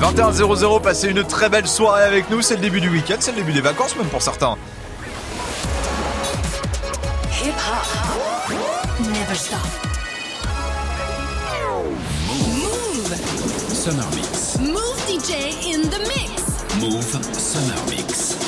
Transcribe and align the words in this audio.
21-0-0, 0.00 0.82
passez 0.82 1.08
une 1.08 1.24
très 1.24 1.48
belle 1.48 1.66
soirée 1.66 2.04
avec 2.04 2.30
nous. 2.30 2.42
C'est 2.42 2.56
le 2.56 2.60
début 2.60 2.80
du 2.80 2.88
week-end, 2.90 3.16
c'est 3.20 3.32
le 3.32 3.38
début 3.38 3.52
des 3.52 3.60
vacances 3.60 3.96
même 3.96 4.08
pour 4.08 4.22
certains. 4.22 4.56
Hip 7.42 7.48
hop. 7.48 8.52
Never 9.00 9.34
stop. 9.34 9.58
Move. 12.28 13.14
Summer 13.72 14.06
Mix. 14.14 14.58
Move 14.58 14.98
DJ 15.08 15.32
in 15.74 15.82
the 15.88 15.98
mix. 16.00 16.42
Move 16.80 17.18
Summer 17.32 17.76
Mix. 17.88 18.41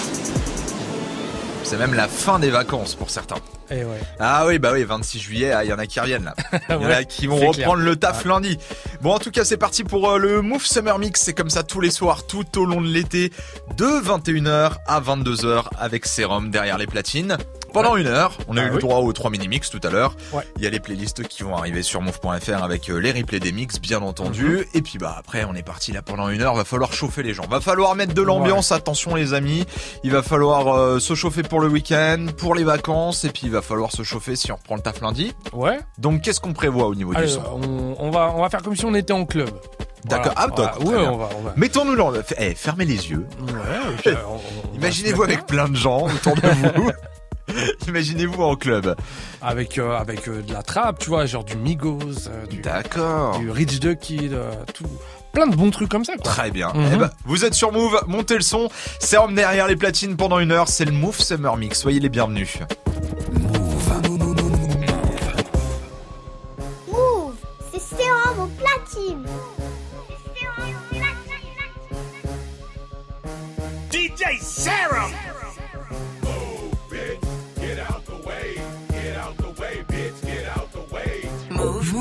C'est 1.74 1.80
même 1.80 1.94
la 1.94 2.06
fin 2.06 2.38
des 2.38 2.50
vacances 2.50 2.94
pour 2.94 3.10
certains. 3.10 3.34
Et 3.68 3.82
ouais. 3.82 3.98
Ah 4.20 4.46
oui, 4.46 4.60
bah 4.60 4.70
oui, 4.72 4.84
26 4.84 5.18
juillet, 5.18 5.50
ah, 5.50 5.64
il 5.64 5.70
y 5.70 5.72
en 5.72 5.78
a 5.80 5.86
qui 5.86 5.98
reviennent 5.98 6.22
là. 6.24 6.34
Il 6.68 6.72
y 6.72 6.78
en 6.78 6.84
a 6.84 6.86
Ouais, 6.88 7.04
qui 7.04 7.26
vont 7.26 7.34
reprendre 7.34 7.54
clair. 7.56 7.74
le 7.74 7.96
taf 7.96 8.24
lundi. 8.24 8.58
Bon, 9.00 9.12
en 9.12 9.18
tout 9.18 9.32
cas, 9.32 9.44
c'est 9.44 9.56
parti 9.56 9.82
pour 9.82 10.08
euh, 10.08 10.18
le 10.18 10.40
Move 10.40 10.64
Summer 10.64 10.96
Mix. 11.00 11.20
C'est 11.20 11.34
comme 11.34 11.50
ça 11.50 11.64
tous 11.64 11.80
les 11.80 11.90
soirs, 11.90 12.28
tout 12.28 12.46
au 12.60 12.64
long 12.64 12.80
de 12.80 12.86
l'été, 12.86 13.32
de 13.76 13.86
21h 13.86 14.74
à 14.86 15.00
22h 15.00 15.64
avec 15.76 16.06
Serum 16.06 16.52
derrière 16.52 16.78
les 16.78 16.86
platines. 16.86 17.38
Pendant 17.74 17.96
une 17.96 18.06
heure, 18.06 18.32
on 18.48 18.56
a 18.56 18.62
Ah 18.62 18.66
eu 18.66 18.70
le 18.70 18.78
droit 18.78 18.98
aux 19.00 19.12
3 19.12 19.30
mini-mix 19.30 19.68
tout 19.68 19.80
à 19.82 19.90
l'heure. 19.90 20.16
Ouais. 20.32 20.42
Il 20.56 20.62
y 20.62 20.66
a 20.66 20.70
les 20.70 20.80
playlists 20.80 21.26
qui 21.28 21.42
vont 21.42 21.54
arriver 21.56 21.82
sur 21.82 22.00
move.fr 22.00 22.62
avec 22.62 22.88
euh, 22.88 22.96
les 22.98 23.12
replays 23.12 23.40
des 23.40 23.52
mix, 23.52 23.80
bien 23.80 24.00
entendu. 24.00 24.44
Mhm. 24.44 24.64
Et 24.74 24.80
puis 24.82 24.98
bah 24.98 25.14
après, 25.18 25.44
on 25.44 25.54
est 25.54 25.62
parti 25.62 25.92
là 25.92 26.00
pendant 26.00 26.28
une 26.28 26.40
heure. 26.40 26.54
Va 26.54 26.64
falloir 26.64 26.92
chauffer 26.92 27.22
les 27.22 27.34
gens. 27.34 27.44
Va 27.50 27.60
falloir 27.60 27.94
mettre 27.94 28.14
de 28.14 28.22
l'ambiance. 28.22 28.72
Attention 28.72 29.14
les 29.16 29.34
amis. 29.34 29.66
Il 30.04 30.12
va 30.12 30.22
falloir 30.22 30.68
euh, 30.74 30.98
se 31.00 31.14
chauffer 31.14 31.42
pour 31.42 31.60
le 31.60 31.68
week-end, 31.68 32.26
pour 32.38 32.54
les 32.54 32.64
vacances. 32.64 33.24
Et 33.24 33.28
puis 33.30 33.42
il 33.44 33.50
va 33.50 33.60
falloir 33.60 33.90
se 33.92 34.02
chauffer 34.04 34.36
si 34.36 34.52
on 34.52 34.56
reprend 34.56 34.76
le 34.76 34.82
taf 34.82 35.00
lundi. 35.00 35.34
Ouais. 35.52 35.78
Donc 35.98 36.22
qu'est-ce 36.22 36.40
qu'on 36.40 36.52
prévoit 36.52 36.86
au 36.86 36.94
niveau 36.94 37.12
du 37.12 37.28
son 37.28 37.42
on, 37.62 37.96
on 37.98 38.10
va, 38.10 38.32
on 38.36 38.40
va 38.42 38.48
faire 38.50 38.62
comme 38.62 38.76
si 38.76 38.84
on 38.84 38.94
était 38.94 39.12
en 39.12 39.24
club. 39.26 39.50
D'accord. 40.04 40.32
Voilà. 40.36 40.72
Ah, 40.74 40.76
Voilà. 40.80 41.00
Ouais, 41.00 41.08
on 41.08 41.16
va. 41.16 41.28
On 41.38 41.42
va. 41.42 41.52
Mettons-nous 41.56 41.94
là. 41.94 42.12
Eh, 42.38 42.54
fermez 42.54 42.84
les 42.84 43.10
yeux. 43.10 43.26
Ouais, 43.40 44.12
euh, 44.12 44.14
on- 44.28 44.74
Imaginez-vous 44.76 45.22
avec 45.22 45.46
plein 45.46 45.68
de 45.68 45.76
gens 45.76 46.02
autour 46.06 46.34
de 46.36 46.46
vous. 46.48 46.90
Imaginez-vous 47.88 48.42
en 48.42 48.56
club. 48.56 48.94
avec 49.42 49.78
euh, 49.78 49.96
avec 49.96 50.28
euh, 50.28 50.42
de 50.42 50.52
la 50.52 50.62
trappe, 50.62 50.98
tu 50.98 51.10
vois, 51.10 51.26
genre 51.26 51.44
du 51.44 51.56
Migos, 51.56 52.28
euh, 52.28 52.46
du, 52.46 52.58
D'accord. 52.62 53.38
du 53.38 53.50
Rich 53.50 53.80
the 53.80 53.98
Kid, 53.98 54.32
euh, 54.32 54.50
tout, 54.72 54.84
plein 55.32 55.46
de 55.46 55.54
bons 55.54 55.70
trucs 55.70 55.88
comme 55.90 56.04
ça. 56.04 56.14
Quoi. 56.14 56.22
Très 56.24 56.50
bien. 56.50 56.72
Mhm. 56.74 56.90
Eh 56.94 56.96
ben, 56.96 57.10
vous 57.26 57.44
êtes 57.44 57.54
sur 57.54 57.72
Move, 57.72 58.02
montez 58.06 58.34
le 58.36 58.40
son. 58.40 58.68
Serum 59.00 59.34
derrière 59.34 59.66
les 59.68 59.76
platines 59.76 60.16
pendant 60.16 60.38
une 60.38 60.52
heure. 60.52 60.68
C'est 60.68 60.84
le 60.86 60.92
Move 60.92 61.20
Summer 61.20 61.56
Mix. 61.56 61.80
Soyez 61.80 62.00
les 62.00 62.08
bienvenus. 62.08 62.58
Move, 66.90 67.34
c'est 67.72 67.80
sérum 67.80 68.40
au 68.40 68.46
platine. 68.46 69.24
Sérum 70.34 70.74
au 70.74 70.94
platine. 70.94 71.10
DJ 73.92 74.40
Serum. 74.42 75.10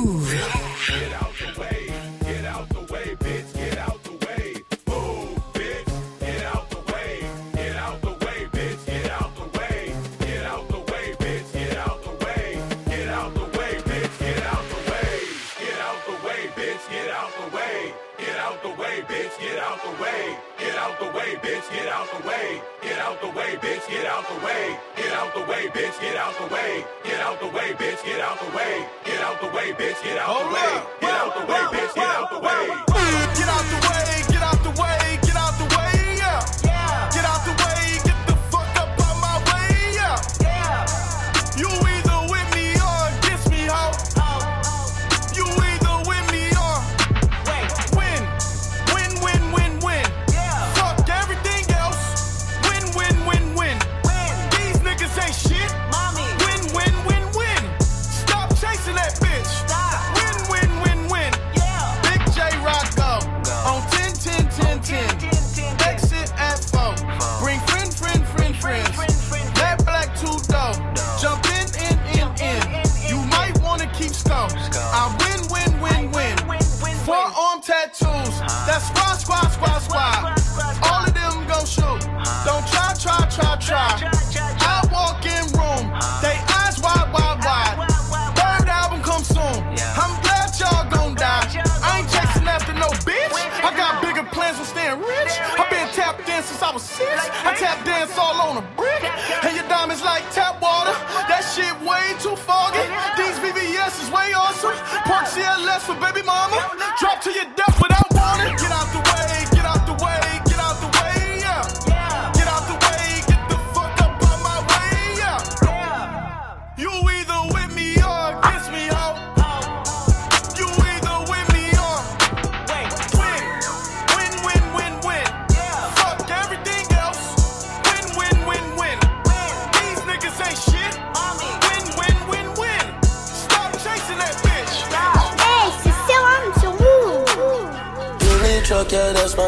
Mouv'. 0.04 0.63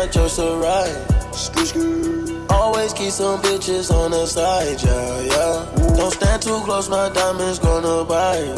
My 0.05 0.11
choice 0.11 0.35
to 0.35 0.55
ride. 0.61 2.49
Always 2.49 2.93
keep 2.93 3.11
some 3.11 3.41
bitches 3.41 3.91
on 3.91 4.11
the 4.11 4.25
side, 4.25 4.81
yeah, 4.83 5.21
yeah. 5.21 5.95
Don't 5.95 6.11
stand 6.11 6.41
too 6.41 6.59
close, 6.63 6.89
my 6.89 7.09
diamonds 7.09 7.59
gonna 7.59 8.03
bite. 8.05 8.53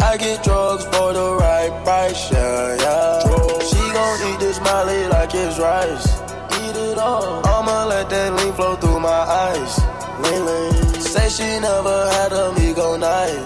I 0.00 0.16
get 0.16 0.42
drugs 0.42 0.84
for 0.84 1.12
the 1.12 1.36
right 1.38 1.84
price, 1.84 2.32
yeah, 2.32 2.76
yeah. 2.76 3.60
She 3.60 3.76
gon' 3.76 4.32
eat 4.32 4.40
this 4.40 4.60
molly 4.60 5.06
like 5.08 5.34
it's 5.34 5.58
rice. 5.58 6.06
Eat 6.62 6.76
it 6.76 6.98
all. 6.98 7.46
I'ma 7.46 7.84
let 7.84 8.08
that 8.08 8.32
lean 8.36 8.52
flow 8.54 8.76
through 8.76 9.00
my 9.00 9.22
eyes. 9.44 9.78
Lean, 10.22 10.44
lean. 10.46 11.00
Say 11.00 11.28
she 11.28 11.60
never 11.60 12.08
had 12.12 12.32
a 12.32 12.52
Migo 12.56 12.98
night. 12.98 13.44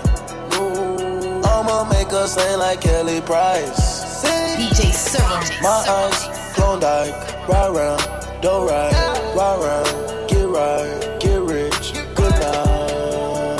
No. 0.52 1.42
I'ma 1.44 1.84
make 1.90 2.10
her 2.10 2.26
sing 2.26 2.58
like 2.58 2.80
Kelly 2.80 3.20
Price. 3.22 4.20
Sing. 4.20 4.42
DJ 4.58 4.92
Serum. 4.92 5.42
My 5.62 5.84
eyes, 5.88 6.41
Klondike, 6.82 7.48
ride 7.48 7.70
round, 7.76 8.02
don't 8.42 8.66
ride 8.66 8.92
ride 9.36 9.58
round, 9.62 10.28
get 10.28 10.48
right, 10.48 11.20
get 11.20 11.40
rich, 11.42 11.92
good 12.16 12.34
night, 12.42 13.58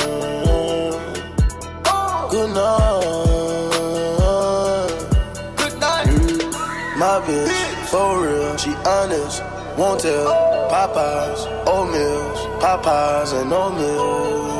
good 2.32 2.50
night, 2.50 3.84
good 5.56 5.78
night. 5.78 6.06
My 6.98 7.20
bitch, 7.24 7.86
for 7.90 8.26
real, 8.26 8.56
she 8.56 8.74
honest, 8.84 9.40
won't 9.78 10.00
tell. 10.00 10.26
Popeyes, 10.68 11.46
oatmeals, 11.64 12.40
Popeyes 12.60 13.40
and 13.40 13.52
oatmeal. 13.52 14.51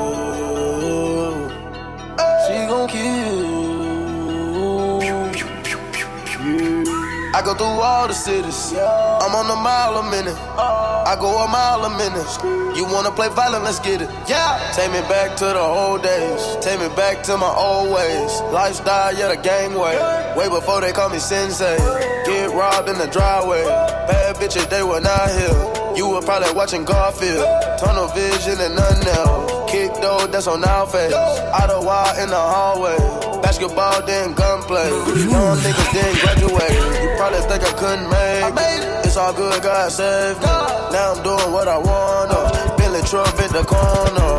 I 7.43 7.44
go 7.44 7.55
through 7.55 7.83
all 7.83 8.06
the 8.06 8.15
cities. 8.15 8.73
I'm 8.73 9.35
on 9.35 9.50
a 9.50 9.56
mile 9.59 9.99
a 9.99 10.11
minute. 10.12 10.39
I 10.39 11.17
go 11.19 11.43
a 11.43 11.49
mile 11.49 11.83
a 11.83 11.91
minute. 11.91 12.79
You 12.79 12.85
wanna 12.85 13.11
play 13.11 13.31
violent? 13.31 13.65
Let's 13.65 13.81
get 13.81 14.00
it. 14.00 14.09
Yeah. 14.29 14.62
Take 14.77 14.93
me 14.93 15.00
back 15.11 15.37
to 15.39 15.47
the 15.47 15.59
old 15.59 16.05
days. 16.05 16.41
Take 16.65 16.79
me 16.79 16.87
back 16.94 17.25
to 17.25 17.37
my 17.37 17.53
old 17.53 17.91
ways. 17.91 18.31
Lifestyle, 18.55 19.12
yeah, 19.19 19.27
the 19.35 19.43
gang 19.43 19.75
way. 19.75 19.99
Before 20.37 20.81
they 20.81 20.93
call 20.93 21.09
me 21.09 21.19
sensei. 21.19 21.79
Get 22.27 22.55
robbed 22.55 22.89
in 22.89 22.99
the 22.99 23.09
driveway. 23.09 23.65
Bad 24.06 24.37
bitches, 24.37 24.71
they 24.71 24.85
were 24.85 25.00
not 25.00 25.29
here. 25.29 25.97
You 25.97 26.11
were 26.11 26.23
probably 26.23 26.55
watching 26.55 26.85
Garfield. 26.85 27.44
Tunnel 27.81 28.06
vision 28.15 28.55
and 28.61 28.77
nothing 28.77 29.09
else. 29.09 29.69
Kick 29.69 29.91
though, 30.00 30.29
that's 30.29 30.47
on 30.47 30.62
our 30.62 30.87
face. 30.87 31.12
Out 31.12 31.71
of 31.71 31.85
wire 31.85 32.23
in 32.23 32.29
the 32.29 32.37
hallway. 32.39 33.31
Basketball, 33.43 34.03
then 34.06 34.35
gunplay. 34.35 34.89
Young 34.89 35.59
niggas 35.59 35.93
didn't 35.93 36.19
graduate. 36.23 36.79
You 37.03 37.11
probably 37.19 37.41
think 37.50 37.62
I 37.62 37.73
couldn't 37.77 38.09
make 38.09 38.55
it. 38.56 39.06
It's 39.06 39.17
all 39.17 39.33
good, 39.33 39.62
God 39.62 39.91
save 39.93 40.39
me. 40.39 40.47
Now 40.47 41.15
I'm 41.15 41.23
doing 41.23 41.53
what 41.53 41.69
I 41.69 41.77
wanna. 41.77 42.77
Billy 42.79 43.03
Trump 43.03 43.39
in 43.39 43.50
the 43.53 43.65
corner. 43.65 44.33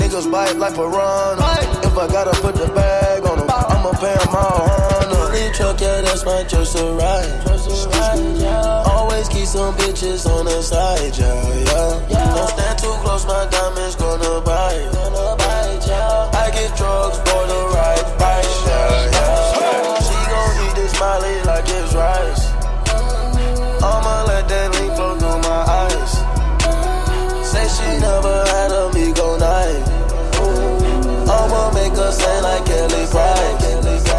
Niggas 0.00 0.30
bite 0.30 0.56
like 0.56 0.74
piranha. 0.74 1.80
If 1.86 1.96
I 1.96 2.06
gotta 2.08 2.32
put 2.42 2.54
the 2.56 2.68
bag 2.74 3.24
on 3.24 3.38
them, 3.38 3.48
I'ma 3.50 3.92
pay 3.92 4.14
pay 4.14 4.16
'em 4.22 4.34
all 4.34 4.68
honor. 4.70 5.30
Money 5.30 5.50
truck, 5.52 5.80
yeah, 5.80 6.00
that's 6.00 6.24
my 6.24 6.42
choice 6.44 6.72
to 6.74 6.84
ride. 6.98 7.30
Always 8.86 9.28
keep 9.28 9.46
some 9.46 9.74
bitches 9.76 10.26
on 10.26 10.46
the 10.46 10.62
side, 10.62 11.16
yeah, 11.16 11.34
yeah. 12.08 12.34
Don't 12.34 12.50
stand 12.50 12.78
too 12.78 12.94
close, 13.02 13.24
my 13.26 13.46
diamonds 13.50 13.96
gonna 13.96 14.40
bite. 14.40 14.99
I'ma 32.10 32.18
make 32.18 32.26
her 32.26 32.32
sing 32.32 32.42
like 32.42 32.66
Kelly 32.66 33.06
Price. 33.06 34.10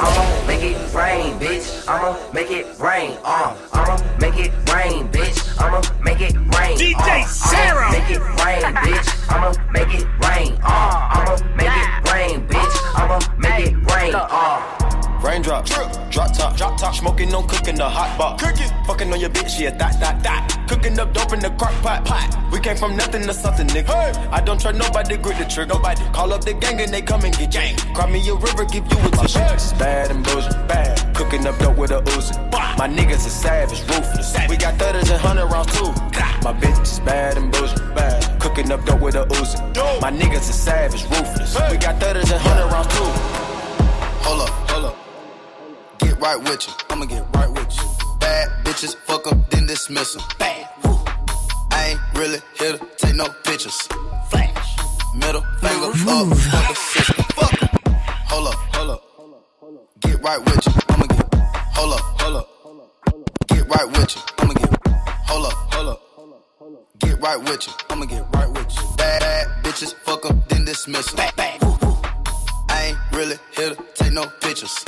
I'ma 0.00 0.46
make 0.46 0.62
it 0.62 0.94
rain, 0.94 1.38
bitch. 1.38 1.86
I'ma 1.86 2.16
make 2.32 2.50
it 2.50 2.66
rain. 2.80 3.18
Uh, 3.22 3.54
I'ma 3.72 3.96
make 4.18 4.38
it 4.38 4.52
rain, 4.72 5.08
bitch. 5.08 5.60
I'ma 5.60 5.82
make 6.02 6.20
it 6.20 6.34
rain. 6.34 6.78
DJ 6.78 7.22
uh, 7.22 7.26
Sarah. 7.26 7.86
I'ma 7.86 7.92
make 7.92 8.10
it 8.10 8.20
rain, 8.20 8.74
bitch. 8.74 9.30
I'ma 9.30 9.52
make 9.72 9.94
it 9.94 10.06
rain. 10.26 10.58
Uh, 10.62 11.08
I'ma 11.12 11.36
make 11.54 11.68
it 11.68 12.12
rain, 12.12 12.48
bitch. 12.48 12.76
I'ma 12.94 13.20
make 13.38 13.66
it 13.66 13.92
rain. 13.92 14.14
Uh. 14.14 14.81
Raindrop, 15.22 15.64
drop 15.66 16.10
drop 16.10 16.32
top, 16.36 16.56
drop 16.56 16.76
top, 16.78 16.94
smoking, 16.96 17.30
no 17.30 17.42
cooking 17.42 17.76
the 17.76 17.88
hot 17.88 18.18
pot. 18.18 18.40
Cooking, 18.40 18.68
fucking 18.86 19.12
on 19.12 19.20
your 19.20 19.30
bitch, 19.30 19.60
yeah, 19.60 19.70
that, 19.70 20.00
that, 20.00 20.22
that. 20.24 20.66
Cooking 20.68 20.98
up 20.98 21.12
dope 21.14 21.32
in 21.32 21.38
the 21.38 21.50
crock 21.50 21.74
pot, 21.80 22.04
pot. 22.04 22.50
We 22.50 22.58
came 22.58 22.76
from 22.76 22.96
nothing 22.96 23.22
to 23.22 23.32
something, 23.32 23.68
nigga. 23.68 24.16
I 24.32 24.40
don't 24.40 24.60
trust 24.60 24.76
nobody, 24.76 25.16
grip 25.16 25.38
the 25.38 25.44
trigger. 25.44 25.74
Nobody 25.74 26.02
call 26.12 26.32
up 26.32 26.44
the 26.44 26.54
gang 26.54 26.80
and 26.80 26.92
they 26.92 27.02
come 27.02 27.24
and 27.24 27.36
get 27.36 27.52
gang. 27.52 27.76
Cry 27.94 28.10
me 28.10 28.28
a 28.28 28.34
river, 28.34 28.64
give 28.64 28.84
you 28.90 28.98
a 28.98 29.10
tissue. 29.10 29.38
It's 29.54 29.72
bad 29.74 30.10
and 30.10 30.24
bullshit, 30.24 30.52
bad. 30.66 31.14
Cooking 31.14 31.46
up 31.46 31.56
dope 31.58 31.76
with 31.78 31.92
a 31.92 32.00
Uzi. 32.02 32.34
My 32.76 32.88
niggas 32.88 33.24
is 33.24 33.32
savage, 33.32 33.80
ruthless. 33.82 34.36
We 34.48 34.56
got 34.56 34.74
thudders 34.74 35.08
and 35.08 35.20
hundred 35.20 35.46
rounds 35.46 35.72
too. 35.78 35.92
My 36.42 36.52
bitch 36.52 36.82
is 36.82 36.98
bad 36.98 37.38
and 37.38 37.52
bullshit, 37.52 37.94
bad. 37.94 38.40
Cooking 38.40 38.72
up 38.72 38.84
dope 38.84 39.00
with 39.00 39.14
a 39.14 39.24
Uzi. 39.24 40.00
My 40.02 40.10
niggas 40.10 40.50
is 40.50 40.54
savage, 40.56 41.04
ruthless. 41.04 41.54
We 41.70 41.76
got 41.78 42.00
thudders 42.00 42.30
and 42.32 42.40
hundred 42.40 42.72
rounds 42.72 42.88
too. 42.88 43.04
Hold 44.24 44.42
up, 44.42 44.50
hold 44.70 44.84
up. 44.86 45.01
Right 46.22 46.38
with 46.38 46.68
you. 46.68 46.72
I'ma 46.88 47.06
get 47.06 47.24
right 47.34 47.50
with 47.50 47.76
you. 47.76 47.82
Bad 48.20 48.48
bitches, 48.64 48.94
fuck 49.06 49.26
'em, 49.26 49.44
then 49.50 49.66
dismiss 49.66 50.14
'em. 50.14 50.22
Bad. 50.38 50.68
Woo. 50.84 50.96
I 51.72 51.88
ain't 51.88 52.00
really 52.14 52.40
here 52.60 52.78
to 52.78 52.86
take 52.96 53.16
no 53.16 53.28
pictures. 53.42 53.76
Flash. 54.30 54.76
Middle 55.16 55.44
finger 55.60 55.86
up 55.86 55.96
for 55.96 56.62
the 56.68 56.74
system. 56.76 57.24
Fuck 57.34 57.62
'em. 57.62 57.68
Hold 58.30 58.46
up, 58.46 58.54
hold 58.72 58.90
up. 58.90 59.02
Get 59.98 60.22
right 60.22 60.40
with 60.44 60.64
you. 60.64 60.72
I'ma 60.90 61.06
get. 61.06 61.34
Hold 61.74 61.92
up, 61.94 62.00
hold 62.20 62.36
up. 62.36 62.48
Get 63.48 63.68
right 63.68 63.88
with 63.90 64.14
you. 64.14 64.22
I'ma 64.38 64.54
get. 64.54 64.70
Hold 65.26 65.46
up, 65.46 65.74
hold 65.74 65.88
up. 65.88 66.00
Get 67.00 67.20
right 67.20 67.40
with 67.42 67.66
you. 67.66 67.72
I'ma 67.90 68.04
get 68.04 68.24
right 68.32 68.48
with 68.48 68.70
you. 68.76 68.82
Bad, 68.96 69.48
bitches, 69.64 69.92
fuck 70.04 70.24
'em, 70.24 70.44
then 70.48 70.64
dismiss 70.66 71.08
'em. 71.10 71.16
Bad, 71.16 71.34
bad. 71.34 71.58
I 72.70 72.80
ain't 72.90 72.98
really 73.10 73.38
here 73.56 73.70
to 73.74 73.76
take 73.96 74.12
no 74.12 74.26
pictures. 74.40 74.84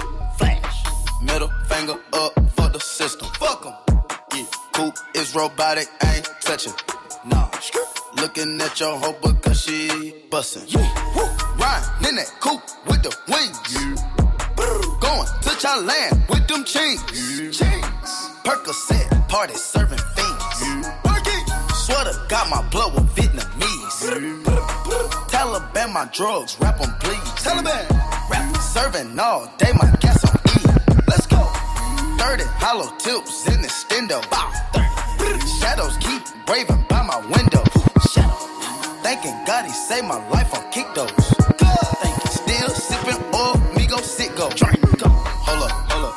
Middle 1.25 1.49
finger 1.69 1.97
up 2.13 2.33
for 2.57 2.69
the 2.69 2.81
system. 2.81 3.29
Fuck 3.39 3.67
'em. 3.67 3.75
Yeah. 4.35 4.47
coop 4.73 4.95
is 5.15 5.35
robotic, 5.35 5.89
ain't 6.05 6.29
touching. 6.41 6.73
Nah. 7.25 7.49
Looking 8.17 8.61
at 8.61 8.79
your 8.81 8.97
hoe 8.99 9.17
because 9.23 9.61
she 9.63 10.15
bustin'. 10.31 10.65
Yeah. 10.69 11.15
Woo. 11.17 11.25
Riding 11.57 12.09
in 12.09 12.17
that 12.17 12.31
coupe 12.41 12.63
with 12.87 13.03
the 13.03 13.13
wings. 13.29 13.59
Yeah. 13.73 13.95
Going 15.01 15.29
to 15.45 15.51
Thailand 15.65 16.29
with 16.29 16.47
them 16.49 16.65
chains. 16.65 17.01
Yeah. 17.13 17.51
Chains. 17.51 18.11
Percocet, 18.45 19.29
party 19.29 19.55
serving 19.55 19.99
fiends. 20.15 20.45
Swear 21.85 22.05
to 22.05 22.15
God, 22.29 22.51
my 22.51 22.63
blood 22.71 22.95
was 22.95 23.05
Vietnamese. 23.15 24.45
Taliban, 25.33 25.93
my 25.93 26.07
drugs, 26.13 26.57
rap 26.61 26.81
on 26.81 26.93
please. 27.01 27.29
Taliban, 27.45 27.85
rap 28.31 28.57
serving 28.59 29.19
all 29.19 29.47
day, 29.59 29.73
my 29.81 29.91
gas 30.01 30.24
30 32.25 32.45
hollow 32.57 32.89
tips 32.97 33.47
in 33.53 33.61
the 33.61 33.69
stendo. 33.69 34.19
Shadows 35.61 35.95
keep 35.99 36.23
raving 36.49 36.83
by 36.89 37.03
my 37.03 37.19
window. 37.19 37.63
Thanking 39.05 39.37
God 39.45 39.67
he 39.67 39.73
saved 39.73 40.07
my 40.07 40.17
life 40.31 40.55
on 40.57 40.65
kick 40.73 40.87
those. 40.95 41.13
Still 42.33 42.71
sipping 42.71 43.23
oil, 43.35 43.61
me 43.77 43.87
go 43.87 43.99
sit 43.99 44.35
go. 44.37 44.49
Hold 44.49 45.63
up, 45.69 45.73
hold 45.91 46.05
up. 46.09 46.15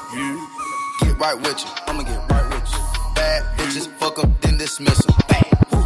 Get 1.01 1.19
right 1.19 1.35
with 1.35 1.59
you. 1.59 1.69
I'ma 1.87 2.03
get 2.03 2.31
right 2.31 2.47
with 2.53 2.71
you. 2.71 2.79
Bad 3.13 3.43
bitches, 3.57 3.87
fuck 3.99 4.17
up, 4.17 4.29
then 4.39 4.57
dismiss 4.57 5.01
'em. 5.09 5.15
Bad. 5.27 5.51
Woo. 5.73 5.85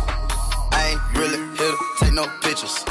I 0.72 0.82
ain't 0.92 1.18
really 1.18 1.40
here 1.58 1.74
to 1.74 1.78
take 2.00 2.14
no 2.14 2.28
pictures. 2.44 2.86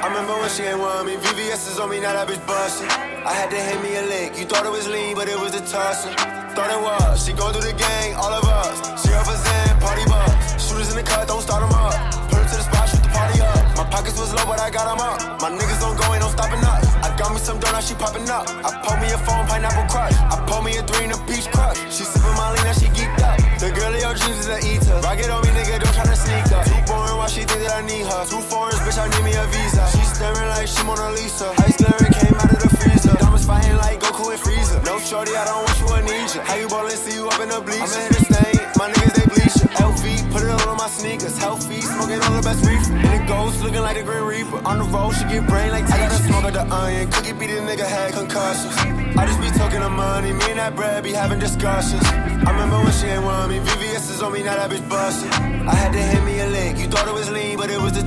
I 0.00 0.08
remember 0.08 0.32
when 0.40 0.48
she 0.48 0.64
ain't 0.64 0.80
want 0.80 1.04
me, 1.04 1.20
VVS 1.20 1.68
is 1.68 1.78
on 1.78 1.92
me, 1.92 2.00
now 2.00 2.16
that 2.16 2.24
bitch 2.24 2.40
bustin'. 2.48 2.88
I 2.88 3.36
had 3.36 3.52
to 3.52 3.60
hit 3.60 3.84
me 3.84 4.00
a 4.00 4.04
lick, 4.08 4.32
you 4.32 4.48
thought 4.48 4.64
it 4.64 4.72
was 4.72 4.88
lean, 4.88 5.12
but 5.12 5.28
it 5.28 5.36
was 5.36 5.52
the 5.52 5.60
tussin'. 5.60 6.16
Thought 6.56 6.72
it 6.72 6.80
was, 6.80 7.20
she 7.20 7.36
go 7.36 7.52
through 7.52 7.68
the 7.68 7.76
gang, 7.76 8.16
all 8.16 8.32
of 8.32 8.40
us. 8.48 8.80
She 9.04 9.12
represent, 9.12 9.76
party 9.76 10.08
bus. 10.08 10.56
Shooters 10.56 10.88
in 10.88 10.96
the 10.96 11.04
cut, 11.04 11.28
don't 11.28 11.44
start 11.44 11.60
'em 11.60 11.76
up. 11.76 11.92
Put 12.32 12.48
to 12.48 12.56
the 12.56 12.64
spot, 12.64 12.88
shoot 12.88 13.04
the 13.04 13.12
party 13.12 13.44
up. 13.44 13.60
My 13.76 13.84
pockets 13.92 14.16
was 14.16 14.32
low, 14.32 14.48
but 14.48 14.56
I 14.56 14.72
got 14.72 14.88
'em 14.88 15.04
up. 15.04 15.20
My 15.44 15.52
niggas 15.52 15.80
don't 15.84 15.92
go, 16.00 16.08
ain't 16.16 16.24
no 16.24 16.32
stopping 16.32 16.64
up. 16.64 16.80
I 17.04 17.12
got 17.20 17.36
me 17.36 17.38
some 17.38 17.60
now 17.60 17.80
she 17.84 17.92
popping 17.92 18.28
up. 18.32 18.48
I 18.64 18.72
pull 18.80 18.96
me 19.04 19.08
a 19.12 19.18
phone, 19.28 19.44
pineapple 19.46 19.84
crush. 19.92 20.16
I 20.32 20.36
pull 20.48 20.62
me 20.64 20.80
a 20.80 20.82
three 20.82 21.04
in 21.04 21.12
a 21.12 21.20
peach 21.28 21.44
crush. 21.52 21.76
She 21.92 22.04
sippin' 22.08 22.36
Molly, 22.40 22.60
now 22.64 22.72
she 22.72 22.88
geeked 22.96 23.20
up. 23.20 23.36
The 23.60 23.68
girl 23.70 23.92
of 23.92 24.00
your 24.00 24.14
dreams 24.16 24.40
is 24.44 24.48
a 24.48 24.58
eater. 24.64 24.96
Rock 25.04 25.20
it 25.20 25.28
on 25.28 25.44
me, 25.44 25.52
nigga, 25.52 25.76
don't 25.76 25.92
try 25.92 26.04
to 26.08 26.16
sneak 26.16 26.48
up. 26.56 26.79
Boring, 26.90 27.16
why 27.22 27.28
she 27.30 27.46
think 27.46 27.62
that 27.62 27.78
I 27.78 27.82
need 27.86 28.02
her? 28.02 28.26
Two 28.26 28.42
foreigns, 28.42 28.82
bitch, 28.82 28.98
I 28.98 29.06
need 29.06 29.22
me 29.22 29.34
a 29.38 29.46
visa. 29.54 29.86
She 29.94 30.02
staring 30.10 30.50
like 30.50 30.66
she 30.66 30.82
Mona 30.82 31.14
Lisa. 31.14 31.54
Ice 31.62 31.78
glaring 31.78 32.10
came 32.18 32.34
out 32.34 32.50
of 32.50 32.58
the 32.58 32.70
freezer. 32.82 33.14
Diamonds 33.14 33.46
fighting 33.46 33.76
like 33.78 34.02
Goku 34.02 34.34
and 34.34 34.40
Freezer. 34.40 34.82
No 34.82 34.98
shorty, 34.98 35.30
I 35.38 35.44
don't 35.46 35.62
want 35.62 35.78
you, 35.78 35.86
you. 36.34 36.40
How 36.42 36.56
you 36.58 36.68
ballin', 36.68 36.98
see 36.98 37.14
you 37.14 37.28
up 37.30 37.38
in 37.38 37.48
the 37.48 37.60
bleachers. 37.62 37.94
I'm 37.94 38.06
in 38.06 38.12
the 38.18 38.22
stain, 38.26 38.58
my 38.74 38.90
niggas 38.90 39.14
they 39.14 39.26
bleach 39.30 39.56
LV, 39.78 40.02
put 40.32 40.42
it 40.42 40.50
all 40.50 40.68
on 40.68 40.76
my 40.76 40.88
sneakers. 40.88 41.38
Healthy, 41.38 41.80
smoking 41.80 42.20
all 42.22 42.34
the 42.34 42.42
best 42.42 42.66
reefer. 42.66 42.92
And 42.92 43.22
it 43.22 43.26
goes 43.26 43.62
looking 43.62 43.82
like 43.82 43.96
the 43.96 44.02
Green 44.02 44.24
Reaper. 44.26 44.58
On 44.66 44.78
the 44.78 44.84
road, 44.84 45.12
she 45.14 45.24
get 45.24 45.46
brain 45.46 45.70
like 45.70 45.84
I 45.90 45.96
gotta 45.98 46.20
smoke 46.26 46.44
at 46.44 46.54
the 46.54 46.66
onion. 46.66 47.10
Cookie 47.10 47.32
beat 47.32 47.54
the 47.54 47.62
nigga 47.62 47.86
had 47.86 48.12
concussions. 48.12 48.74
I 49.16 49.26
just 49.26 49.40
be 49.40 49.50
talking 49.58 49.82
of 49.82 49.92
money, 49.92 50.32
me 50.32 50.44
and 50.50 50.58
that 50.58 50.74
bread 50.74 51.02
be 51.02 51.12
having 51.12 51.38
discussions. 51.38 52.02
I 52.04 52.50
remember 52.50 52.78
when 52.82 52.92
she 52.92 53.06
ain't 53.06 53.24
want 53.24 53.50
me, 53.50 53.58
VVS 53.58 54.10
is 54.10 54.22
on 54.22 54.32
me, 54.32 54.42
now 54.42 54.56
that 54.56 54.70
bitch 54.70 54.86
bustin'. 54.88 55.30
I 55.68 55.74
had 55.74 55.92
to 55.92 55.98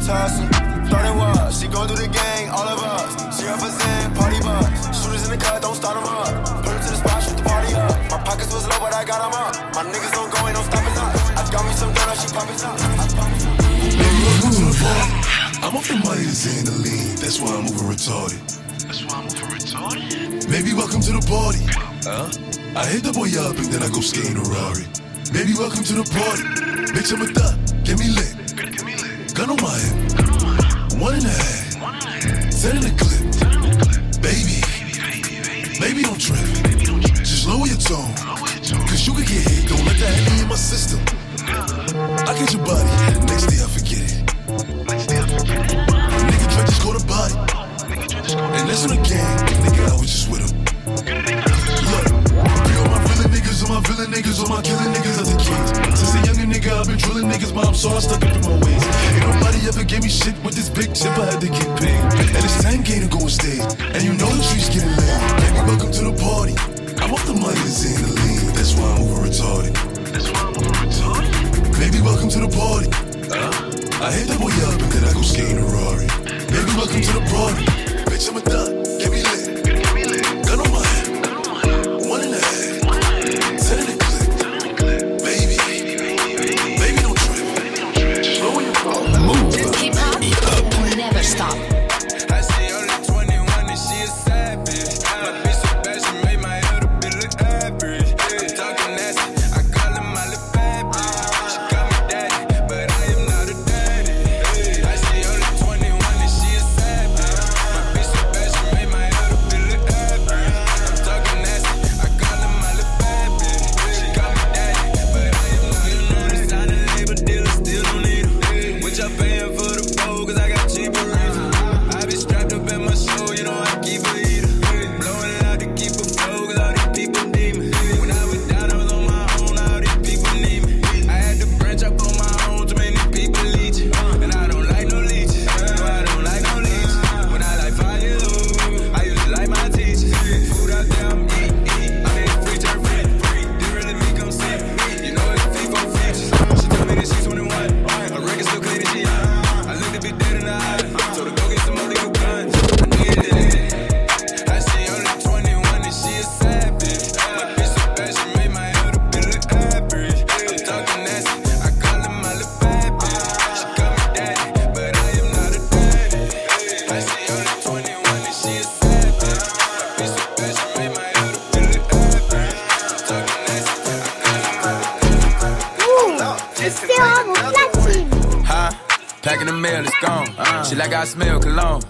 but 0.07 0.15
it 0.15 0.23
was 0.23 0.39
the 0.39 0.47
tussin'. 0.47 0.89
Thought 0.89 1.05
it 1.05 1.15
was, 1.15 1.61
she 1.61 1.67
go 1.67 1.87
through 1.87 2.07
the 2.07 2.11
gang, 2.11 2.49
all 2.49 2.67
of 2.67 2.79
us. 2.83 3.39
She 3.39 3.45
represent, 3.45 4.15
party 4.15 4.39
bus. 4.41 4.67
Shooters 5.01 5.23
in 5.25 5.31
the 5.31 5.37
cut, 5.37 5.61
don't 5.61 5.75
start 5.75 5.97
'em 5.97 6.03
up. 6.03 6.63
Put 6.63 6.73
'em 6.73 6.81
to 6.83 6.89
the 6.91 6.97
spot, 6.97 7.23
shoot 7.23 7.37
the 7.37 7.43
party 7.43 7.73
up. 7.73 7.95
My 8.11 8.17
pockets 8.19 8.53
was 8.53 8.67
low, 8.67 8.79
but 8.79 8.93
I 8.93 9.05
got 9.05 9.23
'em 9.23 9.33
up. 9.33 9.75
My 9.75 9.83
niggas 9.83 10.11
don't 10.11 10.31
go, 10.31 10.47
ain't 10.47 10.55
no 10.55 10.63
stopping 10.63 10.97
us. 10.97 11.19
I 11.39 11.43
got 11.51 11.65
me 11.65 11.73
some 11.73 11.93
dough, 11.93 12.05
now 12.05 12.15
she 12.15 12.27
poppin' 12.35 12.59
up. 12.67 12.77
Baby, 13.99 14.19
welcome 14.27 14.51
to 14.51 14.63
the 14.67 14.75
party. 14.83 15.13
I'm 15.63 15.75
off 15.77 15.87
the 15.87 15.95
money 15.95 16.25
to 16.27 16.35
Xandaline, 16.35 17.19
that's 17.19 17.39
why 17.39 17.51
I'm 17.55 17.65
over 17.71 17.85
retarded. 17.87 18.41
That's 18.83 19.05
why 19.05 19.15
I'm 19.19 19.25
over 19.25 19.47
retarded. 19.55 20.49
Maybe 20.49 20.73
welcome 20.73 21.01
to 21.01 21.11
the 21.13 21.23
party. 21.25 21.63
Huh? 22.03 22.27
I 22.75 22.85
hit 22.87 23.03
the 23.03 23.13
boy 23.13 23.31
up 23.39 23.55
and 23.57 23.71
then 23.71 23.81
I 23.81 23.89
go 23.89 24.01
skating 24.01 24.37
a 24.37 24.43
Rari. 24.43 24.85
Baby, 25.31 25.53
welcome 25.53 25.83
to 25.83 25.93
the 25.93 26.05
party. 26.11 26.43
Bitch, 26.91 27.13
I'm 27.13 27.21
a 27.21 27.27
thot, 27.27 27.55
get 27.85 27.97
me 27.97 28.09
lit. 28.09 28.42
Gun 29.33 29.49
on 29.49 29.57
my 29.61 29.73
hip. 29.79 31.01
One 31.01 31.15
and 31.15 31.25
a 31.25 31.29
half. 31.29 31.73
Ten 32.61 32.77
in 32.77 32.83
the 32.85 32.93
clip. 33.01 33.23
Baby, 34.21 34.61
baby, 35.79 36.03
don't 36.03 36.21
trip. 36.21 36.37
Just 37.17 37.47
lower 37.47 37.65
your 37.65 37.77
tone. 37.77 38.13
Cause 38.85 39.07
you 39.07 39.13
could 39.13 39.25
get 39.25 39.41
hit, 39.41 39.69
don't 39.69 39.83
let 39.85 39.97
that 39.97 40.13
hit 40.13 40.41
in 40.43 40.47
my 40.47 40.55
system. 40.55 40.99
I 41.49 42.37
get 42.37 42.53
your 42.53 42.63
body, 42.63 42.87
next 43.25 43.47
day 43.47 43.57
I 43.57 43.67
forget 43.73 44.05
it. 44.05 44.21
Nigga 46.29 46.47
try 46.53 46.65
to 46.65 46.71
score 46.71 46.93
the 46.93 47.03
body. 47.05 47.33
And 48.37 48.69
that's 48.69 48.83
on 48.83 48.89
the 48.89 49.01
gang, 49.01 49.37
nigga, 49.65 49.89
I 49.89 49.95
was 49.97 50.11
just 50.13 50.29
with 50.29 50.45
him. 50.45 50.53
Look, 51.89 52.05
be 52.29 52.73
all 52.77 52.87
my 52.87 53.01
villain 53.09 53.31
niggas, 53.33 53.63
all 53.63 53.69
my 53.73 53.81
villain 53.81 54.11
niggas, 54.11 54.39
all 54.41 54.49
my 54.49 54.61
killing 54.61 54.93
niggas 54.93 55.17
are 55.19 55.25
the 55.25 55.37
kids. 55.41 55.82
Nigga, 56.73 56.79
I've 56.79 56.87
been 56.87 56.97
drilling 56.97 57.29
niggas, 57.29 57.53
mom, 57.53 57.75
so 57.75 57.89
I 57.89 57.99
stuck 57.99 58.23
up 58.25 58.33
in 58.33 58.41
my 58.41 58.57
ways. 58.65 58.83
Ain't 59.13 59.27
nobody 59.27 59.67
ever 59.67 59.83
gave 59.83 60.01
me 60.01 60.09
shit 60.09 60.33
with 60.43 60.55
this 60.55 60.69
big 60.69 60.93
chip, 60.95 61.13
I 61.17 61.25
had 61.29 61.41
to 61.41 61.47
get 61.47 61.69
paid. 61.77 62.01
And 62.17 62.29
it's 62.33 62.65
10K 62.65 63.01
to 63.01 63.07
go 63.13 63.21
on 63.21 63.29
stage, 63.29 63.61
and 63.93 64.01
you 64.01 64.13
know 64.13 64.29
the 64.33 64.41
streets 64.41 64.69
getting 64.73 64.89
lit. 64.89 65.21
Baby, 65.37 65.61
welcome 65.69 65.91
to 65.91 66.03
the 66.09 66.15
party. 66.17 66.57
I 66.97 67.05
want 67.11 67.25
the 67.29 67.37
money 67.37 67.61
that's 67.61 67.85
in 67.85 68.01
the 68.01 68.09
lean, 68.09 68.53
that's 68.57 68.73
why 68.73 68.89
I'm 68.89 69.05
over 69.05 69.21
retarded. 69.21 69.73
That's 70.13 70.29
why 70.33 70.41
I'm 70.49 70.57
over 70.57 70.73
retarded. 70.81 71.29
Baby, 71.77 72.01
welcome 72.01 72.29
to 72.29 72.39
the 72.41 72.49
party. 72.49 72.89
I 74.01 74.11
hit 74.11 74.27
the 74.27 74.37
boy 74.41 74.53
up 74.65 74.81
and 74.81 74.91
then 74.91 75.03
I 75.05 75.13
go 75.13 75.21
skating 75.21 75.61
a 75.61 75.65
Rari. 75.69 76.09
Baby, 76.49 76.73
welcome 76.73 77.01
to 77.05 77.13
the 77.13 77.25
party. 77.29 77.65
Bitch, 78.09 78.29
I'm 78.29 78.37
a 78.37 78.41
thot, 78.41 78.82
stop. 91.33 91.72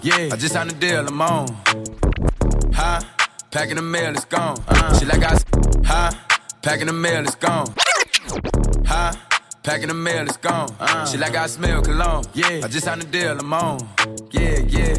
Yeah. 0.04 0.28
I 0.32 0.36
just 0.36 0.52
signed 0.52 0.70
a 0.70 0.74
deal, 0.74 1.06
I'm 1.06 1.22
on. 1.22 1.48
Huh? 2.74 3.00
Packing 3.50 3.76
the 3.76 3.82
mail, 3.82 4.12
it's 4.12 4.26
gone. 4.26 4.58
Uh-huh. 4.68 4.98
She 4.98 5.06
like 5.06 5.22
I. 5.22 5.38
Huh? 5.82 6.10
Packing 6.60 6.88
the 6.88 6.92
mail, 6.92 7.22
it's 7.22 7.36
gone. 7.36 7.72
Huh? 8.84 9.14
Packing 9.62 9.88
the 9.88 9.94
mail, 9.94 10.24
it's 10.24 10.36
gone. 10.36 10.68
Uh-huh. 10.78 11.06
She 11.06 11.16
like 11.16 11.34
I 11.34 11.46
smell 11.46 11.80
cologne. 11.80 12.22
Yeah. 12.34 12.60
I 12.62 12.68
just 12.68 12.84
signed 12.84 13.02
a 13.02 13.06
deal, 13.06 13.38
I'm 13.38 13.50
on. 13.54 13.88
Yeah, 14.30 14.58
yeah. 14.58 14.94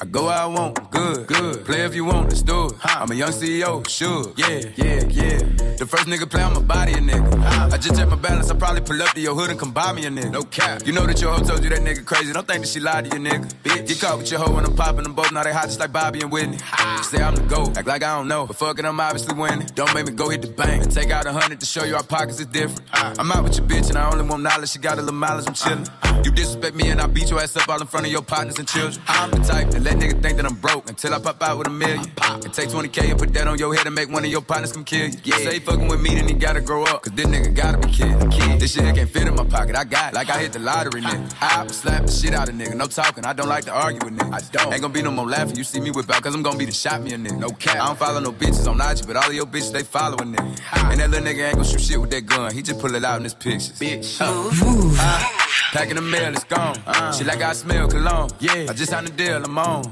I 0.00 0.04
go 0.04 0.26
where 0.26 0.38
I 0.38 0.46
want, 0.46 0.92
good, 0.92 1.26
good. 1.26 1.64
Play 1.64 1.80
if 1.80 1.96
you 1.96 2.04
want, 2.04 2.28
let's 2.28 2.42
do 2.42 2.66
it. 2.66 2.74
I'm 2.84 3.10
a 3.10 3.14
young 3.16 3.30
CEO, 3.30 3.86
sure. 3.88 4.32
Yeah, 4.36 4.60
yeah, 4.76 5.04
yeah. 5.08 5.69
The 5.80 5.86
first 5.86 6.06
nigga 6.08 6.28
play, 6.30 6.42
I'ma 6.42 6.60
body 6.60 6.92
a 6.92 6.96
nigga. 6.96 7.72
I 7.72 7.78
just 7.78 7.98
check 7.98 8.06
my 8.06 8.14
balance, 8.14 8.50
I 8.50 8.54
probably 8.54 8.82
pull 8.82 9.00
up 9.02 9.14
to 9.14 9.20
your 9.22 9.34
hood 9.34 9.48
and 9.48 9.58
come 9.58 9.72
buy 9.72 9.94
me 9.94 10.04
a 10.04 10.10
nigga. 10.10 10.30
No 10.30 10.42
cap. 10.42 10.86
You 10.86 10.92
know 10.92 11.06
that 11.06 11.18
your 11.22 11.32
hoe 11.32 11.42
told 11.42 11.64
you 11.64 11.70
that 11.70 11.78
nigga 11.78 12.04
crazy. 12.04 12.34
Don't 12.34 12.46
think 12.46 12.64
that 12.64 12.68
she 12.68 12.80
lied 12.80 13.10
to 13.10 13.16
you, 13.16 13.24
nigga. 13.24 13.50
Bitch. 13.64 13.88
Get 13.88 13.98
caught 13.98 14.18
with 14.18 14.30
your 14.30 14.40
hoe 14.40 14.54
when 14.54 14.66
I'm 14.66 14.76
popping 14.76 15.04
them 15.04 15.14
both. 15.14 15.32
Now 15.32 15.42
they 15.42 15.54
hot 15.54 15.64
just 15.64 15.80
like 15.80 15.90
Bobby 15.90 16.20
and 16.20 16.30
Whitney. 16.30 16.58
Say 17.00 17.22
I'm 17.22 17.34
the 17.34 17.46
GOAT, 17.48 17.78
act 17.78 17.86
like 17.86 18.02
I 18.02 18.18
don't 18.18 18.28
know. 18.28 18.46
But 18.46 18.56
fuck 18.56 18.78
it, 18.78 18.84
I'm 18.84 19.00
obviously 19.00 19.34
winning. 19.34 19.68
Don't 19.74 19.94
make 19.94 20.06
me 20.06 20.12
go 20.12 20.28
hit 20.28 20.42
the 20.42 20.48
bank 20.48 20.82
and 20.82 20.92
take 20.92 21.10
out 21.10 21.24
a 21.24 21.32
hundred 21.32 21.60
to 21.60 21.66
show 21.66 21.84
you 21.84 21.96
our 21.96 22.02
pockets 22.02 22.40
is 22.40 22.46
different. 22.46 22.86
I'm 22.92 23.32
out 23.32 23.44
with 23.44 23.56
your 23.56 23.66
bitch 23.66 23.88
and 23.88 23.96
I 23.96 24.12
only 24.12 24.26
want 24.26 24.42
knowledge. 24.42 24.68
She 24.68 24.80
got 24.80 24.98
a 24.98 25.00
little 25.00 25.14
mileage, 25.14 25.46
I'm 25.48 25.54
chillin'. 25.54 26.26
You 26.26 26.30
disrespect 26.30 26.76
me 26.76 26.90
and 26.90 27.00
I 27.00 27.06
beat 27.06 27.30
your 27.30 27.40
ass 27.40 27.56
up 27.56 27.66
all 27.70 27.80
in 27.80 27.86
front 27.86 28.04
of 28.04 28.12
your 28.12 28.20
partners 28.20 28.58
and 28.58 28.68
children. 28.68 29.02
I'm 29.08 29.30
the 29.30 29.38
type 29.38 29.70
that 29.70 29.80
let 29.82 29.96
niggas 29.96 30.20
think 30.20 30.36
that 30.36 30.44
I'm 30.44 30.56
broke 30.56 30.90
until 30.90 31.14
I 31.14 31.18
pop 31.20 31.42
out 31.42 31.56
with 31.56 31.68
a 31.68 31.70
million. 31.70 32.04
And 32.20 32.52
take 32.52 32.68
20K 32.68 33.10
and 33.10 33.18
put 33.18 33.32
that 33.32 33.48
on 33.48 33.58
your 33.58 33.74
head 33.74 33.86
and 33.86 33.94
make 33.94 34.10
one 34.10 34.26
of 34.26 34.30
your 34.30 34.42
partners 34.42 34.72
come 34.72 34.84
kill 34.84 35.08
you. 35.08 35.18
Yeah. 35.24 35.36
Say 35.36 35.54
he 35.54 35.60
fucking 35.70 35.88
with 35.88 36.00
me, 36.00 36.14
then 36.14 36.28
he 36.28 36.34
gotta 36.34 36.60
grow 36.60 36.84
up. 36.84 37.02
Cause 37.02 37.12
this 37.12 37.26
nigga 37.26 37.54
gotta 37.54 37.78
be 37.78 37.92
killed. 37.92 38.32
Kid. 38.32 38.60
This 38.60 38.74
shit 38.74 38.94
can't 38.94 39.08
fit 39.08 39.26
in 39.26 39.34
my 39.34 39.44
pocket. 39.44 39.76
I 39.76 39.84
got 39.84 40.12
it. 40.12 40.14
Like 40.14 40.30
I 40.30 40.38
hit 40.38 40.52
the 40.52 40.58
lottery, 40.58 41.00
nigga. 41.02 41.36
I 41.40 41.62
will 41.62 41.70
slap 41.70 42.06
the 42.06 42.12
shit 42.12 42.34
out 42.34 42.48
of 42.48 42.54
nigga. 42.54 42.74
No 42.74 42.86
talking. 42.86 43.24
I 43.24 43.32
don't 43.32 43.48
like 43.48 43.64
to 43.64 43.72
argue 43.72 44.00
with 44.04 44.18
niggas. 44.18 44.34
I 44.34 44.40
don't. 44.52 44.72
Ain't 44.72 44.82
gonna 44.82 44.94
be 44.94 45.02
no 45.02 45.10
more 45.10 45.26
laughing. 45.26 45.56
You 45.56 45.64
see 45.64 45.80
me 45.80 45.90
whip 45.90 46.10
out, 46.10 46.22
cause 46.22 46.34
I'm 46.34 46.42
gonna 46.42 46.58
be 46.58 46.64
the 46.64 46.72
shot 46.72 47.02
me 47.02 47.12
a 47.12 47.18
nigga. 47.18 47.38
No 47.38 47.50
cap. 47.50 47.76
I 47.76 47.86
don't 47.86 47.98
follow 47.98 48.20
no 48.20 48.32
bitches 48.32 48.66
on 48.66 48.80
IG, 48.80 49.06
but 49.06 49.16
all 49.16 49.28
of 49.28 49.34
your 49.34 49.46
bitches, 49.46 49.72
they 49.72 49.82
following 49.82 50.34
nigga. 50.34 50.90
And 50.90 51.00
that 51.00 51.10
little 51.10 51.26
nigga 51.26 51.46
ain't 51.46 51.56
gonna 51.56 51.68
shoot 51.68 51.80
shit 51.80 52.00
with 52.00 52.10
that 52.10 52.26
gun. 52.26 52.52
He 52.52 52.62
just 52.62 52.80
pull 52.80 52.94
it 52.94 53.04
out 53.04 53.18
in 53.18 53.24
his 53.24 53.34
pictures. 53.34 53.78
Bitch. 53.78 54.18
Huh. 54.18 54.50
Huh. 54.52 55.46
Packing 55.72 55.96
the 55.96 56.02
mail, 56.02 56.32
it's 56.32 56.44
gone. 56.44 56.76
Uh. 56.86 57.12
Shit 57.12 57.26
like 57.26 57.42
I 57.42 57.52
smell 57.52 57.88
cologne. 57.88 58.30
Yeah. 58.40 58.66
I 58.68 58.72
just 58.72 58.90
signed 58.90 59.06
the 59.06 59.12
deal, 59.12 59.44
I'm 59.44 59.58
on. 59.58 59.84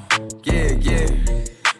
Yeah, 0.44 0.72
yeah. 0.72 1.57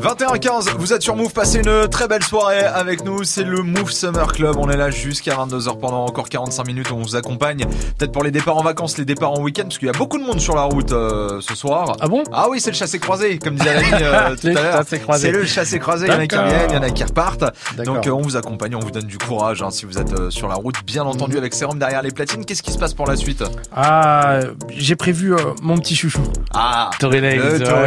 21h15, 0.00 0.76
vous 0.78 0.92
êtes 0.92 1.02
sur 1.02 1.16
Move, 1.16 1.32
passez 1.32 1.58
une 1.58 1.88
très 1.88 2.06
belle 2.06 2.22
soirée 2.22 2.60
avec 2.60 3.04
nous, 3.04 3.24
c'est 3.24 3.42
le 3.42 3.62
Move 3.62 3.90
Summer 3.90 4.32
Club, 4.32 4.56
on 4.58 4.68
est 4.70 4.76
là 4.76 4.90
jusqu'à 4.90 5.34
22h 5.34 5.78
pendant 5.78 6.04
encore 6.04 6.28
45 6.28 6.66
minutes, 6.66 6.92
on 6.92 7.00
vous 7.00 7.16
accompagne, 7.16 7.64
peut-être 7.98 8.12
pour 8.12 8.22
les 8.22 8.30
départs 8.30 8.56
en 8.56 8.62
vacances, 8.62 8.98
les 8.98 9.04
départs 9.04 9.32
en 9.32 9.40
week-end, 9.40 9.64
parce 9.64 9.78
qu'il 9.78 9.86
y 9.86 9.90
a 9.90 9.96
beaucoup 9.96 10.18
de 10.18 10.24
monde 10.24 10.38
sur 10.38 10.54
la 10.54 10.62
route 10.62 10.92
euh, 10.92 11.40
ce 11.40 11.54
soir. 11.54 11.96
Ah 12.00 12.08
bon? 12.08 12.22
Ah 12.32 12.46
oui, 12.50 12.60
c'est 12.60 12.70
le 12.70 12.76
chassé-croisé, 12.76 13.38
comme 13.38 13.54
disait 13.54 13.70
Alani 13.70 14.02
euh, 14.02 14.36
tout 14.40 14.46
à 14.48 14.52
l'heure. 14.52 14.82
C'est 14.86 15.30
le 15.30 15.44
chassé-croisé, 15.44 16.06
il 16.06 16.12
y 16.12 16.16
en 16.16 16.20
a 16.20 16.26
qui 16.26 16.36
reviennent, 16.36 16.70
il 16.70 16.74
y 16.74 16.78
en 16.78 16.82
a 16.82 16.90
qui 16.90 17.04
repartent. 17.04 17.44
Donc 17.84 18.06
euh, 18.06 18.10
on 18.10 18.20
vous 18.20 18.36
accompagne, 18.36 18.76
on 18.76 18.80
vous 18.80 18.90
donne 18.90 19.06
du 19.06 19.18
courage 19.18 19.62
hein, 19.62 19.70
si 19.70 19.86
vous 19.86 19.98
êtes 19.98 20.12
euh, 20.12 20.30
sur 20.30 20.48
la 20.48 20.56
route, 20.56 20.76
bien 20.84 21.04
entendu 21.04 21.38
avec 21.38 21.54
Sérum 21.54 21.78
derrière 21.78 22.02
les 22.02 22.10
platines. 22.10 22.44
Qu'est-ce 22.44 22.62
qui 22.62 22.72
se 22.72 22.78
passe 22.78 22.94
pour 22.94 23.06
la 23.06 23.16
suite? 23.16 23.42
Ah, 23.74 24.40
j'ai 24.70 24.96
prévu 24.96 25.34
mon 25.62 25.78
petit 25.78 25.96
chouchou. 25.96 26.22
Ah. 26.54 26.90
Tory 26.98 27.20
Lanez, 27.20 27.38
bah 27.38 27.86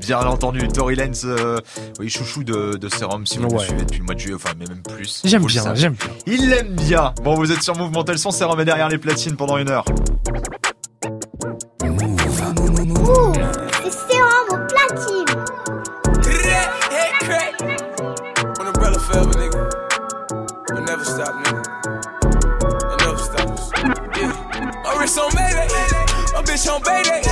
bien 0.00 0.20
entendu. 0.20 0.68
Tory 0.68 0.96
Lanez, 0.96 1.21
euh, 1.24 1.58
oui, 1.98 2.08
chouchou 2.08 2.44
de, 2.44 2.76
de 2.76 2.88
Serum, 2.88 3.26
si 3.26 3.38
vous 3.38 3.46
le 3.48 3.52
Ouais. 3.54 3.64
suivez 3.64 3.82
depuis 3.84 3.98
le 3.98 4.04
mois 4.04 4.14
de 4.14 4.20
juillet, 4.20 4.34
enfin, 4.36 4.50
mais 4.58 4.66
même 4.66 4.82
plus. 4.82 5.22
J'aime 5.24 5.42
le 5.42 5.48
bien, 5.48 5.74
j'aime 5.74 5.94
bien. 5.94 6.10
Il 6.26 6.48
l'aime 6.50 6.74
bien. 6.74 7.14
Bon, 7.22 7.34
vous 7.34 7.50
êtes 7.52 7.62
sur 7.62 7.76
Mouvement 7.76 8.04
Tel 8.04 8.18
Son, 8.18 8.30
Serum 8.30 8.58
est 8.60 8.64
derrière 8.64 8.88
les 8.88 8.98
platines 8.98 9.36
pendant 9.36 9.58
une 9.58 9.68
heure. 9.70 9.84
Move, 11.84 13.32
c'est 13.82 13.90
Sérum 13.90 14.48
au 14.50 14.56
platine. 14.66 15.26
Head 16.90 17.12
crack. 17.20 17.54
One 18.58 18.66
umbrella 18.68 18.98
forever, 18.98 19.34
nigga. 19.38 19.68
We'll 20.72 20.84
never 20.84 21.04
stop, 21.04 21.34
nigga. 21.44 21.62
We'll 22.88 22.96
never 22.98 23.18
stop. 23.18 23.48
Yeah. 24.16 24.32
My 24.84 24.98
wrist 24.98 25.18
on 25.18 25.34
Mayday. 25.34 25.68
My 26.34 26.42
bitch 26.42 26.68
on 26.68 26.80
Bayday. 26.82 27.22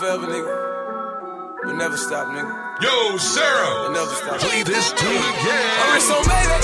Forever, 0.00 0.24
nigga. 0.32 1.60
We'll 1.60 1.76
never 1.76 1.98
stop, 2.00 2.32
nigga. 2.32 2.48
Yo, 2.80 3.18
Sarah. 3.20 3.84
We'll 3.84 3.92
never 3.92 4.08
stop. 4.16 4.40
Play 4.40 4.64
this 4.64 4.96
tune 4.96 5.12
again. 5.12 5.92
wrist 5.92 6.08
on 6.08 6.24
Mayday. 6.24 6.60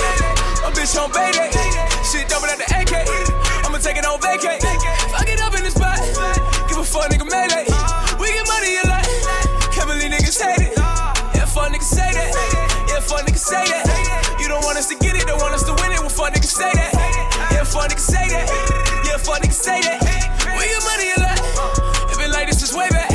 My 0.64 0.72
bitch 0.72 0.96
on 0.96 1.12
Bayday. 1.12 1.52
Shit 2.00 2.32
double 2.32 2.48
at 2.48 2.56
the 2.56 2.64
AK. 2.64 3.04
I'ma 3.68 3.76
take 3.76 4.00
it 4.00 4.08
on 4.08 4.16
vacay. 4.24 4.56
Fuck 5.12 5.28
it 5.28 5.40
up 5.44 5.52
in 5.52 5.68
the 5.68 5.70
spot. 5.70 6.00
Give 6.64 6.80
a 6.80 6.84
fuck, 6.84 7.12
nigga, 7.12 7.28
melee. 7.28 7.68
We 8.16 8.32
get 8.32 8.48
money 8.48 8.80
a 8.80 8.84
lot. 8.88 9.04
Can't 9.68 9.84
believe 9.84 10.16
niggas 10.16 10.40
hate 10.40 10.72
it. 10.72 10.72
Yeah, 11.36 11.44
fuck 11.44 11.68
niggas 11.68 11.92
say 11.92 12.08
that. 12.16 12.32
Yeah, 12.88 13.04
fuck 13.04 13.20
niggas 13.28 13.44
say 13.44 13.68
that. 13.68 14.40
You 14.40 14.48
don't 14.48 14.64
want 14.64 14.78
us 14.78 14.88
to 14.88 14.96
get 14.96 15.12
it, 15.12 15.28
don't 15.28 15.42
want 15.44 15.52
us 15.52 15.64
to 15.68 15.76
win 15.76 15.92
it. 15.92 16.00
Well, 16.00 16.08
fuck 16.08 16.32
niggas 16.32 16.56
say 16.56 16.72
that. 16.72 16.92
Yeah, 17.52 17.64
fuck 17.68 17.92
niggas 17.92 18.00
say 18.00 18.32
that. 18.32 18.48
Yeah, 19.04 19.20
fuck 19.20 19.44
niggas 19.44 19.60
say 19.60 19.82
that. 19.84 20.00
We 20.56 20.64
get 20.72 20.82
money 20.88 21.12
a 21.12 21.18
lot. 21.20 21.36
It 22.08 22.16
been 22.16 22.32
like 22.32 22.48
this 22.48 22.64
since 22.64 22.72
way 22.72 22.88
back. 22.88 23.05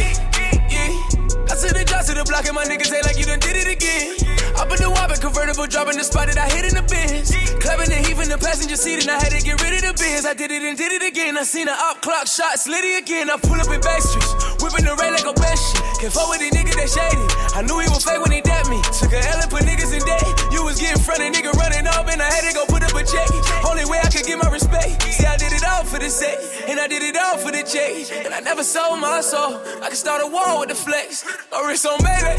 Block 2.32 2.48
and 2.48 2.56
my 2.56 2.64
niggas 2.64 2.88
say 2.88 3.02
like 3.04 3.20
you 3.20 3.26
done 3.26 3.40
did 3.40 3.60
it 3.60 3.68
again. 3.68 4.16
Up 4.56 4.72
in 4.72 4.80
the 4.80 4.90
whopping 4.90 5.20
convertible, 5.20 5.68
dropping 5.68 5.98
the 6.00 6.04
spot 6.08 6.32
that 6.32 6.40
I 6.40 6.48
hit 6.48 6.64
in 6.64 6.74
the 6.80 6.86
bins. 6.88 7.36
Clapping 7.60 7.92
the 7.92 8.00
heat 8.00 8.16
from 8.16 8.32
the 8.32 8.40
passenger 8.40 8.80
seat 8.80 9.04
and 9.04 9.12
I 9.12 9.20
had 9.20 9.36
to 9.36 9.42
get 9.44 9.60
rid 9.60 9.76
of 9.76 9.84
the 9.84 9.94
bins. 10.00 10.24
I 10.24 10.34
did 10.34 10.50
it 10.50 10.64
and 10.64 10.78
did 10.80 10.96
it 10.96 11.04
again. 11.04 11.38
I 11.38 11.44
seen 11.44 11.68
a 11.68 11.76
up 11.76 12.02
clock 12.02 12.28
shot, 12.28 12.56
slitty 12.56 12.98
again. 12.98 13.30
I 13.30 13.36
pull 13.36 13.60
up 13.60 13.68
in 13.68 13.84
back 13.84 14.00
streets, 14.00 14.32
whipping 14.62 14.86
the 14.86 14.96
rain 14.96 15.12
like 15.12 15.26
a 15.26 15.34
best 15.34 15.74
shit. 15.74 15.82
Can't 16.00 16.14
fuck 16.14 16.30
with 16.30 16.40
these 16.40 16.54
niggas 16.54 16.78
that 16.78 16.90
shady. 16.90 17.26
I 17.58 17.66
knew 17.66 17.82
he 17.82 17.90
was 17.90 18.06
fake 18.06 18.22
when 18.22 18.32
he 18.32 18.42
dapped 18.42 18.70
me. 18.70 18.80
Took 18.94 19.14
a 19.14 19.22
L 19.22 19.42
and 19.42 19.50
put 19.50 19.66
niggas 19.66 19.92
in 19.92 20.02
debt. 20.06 20.24
You 20.54 20.64
was 20.64 20.80
getting 20.80 21.02
front 21.02 21.22
of 21.22 21.30
nigga 21.34 21.52
running 21.58 21.86
up 21.90 22.08
and 22.08 22.22
I 22.22 22.30
had 22.30 22.46
to 22.46 22.54
go 22.54 22.66
put 22.70 22.86
up 22.86 22.94
a 22.94 23.04
check. 23.04 23.28
Only 23.66 23.86
way 23.90 24.00
I 24.00 24.10
could 24.10 24.26
get 24.26 24.38
my 24.38 24.50
respect. 24.50 25.02
See, 25.10 25.26
I 25.26 25.36
did 25.38 25.52
it 25.52 25.66
all 25.66 25.84
for 25.84 26.00
the 26.00 26.10
sake, 26.10 26.40
and 26.70 26.80
I 26.80 26.88
did 26.88 27.02
it 27.02 27.18
all 27.18 27.38
for 27.38 27.52
the 27.52 27.66
check. 27.66 27.92
And 28.26 28.34
I 28.34 28.40
never 28.40 28.64
sold 28.64 29.02
my 29.02 29.22
soul. 29.22 29.58
I 29.82 29.90
can 29.90 29.98
start 29.98 30.22
a 30.22 30.28
war 30.30 30.62
with 30.62 30.70
the 30.70 30.78
flex. 30.78 31.26
My 31.52 31.62
wrist 31.66 31.86
on 31.86 31.98
Mayday, 32.06 32.38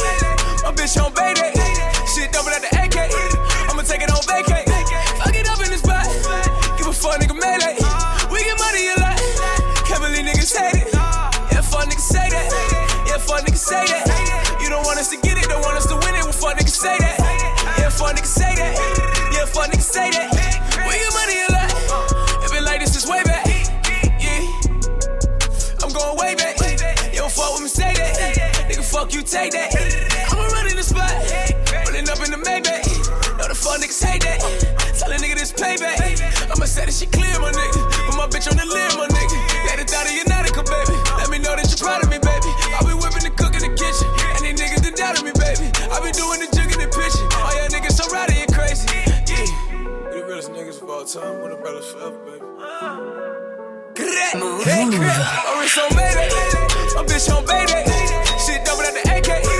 my 0.62 0.72
bitch 0.72 0.96
on 1.02 1.12
Bayday. 1.12 1.52
Shit 2.14 2.32
double 2.32 2.50
at 2.50 2.62
the 2.62 2.70
AK. 2.70 2.98
I'ma 3.70 3.82
take 3.82 4.02
it 4.02 4.10
on 4.10 4.22
vacay. 4.30 4.64
Fuck 5.18 5.34
it 5.34 5.48
up 5.48 5.60
in 5.64 5.70
the 5.70 5.78
spot. 5.78 6.06
Give 6.78 6.86
a 6.86 6.92
fuck, 6.92 7.20
nigga, 7.20 7.34
melee. 7.34 7.76
We 8.30 8.44
get 8.44 8.58
money 8.58 8.88
a 8.90 8.96
lot. 9.00 9.18
Can't 9.86 10.02
believe 10.02 10.26
niggas 10.26 10.56
hate 10.56 10.86
it. 10.86 10.91
Niggas 11.92 12.08
say 12.08 12.28
that. 12.30 12.48
Yeah, 13.04 13.18
fuck 13.20 13.44
niggas 13.44 13.60
say 13.68 13.84
that. 13.84 14.56
You 14.62 14.70
don't 14.70 14.80
want 14.88 14.98
us 14.98 15.10
to 15.12 15.20
get 15.20 15.36
it, 15.36 15.44
don't 15.44 15.60
want 15.60 15.76
us 15.76 15.84
to 15.92 15.96
win 16.00 16.16
it. 16.16 16.24
Well, 16.24 16.32
fuck 16.32 16.56
niggas 16.56 16.72
say 16.72 16.96
that. 16.96 17.20
Yeah, 17.76 17.92
fuck 17.92 18.16
niggas 18.16 18.32
say 18.32 18.56
that. 18.56 18.72
Yeah, 19.28 19.44
fuck 19.44 19.68
niggas 19.68 19.92
say 19.92 20.08
that. 20.08 20.32
We 20.88 20.96
get 20.96 21.12
money 21.12 21.36
a 21.44 21.52
lot. 21.52 21.68
It 22.40 22.48
been 22.48 22.64
like 22.64 22.80
this 22.80 22.96
since 22.96 23.04
way 23.04 23.20
back. 23.28 23.44
Yeah. 24.16 24.40
I'm 25.84 25.92
going 25.92 26.16
way 26.16 26.32
back. 26.32 26.56
You 27.12 27.28
don't 27.28 27.32
fuck 27.32 27.60
with 27.60 27.68
me, 27.68 27.68
say 27.68 27.92
that. 27.92 28.72
Nigga, 28.72 28.80
fuck 28.80 29.12
you, 29.12 29.20
take 29.20 29.52
that. 29.52 29.76
I'ma 30.32 30.48
run 30.48 30.72
in 30.72 30.76
the 30.80 30.82
spot. 30.82 31.12
Rolling 31.76 32.08
up 32.08 32.24
in 32.24 32.32
the 32.32 32.40
Maybach. 32.40 32.88
Know 33.36 33.52
the 33.52 33.54
fuck 33.54 33.84
niggas 33.84 34.00
hate 34.00 34.24
that. 34.24 34.40
Tell 34.96 35.12
a 35.12 35.16
nigga 35.20 35.36
this 35.36 35.52
payback. 35.52 36.00
I'ma 36.48 36.64
say 36.64 36.88
that 36.88 36.94
shit 36.96 37.12
clear, 37.12 37.36
my 37.36 37.52
nigga. 37.52 37.84
Put 38.08 38.16
my 38.16 38.24
bitch 38.32 38.48
on 38.48 38.56
the 38.56 38.64
limb, 38.64 38.96
my 38.96 39.12
nigga. 39.12 39.36
Let 39.68 39.76
it 39.76 39.92
out 39.92 40.08
of 40.08 40.21
niggas 51.02 51.16
of 51.16 51.22
all 51.22 51.32
time. 51.32 51.42
One 51.42 51.50
of 51.52 51.58
the 51.58 51.62
brothers 51.62 51.92
forever, 51.92 52.18
baby. 52.24 52.38
Crack, 53.94 54.34
hey, 54.64 54.96
crack. 54.96 55.44
My 55.44 55.60
wrist 55.60 55.78
on 55.78 55.96
Mayday. 55.96 56.28
My 56.94 57.02
bitch 57.04 57.36
on 57.36 57.44
Bayday. 57.44 57.84
Shit 58.46 58.64
double 58.64 58.82
at 58.82 58.94
the 58.94 59.00
AK. 59.16 59.51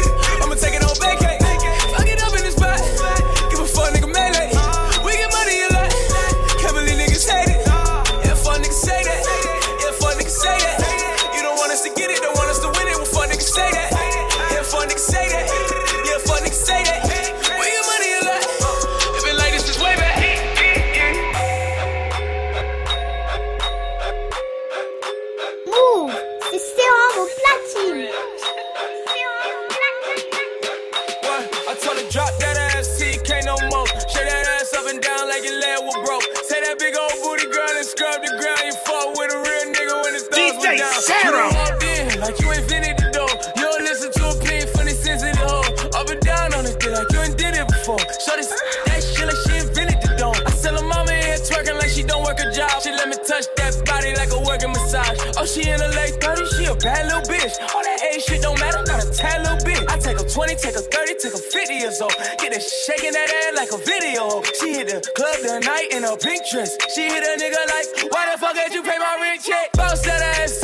Bad 56.83 57.07
little 57.07 57.23
bitch. 57.23 57.55
All 57.75 57.83
that 57.83 57.99
age 58.13 58.23
shit 58.27 58.43
don't 58.43 58.59
matter, 58.59 58.83
not 58.87 59.03
a 59.03 59.09
tad 59.15 59.43
little 59.47 59.63
bit. 59.65 59.87
I 59.89 59.97
take 59.99 60.19
her 60.19 60.27
20, 60.27 60.55
take 60.57 60.75
her 60.75 60.83
30, 60.83 61.15
take 61.23 61.33
her 61.33 61.39
50 61.39 61.75
years 61.75 62.01
old. 62.03 62.15
Get 62.39 62.53
her 62.53 62.61
shaking 62.61 63.13
that 63.13 63.31
ass 63.31 63.55
like 63.55 63.71
a 63.71 63.79
video. 63.79 64.43
She 64.59 64.75
hit 64.75 64.91
the 64.91 65.01
club 65.15 65.39
tonight 65.41 65.89
in 65.95 66.05
a 66.05 66.17
pink 66.19 66.43
dress. 66.51 66.77
She 66.95 67.07
hit 67.07 67.23
a 67.23 67.39
nigga 67.39 67.63
like, 67.71 68.13
why 68.13 68.35
the 68.35 68.39
fuck 68.39 68.55
did 68.55 68.75
you 68.75 68.83
pay 68.83 68.99
my 68.99 69.17
rent 69.23 69.43
check? 69.43 69.73
Bounce 69.73 70.03
that 70.03 70.21
ass, 70.43 70.62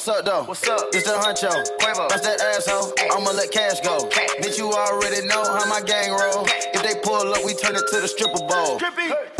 What's 0.00 0.08
up, 0.08 0.24
though? 0.24 0.44
What's 0.48 0.64
up? 0.64 0.80
It's 0.96 1.04
the 1.04 1.12
honcho. 1.12 1.52
That's 2.08 2.24
that 2.24 2.40
asshole. 2.40 2.88
I'ma 3.12 3.36
let 3.36 3.52
cash 3.52 3.84
go. 3.84 4.08
Bitch, 4.40 4.56
you 4.56 4.72
already 4.72 5.20
know 5.28 5.44
how 5.44 5.68
my 5.68 5.84
gang 5.84 6.16
roll. 6.16 6.48
If 6.48 6.80
they 6.80 6.96
pull 7.04 7.28
up, 7.28 7.44
we 7.44 7.52
turn 7.52 7.76
it 7.76 7.84
to 7.92 8.00
the 8.00 8.08
stripper 8.08 8.40
bowl. 8.48 8.80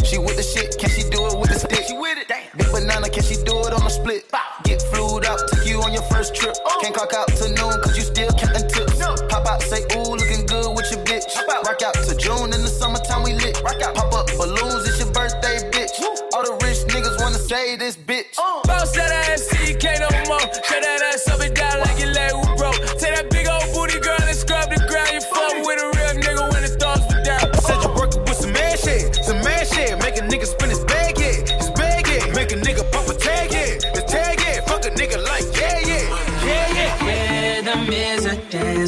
She 0.04 0.20
with 0.20 0.36
the 0.36 0.44
shit, 0.44 0.76
can 0.76 0.92
she 0.92 1.08
do 1.08 1.32
it 1.32 1.40
with 1.40 1.48
the 1.48 1.64
stick? 1.64 1.88
She 1.88 1.96
with 1.96 2.20
it. 2.20 2.28
Big 2.28 2.68
banana, 2.76 3.08
can 3.08 3.24
she 3.24 3.40
do 3.40 3.56
it 3.64 3.72
on 3.72 3.80
the 3.80 3.88
split? 3.88 4.28
Get 4.68 4.84
flued 4.92 5.24
out, 5.24 5.40
take 5.48 5.64
you 5.64 5.80
on 5.80 5.96
your 5.96 6.04
first 6.12 6.36
trip. 6.36 6.52
Oh. 6.68 6.76
Can't 6.84 6.92
clock 6.92 7.16
out 7.16 7.32
to 7.40 7.48
noon, 7.56 7.80
cause 7.80 7.96
you 7.96 8.04
still 8.04 8.28
counting 8.36 8.68
tips. 8.68 9.00
Pop 9.32 9.48
out, 9.48 9.64
say, 9.64 9.80
ooh, 9.96 10.12
looking 10.12 10.44
good 10.44 10.76
with 10.76 10.92
your 10.92 11.00
bitch. 11.08 11.24
Out. 11.40 11.64
Rock 11.64 11.80
out 11.80 11.96
to 12.04 12.12
June 12.20 12.52
in 12.52 12.60
the 12.60 12.68
summertime, 12.68 13.24
we 13.24 13.32
lit. 13.32 13.56
Rock 13.64 13.80
out. 13.80 13.96
Pop 13.96 14.12
up 14.12 14.28
balloons, 14.36 14.84
it's 14.84 15.00
your 15.00 15.08
birthday, 15.08 15.56
bitch. 15.72 15.96
All 16.36 16.44
the 16.44 16.52
rich 16.60 16.84
niggas 16.92 17.16
wanna 17.16 17.40
say 17.40 17.80
this 17.80 17.96
bitch. 17.96 18.36
Bounce 18.36 18.69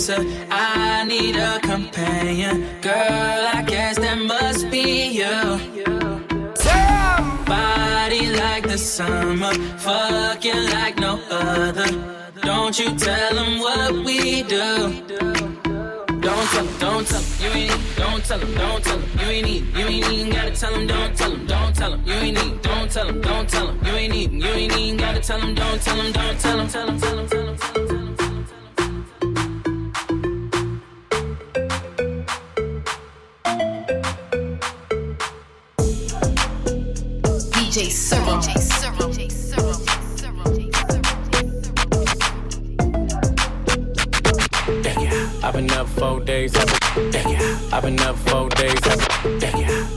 a 0.08 0.16
dancer. 0.16 0.46
I 0.50 1.04
need 1.04 1.36
a 1.36 1.60
companion. 1.60 2.66
Girl, 2.80 2.92
I 2.92 3.64
guess 3.66 3.98
that 3.98 4.18
must 4.18 4.70
be 4.70 5.08
you. 5.20 5.58
Body 7.46 8.30
like 8.32 8.66
the 8.66 8.78
summer. 8.78 9.54
Fucking 9.78 10.64
like 10.70 10.98
no 10.98 11.20
other. 11.30 11.86
Don't 12.42 12.78
you 12.78 12.96
tell 12.96 13.34
them 13.34 13.58
what 13.60 13.92
we 14.04 14.42
do. 14.42 15.02
Don't 16.20 16.46
tell 16.50 16.64
them, 16.64 16.78
don't 16.78 17.06
tell 17.06 17.20
them, 17.20 17.32
you 17.40 17.48
ain't 17.48 17.70
need, 17.70 17.96
don't 17.96 18.24
tell 18.24 18.38
them, 18.38 18.54
don't 18.54 18.84
tell 18.84 18.98
them, 18.98 19.10
you 19.18 19.26
ain't 19.26 19.46
need, 19.46 19.76
you 19.76 19.86
ain't 19.86 20.12
even 20.12 20.32
gotta 20.32 20.52
tell 20.52 20.72
them, 20.72 20.86
don't 20.86 21.16
tell 21.16 21.30
them, 21.30 21.46
don't 21.46 21.74
tell 21.74 21.90
them, 21.90 22.02
you 22.06 22.12
ain't 22.12 22.44
need, 22.44 22.62
don't 22.62 22.90
tell 22.90 23.06
them, 23.06 23.20
don't 23.20 23.48
tell 23.48 23.66
them, 23.66 23.84
you 23.84 23.92
ain't 23.92 24.12
need, 24.12 24.32
you 24.32 24.50
ain't 24.50 24.76
even 24.78 24.96
gotta 24.96 25.20
tell 25.20 25.40
them, 25.40 25.54
don't 25.56 25.82
tell 25.82 25.96
them, 25.96 26.12
don't 26.12 26.38
tell 26.38 26.56
them, 26.58 26.68
tell 26.68 26.86
them, 26.86 26.98
tell 26.98 27.16
them, 27.16 27.26
tell 27.28 27.46
them, 27.46 27.56
tell 27.58 27.76
them, 27.76 27.86
tell 27.86 27.86
them. 27.88 28.01
DJ 37.82 37.90
Cyril. 37.90 38.38
DJ 38.38 39.30
Cyril. 39.32 39.72
I've 45.44 45.52
been 45.52 45.70
up 45.72 45.88
four 45.88 46.20
days. 46.20 46.54
I've 46.54 47.82
been, 47.82 47.98
up 47.98 48.16
four 48.18 48.48
days. 48.50 48.78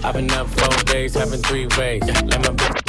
I've 0.03 0.13
been, 0.15 0.31
up 0.31 0.47
four 0.47 0.83
days, 0.85 1.13
having 1.13 1.41
three 1.43 1.67
ways. 1.77 2.01
Let 2.07 2.41
my 2.41 2.84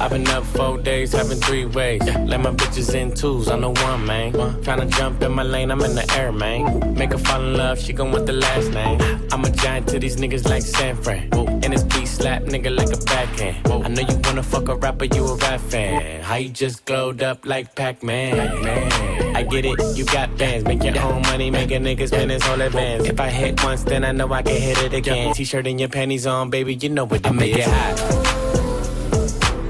I've 0.00 0.10
been 0.10 0.26
up 0.28 0.44
four 0.44 0.78
days, 0.78 1.12
having 1.12 1.38
three 1.38 1.64
ways. 1.64 2.02
Let 2.02 2.40
my 2.40 2.50
bitches 2.50 2.94
in 2.94 3.14
twos. 3.14 3.48
I'm 3.48 3.60
the 3.60 3.70
one, 3.70 4.04
man. 4.04 4.32
Tryna 4.32 4.90
jump 4.90 5.22
in 5.22 5.32
my 5.32 5.42
lane, 5.42 5.70
I'm 5.70 5.80
in 5.82 5.94
the 5.94 6.04
air, 6.16 6.32
man. 6.32 6.94
Make 6.94 7.12
her 7.12 7.18
fall 7.18 7.40
in 7.40 7.54
love, 7.54 7.78
she 7.78 7.92
gon' 7.92 8.10
want 8.12 8.26
the 8.26 8.32
last 8.32 8.70
name. 8.72 9.00
I'm 9.30 9.44
a 9.44 9.50
giant 9.50 9.88
to 9.88 9.98
these 9.98 10.16
niggas 10.16 10.48
like 10.48 10.62
San 10.62 10.96
Fran. 10.96 11.28
And 11.32 11.72
this 11.72 11.84
beat 11.84 12.08
slap 12.08 12.42
nigga 12.42 12.76
like 12.76 12.92
a 12.92 12.98
backhand. 13.04 13.66
I 13.68 13.88
know 13.88 14.02
you 14.02 14.20
wanna 14.24 14.42
fuck 14.42 14.68
a 14.68 14.74
rapper, 14.74 15.04
you 15.04 15.24
a 15.24 15.36
rap 15.36 15.60
fan. 15.60 16.22
How 16.22 16.36
you 16.36 16.48
just 16.48 16.84
glowed 16.84 17.22
up 17.22 17.46
like 17.46 17.74
Pac-Man? 17.74 18.62
Man, 18.62 19.11
I 19.42 19.44
get 19.46 19.64
it, 19.64 19.96
you 19.96 20.04
got 20.04 20.38
bands. 20.38 20.64
Make 20.64 20.84
your 20.84 20.96
own 21.00 21.20
money, 21.22 21.50
make 21.50 21.72
a 21.72 21.78
nigga 21.78 22.06
spend 22.06 22.30
his 22.30 22.44
whole 22.44 22.60
advance. 22.60 23.08
If 23.08 23.18
I 23.18 23.28
hit 23.28 23.60
once, 23.64 23.82
then 23.82 24.04
I 24.04 24.12
know 24.12 24.32
I 24.32 24.40
can 24.42 24.54
hit 24.54 24.80
it 24.80 24.94
again. 24.94 25.34
T-shirt 25.34 25.66
and 25.66 25.80
your 25.80 25.88
panties 25.88 26.28
on, 26.28 26.48
baby, 26.48 26.76
you 26.76 26.88
know 26.88 27.06
what 27.06 27.26
I 27.26 27.32
make 27.32 27.56
it 27.56 27.64
hot. 27.64 27.98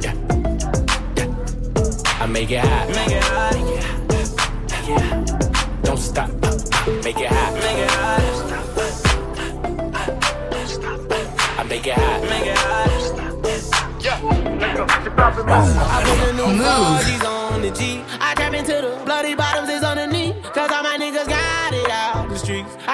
Yeah. 0.02 0.14
Yeah. 1.16 1.24
I 2.20 2.26
make 2.26 2.50
it 2.50 2.60
hot. 2.60 2.88
Make 2.88 3.12
it 3.12 3.24
hot. 3.24 3.56
Yeah. 4.86 5.24
Don't 5.84 5.96
stop. 5.96 6.28
Make 7.02 7.18
it 7.18 7.28
hot. 7.28 7.54
Make 7.54 7.78
it 7.78 7.90
hot. 7.92 8.20
I 11.58 11.62
make 11.66 11.86
it 11.86 11.94
hot. 11.94 12.22
Make 12.28 12.46
it 12.46 12.58
hot. 12.58 12.90
I 14.04 16.02
put 16.04 16.18
the 16.26 16.32
new 16.36 16.44
40s 16.60 17.24
on 17.24 17.62
the 17.62 17.70
G. 17.70 18.04
I 18.20 18.34
trap 18.34 18.52
into 18.52 18.72
the 18.72 19.00
bloody 19.04 19.34
bottoms 19.34 19.51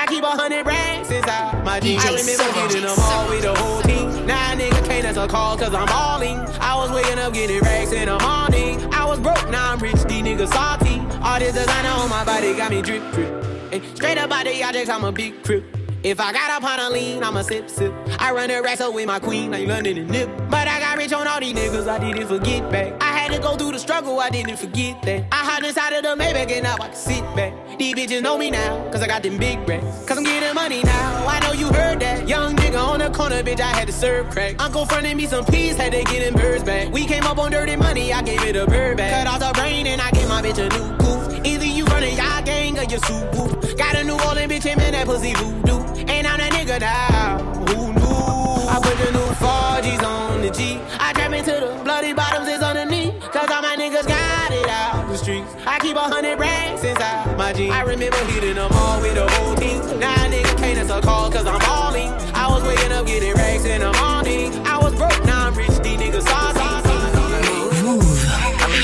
keep 0.09 0.25
a 0.25 0.27
hundred 0.27 0.67
racks 0.67 1.11
inside 1.11 1.65
my 1.65 1.81
jeans. 1.81 2.05
I 2.05 2.09
remember 2.15 2.53
getting 2.55 2.83
them 2.83 2.97
all 2.99 3.29
with 3.29 3.43
the 3.43 3.55
whole 3.55 3.83
team. 3.83 4.27
Now 4.27 4.53
a 4.53 4.57
nigga 4.57 4.85
can't 4.87 5.05
answer 5.05 5.27
call 5.27 5.57
cause 5.57 5.75
I'm 5.75 5.87
balling. 5.87 6.39
I 6.61 6.75
was 6.77 6.91
waking 6.91 7.19
up 7.19 7.33
getting 7.33 7.61
racks 7.61 7.93
in 7.93 8.07
the 8.07 8.19
morning. 8.19 8.93
I 8.93 9.05
was 9.05 9.21
broke, 9.21 9.49
now 9.51 9.73
I'm 9.73 9.79
rich, 9.79 10.03
these 10.05 10.23
niggas 10.23 10.53
salty. 10.53 11.01
All 11.23 11.39
this 11.39 11.55
designer 11.55 11.91
on 11.91 12.09
my 12.09 12.25
body 12.25 12.55
got 12.55 12.71
me 12.71 12.83
drip, 12.83 13.03
drip. 13.13 13.45
Hey, 13.71 13.83
straight 13.95 14.19
up 14.19 14.31
out 14.31 14.45
the 14.45 14.63
objects, 14.63 14.89
I'm 14.89 15.05
a 15.05 15.13
big 15.13 15.43
crip. 15.45 15.65
If 16.05 16.21
I 16.21 16.33
got 16.33 16.51
up 16.51 16.63
on 16.63 16.79
a 16.79 16.91
lean, 16.91 17.25
I'ma 17.25 17.43
sip, 17.43 17.69
sip. 17.69 17.93
I 18.21 18.33
run 18.33 18.49
the 18.49 18.63
racks 18.63 18.81
up 18.81 18.95
with 18.95 19.07
my 19.07 19.19
queen, 19.19 19.51
like 19.51 19.67
London 19.67 19.99
and 19.99 20.09
Nip. 20.09 20.31
But 20.49 20.69
I 20.69 20.79
got 20.79 20.88
rich 21.09 21.19
on 21.19 21.27
all 21.27 21.41
these 21.41 21.55
niggas, 21.55 21.89
I 21.89 21.99
didn't 21.99 22.29
forget 22.29 22.71
back. 22.71 22.93
I 23.03 23.17
had 23.19 23.33
to 23.33 23.39
go 23.39 23.57
through 23.57 23.73
the 23.73 23.79
struggle, 23.79 24.21
I 24.21 24.29
didn't 24.31 24.57
forget 24.57 25.01
that. 25.03 25.25
I 25.33 25.37
hide 25.37 25.65
inside 25.65 25.93
of 25.95 26.03
the 26.03 26.23
Maybach 26.23 26.51
and 26.51 26.65
now 26.65 26.75
I 26.75 26.89
can 26.89 26.95
sit 26.95 27.23
back. 27.35 27.53
These 27.79 27.95
bitches 27.95 28.23
know 28.23 28.37
me 28.37 28.51
now, 28.51 28.91
cause 28.91 29.01
I 29.03 29.07
got 29.07 29.23
them 29.23 29.39
big 29.39 29.67
racks. 29.69 30.05
Cause 30.05 30.19
I'm 30.19 30.25
getting 30.25 30.55
money 30.55 30.83
now, 30.83 31.27
I 31.27 31.41
know 31.41 31.53
you 31.53 31.73
heard 31.73 32.01
that. 32.01 32.29
Young 32.29 32.57
nigga 32.57 32.79
on 32.79 32.99
the 32.99 33.11
corner, 33.11 33.43
bitch, 33.43 33.61
I 33.61 33.75
had 33.75 33.87
to 33.87 33.93
serve 33.93 34.29
crack. 34.31 34.57
Uncle 34.63 34.85
fronted 34.85 35.17
me 35.17 35.27
some 35.27 35.45
peas, 35.47 35.77
had 35.77 35.93
to 35.93 36.05
get 36.05 36.21
them 36.25 36.35
birds 36.35 36.65
back. 36.65 36.93
We 36.93 37.07
came 37.07 37.25
up 37.25 37.39
on 37.39 37.53
dirty 37.53 37.77
money, 37.77 38.13
I 38.13 38.23
gave 38.23 38.43
it 38.43 38.57
a 38.57 38.67
bird 38.67 38.99
back. 38.99 39.25
Cut 39.25 39.33
off 39.33 39.41
the 39.41 39.59
brain 39.59 39.87
and 39.87 40.01
I 40.01 40.11
gave 40.11 40.29
my 40.29 40.43
bitch 40.43 40.59
a 40.59 40.69
new 40.69 40.97
goof. 40.99 41.47
Either 41.47 41.65
you 41.65 41.85
running 41.87 42.17
y'all 42.17 42.43
gang 42.43 42.79
or 42.79 42.85
you 42.85 42.99
soup. 42.99 43.77
Got 43.79 43.97
a 43.97 44.05
New 44.05 44.19
Orleans 44.27 44.53
bitch, 44.53 44.67
and 44.67 44.81
that 44.81 45.07
pussy 45.07 45.33
voodoo. 45.35 45.79
And 46.11 46.27
I'm 46.27 46.39
that 46.39 46.53
nigga 46.53 46.81
now. 46.81 47.39
Who 47.69 47.93
knew? 47.93 48.69
I 48.69 48.81
put 48.83 48.99
the 48.99 49.13
new 49.13 49.29
4Gs 49.39 50.03
on 50.03 50.28
the 50.49 50.57
G. 50.57 50.81
I 50.99 51.13
trap 51.13 51.33
into 51.33 51.53
the 51.53 51.81
bloody 51.85 52.13
bottoms 52.13 52.49
is 52.49 52.63
underneath. 52.63 53.21
Cause 53.33 53.51
all 53.51 53.63
my 53.63 53.77
niggas 53.77 54.07
got 54.07 54.53
it 54.53 54.69
out 54.69 55.09
the 55.09 55.17
streets. 55.17 55.55
I 55.67 55.79
keep 55.79 55.97
a 55.97 56.01
hundred 56.01 56.39
racks 56.39 56.85
inside 56.85 57.37
my 57.37 57.53
jeans. 57.53 57.73
I 57.73 57.83
remember 57.83 58.17
hitting 58.33 58.55
them 58.55 58.71
all 58.73 59.01
with 59.01 59.15
the 59.15 59.29
whole 59.29 59.55
team. 59.57 59.79
Now 59.99 60.15
a 60.15 60.29
nigga 60.29 60.57
can't 60.57 60.79
answer 60.79 61.01
call 61.01 61.31
cause 61.31 61.47
I'm 61.47 61.59
balling. 61.61 62.11
I 62.35 62.49
was 62.49 62.63
waking 62.63 62.93
up 62.93 63.07
getting 63.07 63.35
racks 63.35 63.65
in 63.65 63.81
the 63.81 63.93
morning. 64.01 64.55
I 64.67 64.79
was 64.79 64.95
broke, 64.95 65.25
now 65.25 65.47
I'm 65.47 65.55
rich. 65.55 65.69
These 65.83 65.99
niggas 66.01 66.23
saucy. 66.23 66.59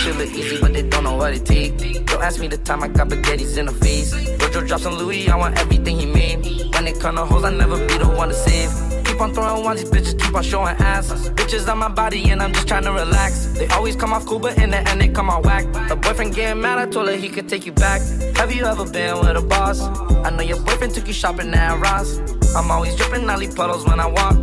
Shit 0.04 0.16
look 0.16 0.28
easy, 0.34 0.60
but 0.60 0.74
they 0.74 0.82
don't 0.82 1.04
know 1.04 1.14
what 1.14 1.32
it 1.32 1.46
take. 1.46 1.78
Don't 2.04 2.22
ask 2.22 2.38
me 2.38 2.46
the 2.46 2.58
time 2.58 2.82
I 2.82 2.88
got 2.88 3.08
spaghettis 3.08 3.56
in 3.56 3.64
the 3.64 3.72
face. 3.72 4.12
Rojo 4.38 4.60
drops 4.66 4.84
on 4.84 4.98
Louis, 4.98 5.30
I 5.30 5.36
want 5.36 5.56
everything 5.58 5.98
he 5.98 6.04
made. 6.04 6.44
When 6.74 6.86
it 6.86 7.00
come 7.00 7.16
to 7.16 7.24
hoes, 7.24 7.44
I 7.44 7.50
never 7.50 7.78
be 7.78 7.96
the 7.96 8.08
one 8.08 8.28
to 8.28 8.34
save. 8.34 8.93
Keep 9.14 9.20
on 9.20 9.32
throwing 9.32 9.62
ones, 9.62 9.80
these 9.80 9.90
bitches 9.92 10.20
keep 10.20 10.34
on 10.34 10.42
showing 10.42 10.74
ass. 10.80 11.12
Bitches 11.38 11.70
on 11.70 11.78
my 11.78 11.86
body, 11.86 12.30
and 12.30 12.42
I'm 12.42 12.52
just 12.52 12.66
trying 12.66 12.82
to 12.82 12.90
relax. 12.90 13.46
They 13.56 13.68
always 13.68 13.94
come 13.94 14.12
off 14.12 14.26
cool, 14.26 14.40
but 14.40 14.58
in 14.58 14.70
the 14.70 14.78
end, 14.78 15.00
they 15.00 15.06
come 15.06 15.30
out 15.30 15.44
whack. 15.44 15.72
The 15.88 15.94
boyfriend 15.94 16.34
getting 16.34 16.60
mad, 16.60 16.80
I 16.80 16.86
told 16.90 17.06
her 17.06 17.14
he 17.14 17.28
could 17.28 17.48
take 17.48 17.64
you 17.64 17.70
back. 17.70 18.00
Have 18.36 18.52
you 18.52 18.64
ever 18.64 18.84
been 18.84 19.20
with 19.20 19.36
a 19.36 19.40
boss? 19.40 19.82
I 20.26 20.30
know 20.30 20.42
your 20.42 20.60
boyfriend 20.62 20.96
took 20.96 21.06
you 21.06 21.12
shopping 21.12 21.54
at 21.54 21.80
Ross. 21.80 22.18
I'm 22.56 22.68
always 22.72 22.96
dripping 22.96 23.24
Nelly 23.24 23.46
puddles 23.54 23.86
when 23.86 24.00
I 24.00 24.06
walk. 24.06 24.34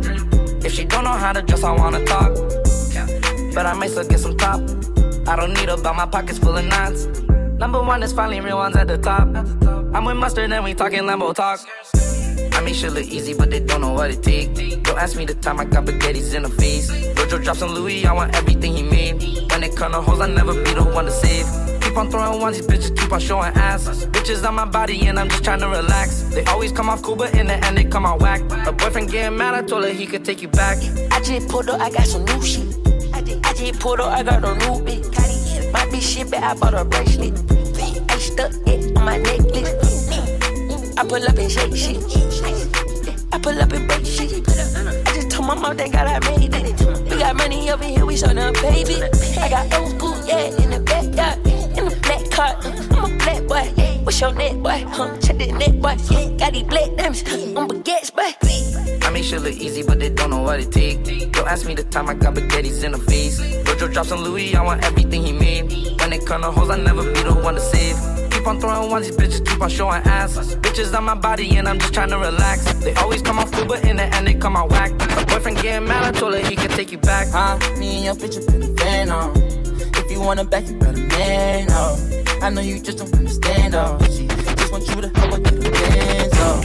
If 0.64 0.72
she 0.72 0.86
don't 0.86 1.04
know 1.04 1.10
how 1.10 1.34
to 1.34 1.42
dress, 1.42 1.64
I 1.64 1.72
wanna 1.72 2.02
talk. 2.06 2.32
But 3.52 3.66
I 3.66 3.74
may 3.78 3.88
still 3.88 4.08
get 4.08 4.20
some 4.20 4.38
top. 4.38 4.62
I 5.28 5.36
don't 5.36 5.52
need 5.52 5.68
her, 5.68 5.76
but 5.76 5.94
my 5.94 6.06
pockets 6.06 6.38
full 6.38 6.56
of 6.56 6.64
knots. 6.64 7.04
Number 7.58 7.82
one 7.82 8.02
is 8.02 8.14
finally 8.14 8.40
real 8.40 8.56
ones 8.56 8.76
at 8.76 8.88
the 8.88 8.96
top. 8.96 9.28
I'm 9.94 10.06
with 10.06 10.16
mustard 10.16 10.50
and 10.50 10.64
we 10.64 10.72
talking 10.72 11.00
Lambo 11.00 11.34
talk. 11.34 11.60
I 12.62 12.64
make 12.64 12.76
shit 12.76 12.92
look 12.92 13.06
easy, 13.06 13.34
but 13.34 13.50
they 13.50 13.58
don't 13.58 13.80
know 13.80 13.92
what 13.92 14.12
it 14.12 14.22
take. 14.22 14.54
Don't 14.84 14.96
ask 14.96 15.16
me 15.16 15.24
the 15.24 15.34
time 15.34 15.58
I 15.58 15.64
got 15.64 15.84
spaghettis 15.84 16.32
in 16.32 16.44
the 16.44 16.48
face. 16.48 16.92
Jojo 16.92 17.42
drops 17.42 17.60
on 17.60 17.74
Louis, 17.74 18.06
I 18.06 18.12
want 18.12 18.36
everything 18.36 18.76
he 18.76 18.84
made. 18.84 19.20
When 19.50 19.64
it 19.64 19.74
come 19.74 19.90
to 19.90 20.00
hoes, 20.00 20.20
I 20.20 20.28
never 20.28 20.54
be 20.54 20.72
the 20.72 20.84
one 20.84 21.06
to 21.06 21.10
save. 21.10 21.44
Keep 21.82 21.96
on 21.96 22.08
throwing 22.08 22.40
ones, 22.40 22.58
these 22.58 22.68
bitches 22.68 22.96
keep 22.96 23.10
on 23.10 23.18
showing 23.18 23.52
ass. 23.56 23.88
Bitches 24.14 24.46
on 24.46 24.54
my 24.54 24.64
body 24.64 25.08
and 25.08 25.18
I'm 25.18 25.28
just 25.28 25.42
trying 25.42 25.58
to 25.58 25.68
relax. 25.68 26.22
They 26.34 26.44
always 26.44 26.70
come 26.70 26.88
off 26.88 27.02
cool, 27.02 27.16
but 27.16 27.34
in 27.34 27.48
the 27.48 27.54
end 27.66 27.76
they 27.76 27.82
come 27.82 28.06
out 28.06 28.20
whack. 28.20 28.42
A 28.64 28.70
boyfriend 28.70 29.10
getting 29.10 29.36
mad, 29.36 29.54
I 29.54 29.62
told 29.62 29.82
her 29.82 29.90
he 29.90 30.06
could 30.06 30.24
take 30.24 30.40
you 30.40 30.48
back. 30.48 30.78
I 31.10 31.20
just 31.20 31.48
pulled 31.48 31.68
up, 31.68 31.80
I 31.80 31.90
got 31.90 32.06
some 32.06 32.24
new 32.24 32.40
shit. 32.42 32.68
I 33.12 33.22
just, 33.22 33.44
I 33.44 33.54
just 33.54 33.80
pulled 33.80 33.98
up, 33.98 34.12
I 34.12 34.22
got 34.22 34.44
a 34.44 34.54
new 34.54 34.78
bitch. 34.86 35.72
My 35.72 35.80
bitch 35.86 36.14
shit, 36.14 36.30
but 36.30 36.44
I 36.44 36.54
bought 36.54 36.74
a 36.74 36.84
bracelet. 36.84 37.34
I 38.08 38.18
stuck 38.18 38.52
it 38.68 38.96
on 38.96 39.04
my 39.04 39.16
necklace. 39.16 39.81
I 41.02 41.04
pull 41.04 41.24
up 41.24 41.36
and 41.36 41.50
shake 41.50 41.74
shit. 41.74 41.96
I 43.32 43.38
pull 43.38 43.60
up 43.60 43.72
and 43.72 43.88
break 43.88 44.06
shit. 44.06 44.48
I 44.48 45.12
just 45.12 45.32
told 45.32 45.48
my 45.48 45.56
mom 45.56 45.76
that 45.76 45.90
God 45.90 46.06
I 46.06 46.20
made 46.30 46.54
it. 46.54 47.10
We 47.10 47.18
got 47.18 47.34
money 47.34 47.72
over 47.72 47.82
here, 47.82 48.06
we 48.06 48.16
show 48.16 48.28
them 48.28 48.52
baby. 48.52 49.02
I 49.02 49.48
got 49.48 49.74
old 49.74 49.90
school, 49.98 50.16
yeah, 50.24 50.62
in 50.62 50.70
the 50.70 50.78
backyard. 50.78 51.44
In 51.76 51.88
the 51.88 51.98
black 52.02 52.30
car, 52.30 52.54
I'm 52.96 53.12
a 53.12 53.18
black 53.18 53.42
boy. 53.48 53.82
What's 54.04 54.20
your 54.20 54.32
net, 54.32 54.62
boy? 54.62 54.84
Huh? 54.90 55.18
Check 55.18 55.38
the 55.38 55.50
net, 55.50 55.82
boy. 55.82 55.96
Got 56.38 56.52
these 56.52 56.62
black 56.62 56.94
diamonds 56.94 57.22
on 57.56 57.68
baguettes, 57.68 58.14
boy. 58.14 59.02
I 59.04 59.10
make 59.10 59.24
shit 59.24 59.42
look 59.42 59.54
easy, 59.54 59.82
but 59.82 59.98
they 59.98 60.08
don't 60.08 60.30
know 60.30 60.42
what 60.42 60.60
it 60.60 60.70
take. 60.70 61.32
Don't 61.32 61.48
ask 61.48 61.66
me 61.66 61.74
the 61.74 61.82
time 61.82 62.08
I 62.10 62.14
got 62.14 62.34
spaghettis 62.34 62.84
in 62.84 62.92
the 62.92 62.98
face. 62.98 63.40
Jojo 63.40 63.92
drops 63.92 64.12
on 64.12 64.22
Louis, 64.22 64.54
I 64.54 64.62
want 64.62 64.84
everything 64.84 65.24
he 65.24 65.32
made. 65.32 65.98
When 65.98 66.12
it 66.12 66.24
come 66.24 66.42
to 66.42 66.52
hoes, 66.52 66.70
I 66.70 66.76
never 66.76 67.02
be 67.02 67.22
the 67.24 67.34
one 67.34 67.54
to 67.54 67.60
save. 67.60 68.21
Keep 68.42 68.48
on 68.48 68.60
throwing 68.60 68.90
ones, 68.90 69.06
these 69.06 69.16
bitches 69.16 69.46
keep 69.46 69.60
on 69.60 69.70
showing 69.70 70.02
ass. 70.02 70.36
Bitches 70.56 70.92
on 70.98 71.04
my 71.04 71.14
body 71.14 71.56
and 71.58 71.68
I'm 71.68 71.78
just 71.78 71.94
trying 71.94 72.10
to 72.10 72.18
relax. 72.18 72.64
They 72.82 72.92
always 72.94 73.22
come 73.22 73.38
off 73.38 73.52
cool, 73.52 73.66
but 73.66 73.84
in 73.84 73.98
the 73.98 74.02
end 74.16 74.26
they 74.26 74.34
come 74.34 74.56
out 74.56 74.68
whack. 74.68 74.90
My 74.98 75.24
boyfriend 75.26 75.58
getting 75.58 75.86
mad, 75.86 76.12
I 76.12 76.18
told 76.18 76.34
her 76.34 76.40
he 76.40 76.56
can 76.56 76.68
take 76.70 76.90
you 76.90 76.98
back. 76.98 77.28
Huh? 77.28 77.56
Me 77.78 77.98
and 77.98 78.04
your 78.04 78.14
bitch 78.16 78.34
have 78.34 78.46
been 78.48 78.64
a 78.64 78.76
fan. 78.80 79.10
If 79.94 80.10
you 80.10 80.20
want 80.20 80.40
her 80.40 80.44
back, 80.44 80.66
you 80.66 80.76
better 80.76 80.98
man, 80.98 81.68
oh. 81.70 82.24
I 82.42 82.50
know 82.50 82.62
you 82.62 82.80
just 82.80 82.98
don't 82.98 83.14
understand, 83.14 83.76
oh. 83.76 83.96
She 84.10 84.26
just 84.26 84.72
want 84.72 84.88
you 84.88 85.02
to 85.02 85.08
help 85.20 85.34
her 85.34 85.38
get 85.38 85.62
her 85.62 85.70
bands, 85.70 86.34
oh. 86.38 86.62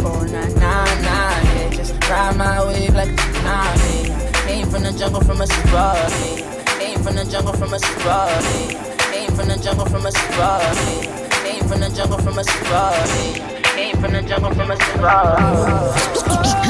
Oh, 0.00 0.24
nah, 0.24 0.48
nah, 0.58 0.84
nah, 1.02 1.52
yeah. 1.52 1.70
Just 1.74 1.92
ride 2.08 2.34
my 2.38 2.64
wave 2.64 2.94
like 2.94 3.10
a 3.10 3.12
tsunami. 3.12 4.46
Came 4.46 4.70
from 4.70 4.84
the 4.84 4.92
jungle 4.92 5.20
from 5.20 5.42
a 5.42 5.46
sorority. 5.46 6.44
Came 6.78 7.02
from 7.02 7.14
the 7.16 7.26
jungle 7.30 7.52
from 7.52 7.74
a 7.74 7.78
sorority. 7.78 8.89
Came 9.20 9.36
from 9.36 9.48
the 9.48 9.56
jungle 9.56 9.84
from 9.84 10.06
a 10.06 10.12
sorority. 10.12 11.08
I 11.10 11.42
Came 11.44 11.68
from 11.68 11.80
the 11.80 11.90
jungle 11.90 12.18
from 12.20 12.38
a 12.38 12.42
sorority. 12.42 13.42
I 13.42 13.72
Came 13.76 13.96
from 14.00 14.12
the 14.12 14.22
jungle 14.22 14.54
from 14.54 14.70
a 14.70 14.76
sorority. 14.76 15.42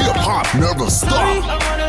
Hip 0.03 0.15
hop 0.17 0.53
never 0.55 0.89
stop. 0.89 1.80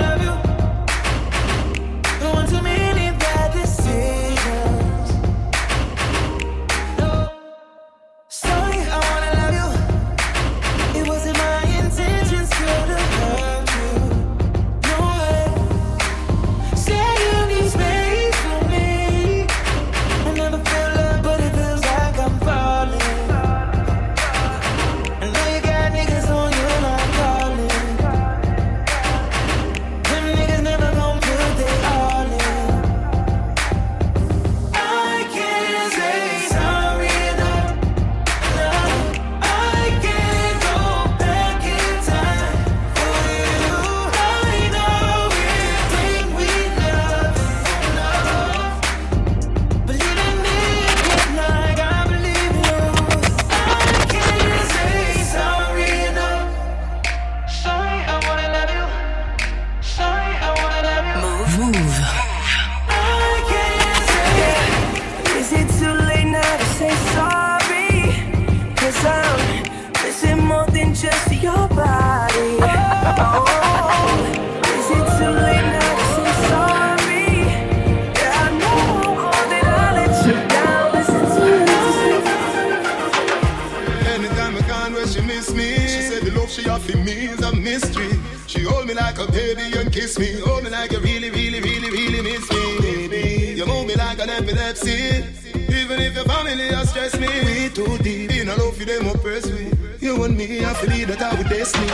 Said 86.79 86.95
the 86.95 86.99
love 86.99 87.03
she 87.03 87.03
offer 87.03 87.05
me 87.05 87.13
is 87.27 87.41
a 87.43 87.55
mystery. 87.55 88.11
She 88.47 88.63
hold 88.63 88.87
me 88.87 88.95
like 88.95 89.19
a 89.19 89.31
baby 89.31 89.79
and 89.79 89.93
kiss 89.93 90.19
me, 90.19 90.41
hold 90.41 90.65
me 90.65 90.71
like 90.71 90.93
you 90.93 91.01
really, 91.01 91.31
really, 91.31 91.61
really, 91.61 91.91
really 91.91 92.23
miss 92.23 92.51
me, 92.51 92.81
baby. 92.81 93.55
You 93.57 93.67
move 93.67 93.87
me 93.87 93.95
like 93.95 94.21
an 94.21 94.31
epilepsy. 94.31 95.25
Even 95.55 96.01
if 96.01 96.15
your 96.15 96.25
family 96.25 96.69
has 96.69 96.91
stressed 96.91 97.21
me, 97.21 97.29
we 97.45 97.69
too 97.69 97.99
deep. 97.99 98.31
In 98.33 98.49
a 98.49 98.57
love 98.57 98.77
for 98.77 98.85
them 98.85 99.07
oppress 99.09 99.47
me. 99.51 99.73
You 100.01 100.23
and 100.25 100.37
me, 100.37 100.65
I 100.65 100.81
believe 100.85 101.09
that 101.09 101.23
I 101.23 101.35
would 101.35 101.49
destiny. 101.49 101.87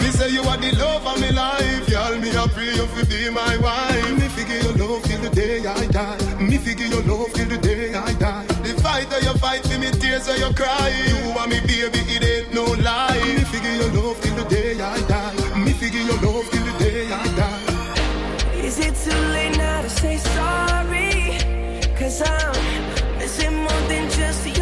Me 0.00 0.10
say 0.10 0.30
you 0.30 0.42
are 0.42 0.56
the 0.56 0.72
love 0.76 1.06
of 1.06 1.20
my 1.20 1.30
life, 1.30 1.88
y'all. 1.88 2.14
Me 2.18 2.30
I 2.30 2.46
pray 2.48 2.74
you 2.74 2.86
to 2.86 3.06
be 3.06 3.30
my 3.30 3.56
wife. 3.58 4.18
Me 4.18 4.28
figure 4.28 4.60
your 4.62 4.74
love 4.76 5.02
till 5.04 5.20
the 5.22 5.30
day 5.30 5.66
I 5.66 5.86
die. 5.86 6.40
Me 6.40 6.58
figure 6.58 6.86
your 6.86 7.02
love 7.02 7.32
till 7.32 7.48
the 7.48 7.58
day 7.58 7.75
fight 8.96 9.10
that 9.10 9.22
you 9.24 9.34
fight 9.38 9.62
for 9.66 9.78
me, 9.78 9.90
tears 10.00 10.26
that 10.26 10.38
you 10.38 10.50
cry. 10.54 10.88
You 11.08 11.18
and 11.40 11.50
me, 11.52 11.60
baby, 11.68 12.00
it 12.16 12.24
ain't 12.32 12.54
no 12.54 12.64
lie. 12.88 13.20
Me 13.36 13.44
figure 13.52 13.74
your 13.80 13.90
love 13.98 14.18
till 14.22 14.36
the 14.36 14.44
day 14.48 14.80
I 14.80 14.98
die. 15.12 15.58
Me 15.64 15.72
figure 15.72 16.00
your 16.00 16.20
love 16.26 16.48
till 16.50 16.64
the 16.68 16.74
day 16.78 17.12
I 17.12 17.24
die. 17.40 17.62
Is 18.66 18.78
it 18.78 18.94
too 19.04 19.20
late 19.36 19.56
now 19.58 19.82
to 19.82 19.90
say 19.90 20.16
sorry? 20.16 21.12
Cause 21.98 22.22
I'm 22.22 23.18
missing 23.18 23.56
more 23.64 23.82
than 23.90 24.08
just 24.10 24.46
your 24.46 24.55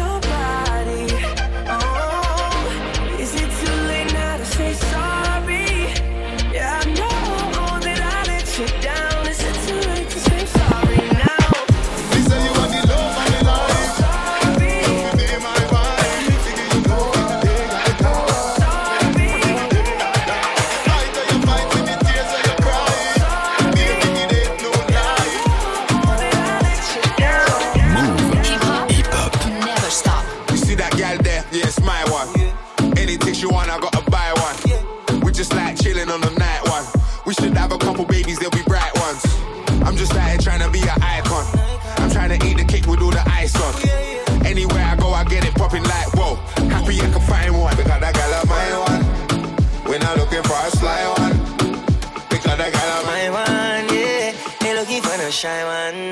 looking 55.45 55.61
for 55.61 56.04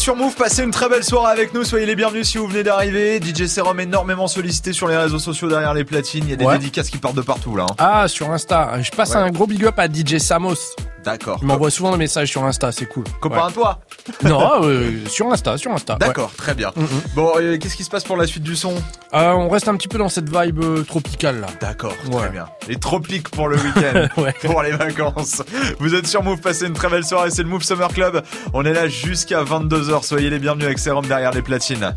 sur 0.00 0.16
Move. 0.16 0.34
Passez 0.34 0.64
une 0.64 0.70
très 0.70 0.88
belle 0.88 1.04
soirée 1.04 1.30
avec 1.30 1.52
nous. 1.52 1.62
Soyez 1.62 1.84
les 1.84 1.94
bienvenus 1.94 2.26
si 2.26 2.38
vous 2.38 2.46
venez 2.46 2.62
d'arriver. 2.62 3.20
DJ 3.20 3.46
Serum 3.46 3.78
énormément 3.80 4.28
sollicité 4.28 4.72
sur 4.72 4.88
les 4.88 4.96
réseaux 4.96 5.18
sociaux 5.18 5.48
derrière 5.48 5.74
les 5.74 5.84
platines. 5.84 6.24
Il 6.24 6.30
y 6.30 6.32
a 6.32 6.36
des 6.36 6.46
dédicaces 6.46 6.88
qui 6.88 6.96
partent 6.96 7.16
de 7.16 7.20
partout 7.20 7.54
là. 7.54 7.66
Hein. 7.68 7.74
Ah, 7.78 8.08
sur 8.08 8.30
Insta. 8.30 8.80
Je 8.80 8.90
passe 8.90 9.14
un 9.14 9.30
gros 9.30 9.46
big 9.46 9.64
up 9.66 9.78
à 9.78 9.88
DJ 9.88 10.16
Samos. 10.16 10.56
D'accord. 11.04 11.38
Il 11.40 11.46
m'envoie 11.46 11.70
souvent 11.70 11.92
des 11.92 11.98
messages 11.98 12.28
sur 12.28 12.44
Insta, 12.44 12.72
c'est 12.72 12.86
cool. 12.86 13.04
Copain 13.20 13.36
ouais. 13.36 13.42
à 13.48 13.50
toi 13.50 13.80
Non, 14.24 14.64
euh, 14.64 15.06
sur 15.06 15.30
Insta, 15.32 15.56
sur 15.56 15.72
Insta. 15.72 15.96
D'accord, 15.96 16.32
très 16.36 16.54
bien. 16.54 16.72
Mm, 16.76 16.82
mm. 16.82 16.86
Bon, 17.14 17.32
qu'est-ce 17.60 17.76
qui 17.76 17.84
se 17.84 17.90
passe 17.90 18.04
pour 18.04 18.16
la 18.16 18.26
suite 18.26 18.42
du 18.42 18.56
son? 18.56 18.74
Euh, 19.14 19.30
on 19.32 19.48
reste 19.48 19.68
un 19.68 19.76
petit 19.76 19.88
peu 19.88 19.98
dans 19.98 20.08
cette 20.08 20.28
vibe 20.28 20.62
euh, 20.62 20.82
tropicale 20.82 21.40
là. 21.40 21.46
D'accord, 21.60 21.94
très 22.10 22.30
bien. 22.30 22.46
Les 22.68 22.76
tropiques 22.76 23.30
pour 23.30 23.48
le 23.48 23.56
week-end, 23.56 24.08
pour 24.42 24.62
les 24.62 24.72
vacances. 24.72 25.42
Vous 25.78 25.94
êtes 25.94 26.06
sur 26.06 26.22
Move, 26.22 26.40
passez 26.40 26.66
une 26.66 26.74
très 26.74 26.88
belle 26.88 27.04
soirée, 27.04 27.30
c'est 27.30 27.42
le 27.42 27.48
Move 27.48 27.62
Summer 27.62 27.88
Club. 27.88 28.22
On 28.52 28.64
est 28.64 28.72
là 28.72 28.88
jusqu'à 28.88 29.42
22h, 29.42 30.04
soyez 30.04 30.30
les 30.30 30.38
bienvenus 30.38 30.66
avec 30.66 30.78
Sérum 30.78 31.06
derrière 31.06 31.32
les 31.32 31.42
platines. 31.42 31.94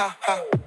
ha 0.00 0.16
ha. 0.22 0.59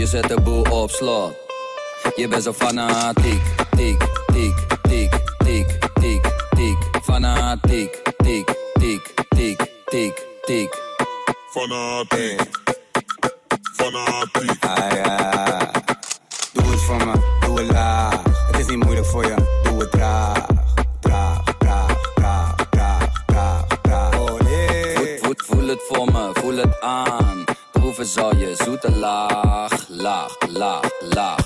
je 0.00 0.06
zet 0.06 0.28
de 0.28 0.40
boel 0.40 0.62
op 0.62 0.90
slot. 0.90 1.32
Je 2.16 2.28
bent 2.28 2.42
zo 2.42 2.52
fanatiek, 2.52 3.42
tik, 3.76 4.06
tik, 4.26 4.54
tik, 4.82 5.20
tik, 5.38 5.78
tik, 6.00 6.22
tik. 6.50 6.76
Fanatiek, 7.02 8.02
tik, 8.16 8.54
tik, 8.72 9.14
tik, 9.28 9.66
tik, 9.84 10.26
tik. 10.46 10.78
Fanatiek, 11.50 12.40
fanatiek. 13.76 14.64
Ah 14.64 14.94
ja, 14.94 15.70
doe 16.52 16.70
het 16.70 16.80
voor 16.80 16.96
me, 17.06 17.12
doe 17.46 17.58
het 17.58 17.70
laag. 17.72 18.22
Het 18.46 18.58
is 18.58 18.66
niet 18.66 18.84
moeilijk 18.84 19.06
voor 19.06 19.26
je, 19.26 19.34
doe 19.62 19.80
het 19.80 19.90
traag. 19.90 20.46
Traag, 21.00 21.42
traag, 21.58 22.12
traag, 22.14 22.54
traag, 22.70 23.06
traag, 23.26 23.66
traag. 23.82 24.18
Oh 24.18 24.40
nee. 24.40 25.18
Voel, 25.22 25.34
voel 25.36 25.66
het 25.66 25.82
voor 25.88 26.12
me, 26.12 26.30
voel 26.32 26.56
het 26.56 26.80
aan. 26.80 27.44
Proeven 27.72 28.06
zal 28.06 28.36
je 28.36 28.54
zoete 28.64 28.90
laag. 28.90 29.79
love, 30.00 30.34
love, 30.48 30.90
love. 31.14 31.39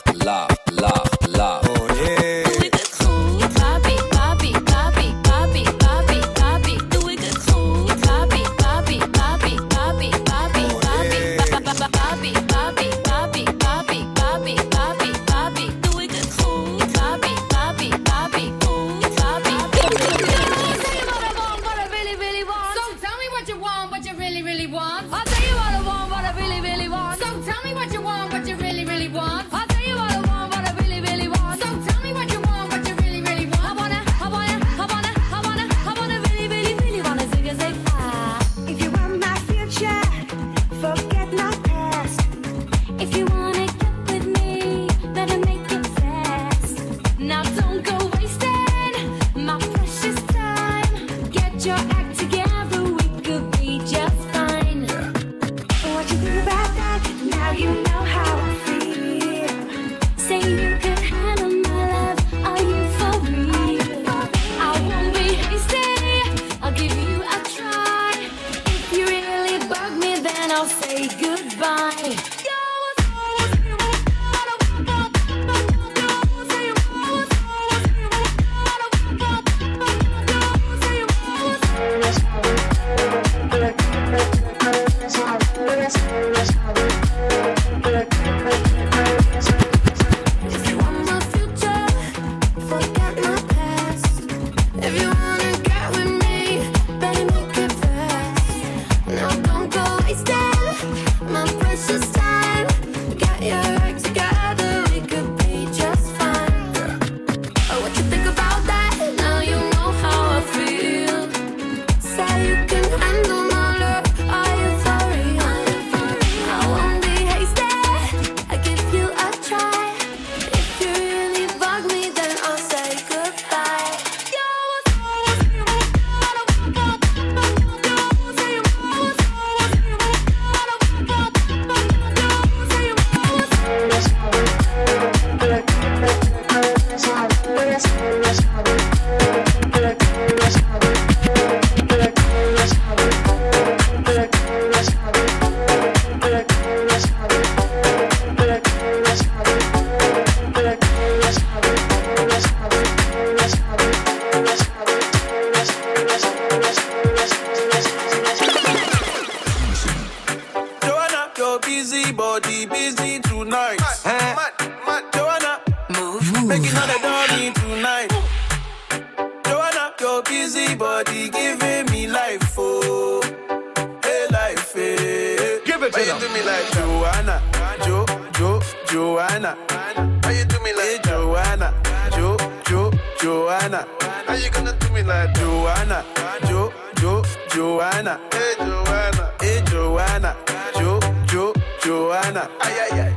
up. 192.45 192.51
Aye, 192.61 192.89
aye, 192.93 193.15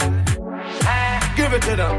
aye. 0.86 1.34
Give 1.36 1.54
it 1.54 1.62
to 1.64 1.76
them. 1.76 1.96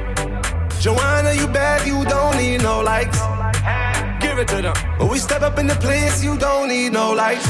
Joanna, 0.81 1.33
you 1.35 1.47
bad, 1.49 1.87
you 1.87 2.05
don't 2.05 2.37
need 2.37 2.63
no 2.63 2.81
likes. 2.81 3.19
Give 4.21 4.39
it 4.39 4.49
to 4.49 4.63
them. 4.63 4.77
When 4.99 5.09
we 5.09 5.19
step 5.19 5.43
up 5.43 5.59
in 5.59 5.67
the 5.67 5.75
place, 5.75 6.23
you 6.23 6.37
don't 6.39 6.69
need 6.69 6.93
no 6.93 7.13
likes. 7.13 7.47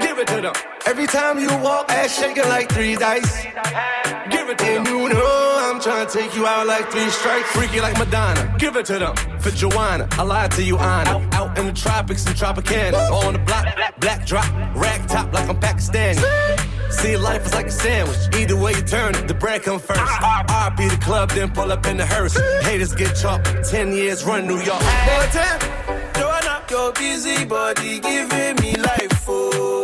Give 0.00 0.18
it 0.18 0.26
to 0.28 0.40
them. 0.40 0.54
Every 0.86 1.06
time 1.06 1.38
you 1.38 1.48
walk, 1.58 1.90
ass 1.90 2.18
shaking 2.18 2.48
like 2.48 2.70
three 2.70 2.96
dice. 2.96 3.44
Give 4.30 4.48
it 4.48 4.58
to 4.58 4.64
them. 4.64 4.86
You 4.86 5.08
know 5.08 5.70
I'm 5.70 5.80
trying 5.80 6.06
to 6.06 6.12
take 6.12 6.34
you 6.34 6.46
out 6.46 6.66
like 6.66 6.90
three 6.90 7.08
strikes. 7.10 7.48
Freaky 7.50 7.80
like 7.80 7.98
Madonna. 7.98 8.54
Give 8.58 8.76
it 8.76 8.86
to 8.86 8.98
them. 8.98 9.16
For 9.40 9.50
Joanna, 9.50 10.08
I 10.12 10.22
lied 10.22 10.50
to 10.52 10.62
you, 10.62 10.76
Anna. 10.78 11.28
Out, 11.32 11.58
in 11.58 11.66
the 11.66 11.72
tropics 11.72 12.26
and 12.26 12.36
Tropicana. 12.36 13.10
On 13.24 13.32
the 13.32 13.38
block, 13.40 13.64
black, 13.76 14.00
black 14.00 14.26
drop, 14.26 14.48
rag 14.74 15.06
top 15.08 15.32
like 15.32 15.48
I'm 15.48 15.60
Pakistani. 15.60 16.65
See, 17.00 17.16
life 17.16 17.44
is 17.46 17.54
like 17.54 17.66
a 17.66 17.70
sandwich. 17.70 18.18
Either 18.40 18.56
way 18.56 18.72
you 18.72 18.82
turn 18.82 19.14
it, 19.14 19.28
the 19.28 19.34
bread 19.34 19.62
come 19.62 19.78
first. 19.78 20.00
I 20.00 20.72
be 20.76 20.88
the 20.88 20.96
club, 20.96 21.30
then 21.30 21.50
pull 21.50 21.70
up 21.70 21.86
in 21.86 21.96
the 21.98 22.06
hearse. 22.06 22.36
Haters 22.64 22.94
get 22.94 23.14
chopped. 23.14 23.46
Ten 23.70 23.92
years 23.92 24.24
run 24.24 24.46
New 24.46 24.60
York. 24.60 24.80
Boy, 24.80 25.26
ten. 25.30 25.60
Joanna, 26.14 26.64
your 26.70 26.92
busy 26.92 27.44
body 27.44 28.00
giving 28.00 28.56
me 28.62 28.74
life, 28.76 29.24
oh. 29.28 29.75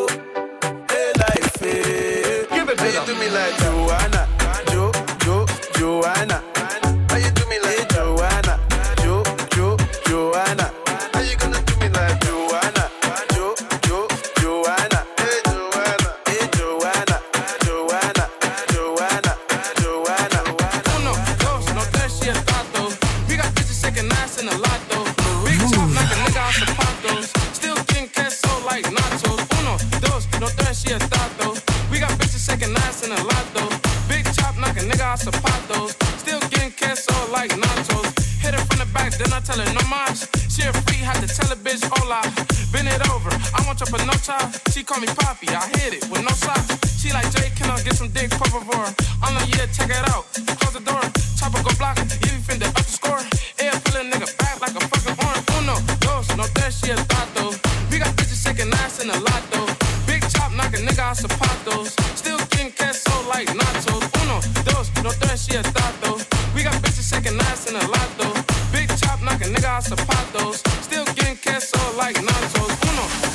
nigga, 69.52 69.76
I 69.76 69.80
support 69.80 70.32
those. 70.32 70.58
Still 70.82 71.04
getting 71.14 71.36
cancer 71.36 71.78
like 71.96 72.16
nachos. 72.16 72.72
Uno. 72.88 73.31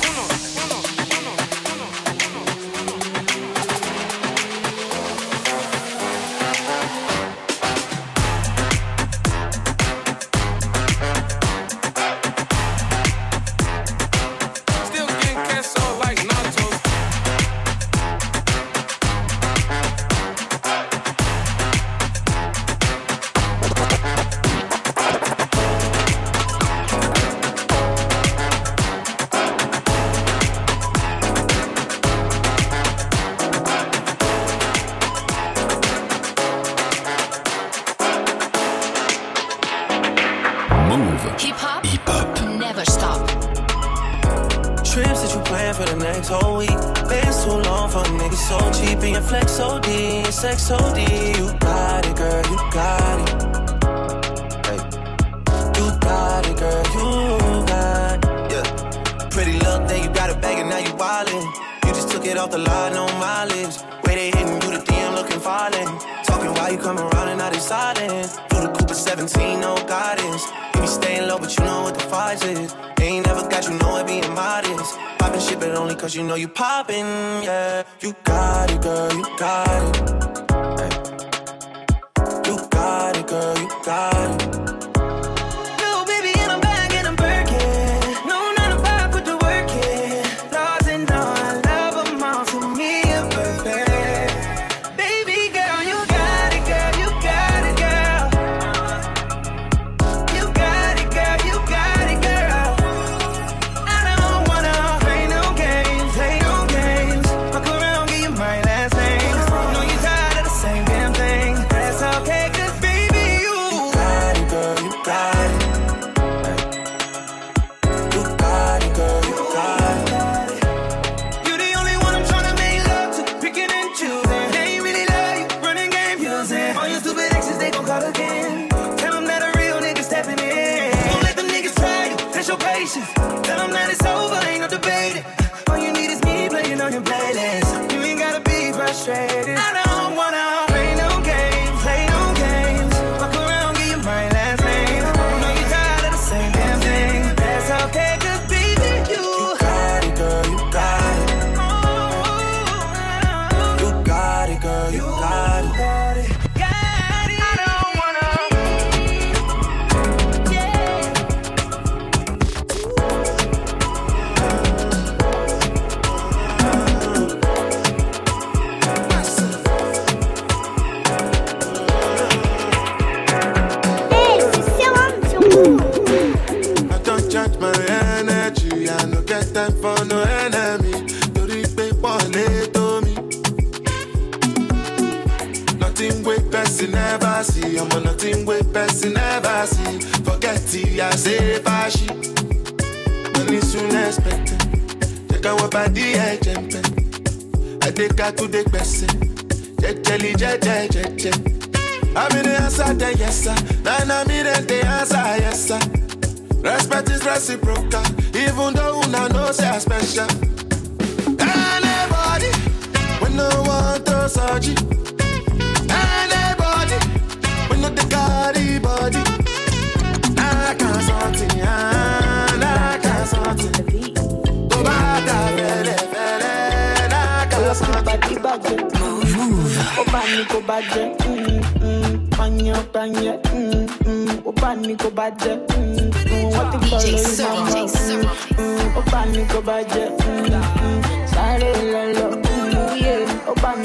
Move. 229.98 230.14
Ó 230.14 230.20
ní 230.36 230.44
kó 230.44 230.60
bá 230.66 230.80
jẹ́. 230.80 231.06
mm, 231.26 231.60
mm, 231.82 232.28
Pányán 232.36 232.82
pányán. 232.92 233.36
mm, 233.54 233.86
mm, 234.06 234.28
Ó 234.46 234.52
bá 234.60 234.74
ní 234.74 234.94
kó 234.96 235.10
bá 235.10 235.26
jẹ́. 235.30 235.56
mm, 235.76 236.10
mm, 236.30 236.50
Wọ́n 236.54 236.70
ti 236.70 236.78
gbọ́ 236.78 236.98
lórí 237.02 237.42
màmá. 237.42 237.80
mm, 238.08 238.22
mm, 238.58 238.96
Ó 238.98 239.02
bá 239.12 239.20
ní 239.32 239.42
kó 239.52 239.60
bá 239.68 239.76
jẹ́. 239.92 240.06
mm, 240.26 240.54
mm, 240.82 241.02
Sáré 241.32 241.72
lọ́lọ́. 241.92 242.30
mm, 242.30 242.96
yeah, 243.04 243.22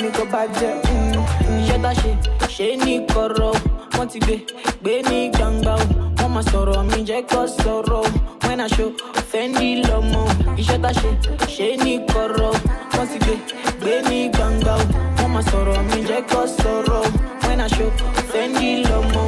ní 0.02 0.10
kó 0.18 0.24
bá 0.34 0.42
jẹ́. 0.60 0.74
mm, 0.92 1.16
mm, 1.50 1.68
Ṣé 1.68 1.76
ṣe 2.02 2.12
ṣe 2.56 2.68
ní 2.86 2.94
kọ̀rọ̀? 3.14 3.54
Wọ́n 3.96 4.08
ti 4.12 4.20
gbé 4.20 4.36
gbé 4.82 4.94
ní 5.10 5.30
gbangba 5.34 5.74
o. 5.76 5.84
Wọ́n 6.20 6.30
máa 6.36 6.44
sọ̀rọ̀ 6.52 6.84
mi 6.90 7.00
jẹ́ 7.10 7.22
kó 7.32 7.48
sọ̀rọ̀ 7.48 8.02
o. 8.02 8.04
When 8.46 8.60
I 8.62 8.68
show 8.68 8.92
Fendi 9.32 9.82
lọ́mọ. 9.88 10.22
Iṣẹ́ 10.62 10.82
tá 10.84 10.90
ṣe 11.00 11.10
ṣe 11.56 11.68
ní 11.84 11.94
kọ̀rọ̀. 12.12 12.54
Wọ́n 12.94 13.08
ti 13.12 13.18
gbé 13.24 13.36
gbé 13.82 13.94
ní 14.10 14.30
gbangba 14.34 14.74
o. 14.76 15.23
Máa 15.34 15.42
sọ̀rọ̀ 15.50 15.80
mi 15.90 16.00
jẹ́ 16.10 16.22
kó 16.32 16.42
sọ̀rọ̀ 16.58 17.00
o. 17.00 17.02
When 17.46 17.60
I 17.62 17.68
show 17.76 17.90
Fendi 18.32 18.70
lọ́mọ 18.90 19.22
o. 19.24 19.28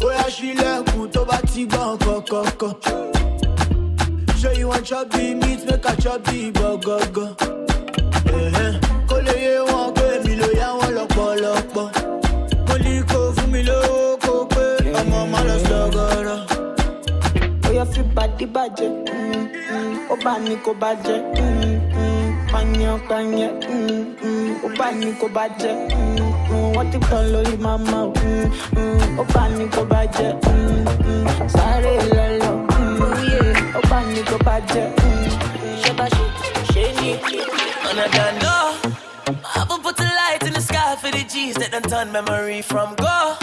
bóyá 0.00 0.24
sílẹ̀kùn 0.36 1.06
tó 1.14 1.20
bá 1.28 1.38
ti 1.52 1.62
gbọ́n 1.70 1.96
kọ̀kọ̀kọ̀. 2.04 2.72
ṣé 4.40 4.50
you 4.58 4.68
wan 4.68 4.82
chop 4.88 5.10
the 5.10 5.34
meat 5.40 5.60
make 5.68 5.86
i 5.90 5.94
chop 6.02 6.20
the 6.24 6.38
gbọ̀gọ̀gọ̀. 6.56 7.28
Ẹ̀hẹ́n, 8.40 8.72
kó 9.08 9.16
lè 9.26 9.34
yé 9.44 9.54
wọn 9.70 9.86
pé 9.96 10.06
mi 10.24 10.32
ló 10.40 10.48
yá 10.60 10.68
wọn 10.78 10.90
lọ́pọ̀lọpọ̀. 10.98 11.86
mo 12.66 12.74
ní 12.84 12.94
kó 13.10 13.18
fún 13.36 13.48
mi 13.52 13.60
lówó 13.68 14.16
kó 14.24 14.32
pé 14.54 14.64
ọmọ 15.00 15.18
má 15.32 15.40
lọ 15.48 15.56
sọ̀gọ̀rọ̀. 15.68 16.40
Bóyá 17.62 17.84
fi 17.92 18.00
bàdí 18.16 18.46
bàjẹ́. 18.54 18.90
mm, 19.12 19.44
mm, 19.72 19.94
Ó 20.12 20.14
bá 20.24 20.32
ní 20.44 20.54
kó 20.64 20.72
bá 20.82 20.90
jẹ́. 22.52 23.50
mm, 23.68 23.68
mm, 23.68 24.16
mm, 24.22 24.60
mm, 24.62 24.76
bá 24.78 24.90
ní 24.92 25.12
kó 25.20 25.28
bá 25.28 25.48
jẹ́. 25.58 25.74
mm, 25.96 26.34
mm, 26.50 26.72
Wọ́n 26.74 26.90
ti 26.92 26.98
tán 26.98 27.32
lórí 27.32 27.56
màmá 27.58 28.00
mm, 28.16 28.50
mm, 28.76 29.26
bá 29.34 29.48
ní 29.56 29.64
kó 29.74 29.84
bá 29.84 30.04
jẹ́. 30.06 30.32
mm, 30.46 30.84
mm, 31.06 31.48
Sáré 31.54 31.94
lọ́lọ́. 32.16 32.54
mm, 32.78 33.00
yeah, 33.32 33.76
Ó 33.78 33.80
bá 33.90 34.00
ní 34.12 34.22
kó 34.30 34.38
bá 34.44 34.60
jẹ́. 34.70 34.86
mm, 35.04 35.28
Ṣé 35.82 35.90
bá 35.98 36.06
ṣe 36.14 36.24
ṣe 36.72 36.84
ní 37.00 37.18
kí? 37.24 37.38
And 37.90 38.00
I 38.00 38.08
don't 38.16 38.38
know. 38.42 38.64
I 39.56 39.64
will 39.68 39.78
put 39.78 39.98
a 40.00 40.04
light 40.20 40.42
in 40.46 40.52
the 40.52 40.60
sky 40.60 40.96
for 40.96 41.10
the 41.10 41.24
G's 41.24 41.54
that 41.56 41.70
done 41.72 41.82
turn 41.82 42.12
memory 42.12 42.62
from 42.62 42.94
go. 42.96 43.36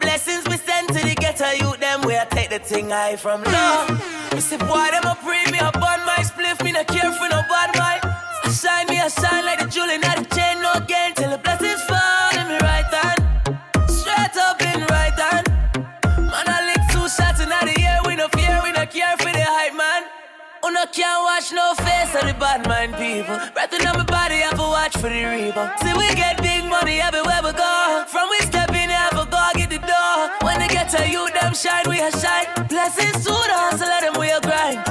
Blessings 0.00 0.44
we 0.48 0.56
send 0.56 0.88
to 0.88 1.00
the 1.06 1.14
ghetto 1.14 1.50
youth, 1.62 1.78
them 1.80 2.02
where 2.02 2.20
I 2.22 2.24
take 2.26 2.50
the 2.50 2.58
thing 2.58 2.90
high 2.90 3.16
from 3.16 3.42
low. 3.44 3.86
Say, 4.38 4.56
boy, 4.58 4.86
them 4.94 5.04
a 5.12 5.14
pre 5.24 5.40
me 5.52 5.58
up 5.58 5.76
on 5.76 6.00
my 6.06 6.22
shine 8.58 8.86
me, 8.88 8.98
I 8.98 9.06
shine 9.06 9.44
like 9.44 9.60
the 9.60 9.66
jewel 9.70 9.88
in 9.88 10.00
the 10.00 10.26
chain, 10.34 10.58
no 10.58 10.74
gain 10.90 11.14
till 11.14 11.30
the 11.30 11.38
blessings 11.38 11.82
fall 11.86 12.34
in 12.34 12.50
me 12.50 12.58
right 12.58 12.90
hand. 12.90 13.22
Straight 13.86 14.34
up 14.34 14.58
in 14.58 14.82
right 14.90 15.14
hand. 15.14 15.46
Man, 16.18 16.46
I 16.50 16.58
lick 16.66 16.82
two 16.90 17.06
shots 17.06 17.38
in 17.38 17.48
the 17.48 17.74
air, 17.78 18.02
we 18.02 18.16
no 18.16 18.26
fear, 18.34 18.58
we 18.64 18.72
no 18.74 18.82
care 18.86 19.14
for 19.22 19.30
the 19.30 19.46
hype 19.46 19.78
man. 19.78 20.10
Una 20.66 20.90
can't 20.90 21.22
watch 21.22 21.54
no 21.54 21.70
face 21.86 22.10
of 22.18 22.26
the 22.26 22.34
bad 22.34 22.66
mind 22.66 22.98
people. 22.98 23.38
Breathing 23.54 23.86
on 23.86 23.94
my 23.94 24.04
body, 24.04 24.42
I 24.42 24.50
have 24.50 24.58
to 24.58 24.66
watch 24.66 24.94
for 24.98 25.06
the 25.06 25.22
rebound. 25.22 25.78
See, 25.78 25.94
we 25.94 26.10
get 26.18 26.42
big 26.42 26.66
money 26.66 26.98
everywhere 26.98 27.38
we 27.46 27.52
go. 27.54 28.04
From 28.10 28.26
we 28.26 28.42
step 28.42 28.74
in, 28.74 28.90
have 28.90 29.14
to 29.14 29.24
go 29.30 29.38
get 29.54 29.70
the 29.70 29.78
door. 29.78 30.34
When 30.42 30.58
they 30.58 30.66
get 30.66 30.90
to 30.98 31.06
you, 31.06 31.30
them 31.30 31.54
shine, 31.54 31.86
we 31.86 32.02
a 32.02 32.10
shine. 32.10 32.50
Blessings 32.66 33.22
to 33.22 33.30
the 33.30 33.54
hustle, 33.54 33.86
let 33.86 34.02
them 34.02 34.18
we 34.18 34.34
a 34.34 34.40
grind. 34.42 34.87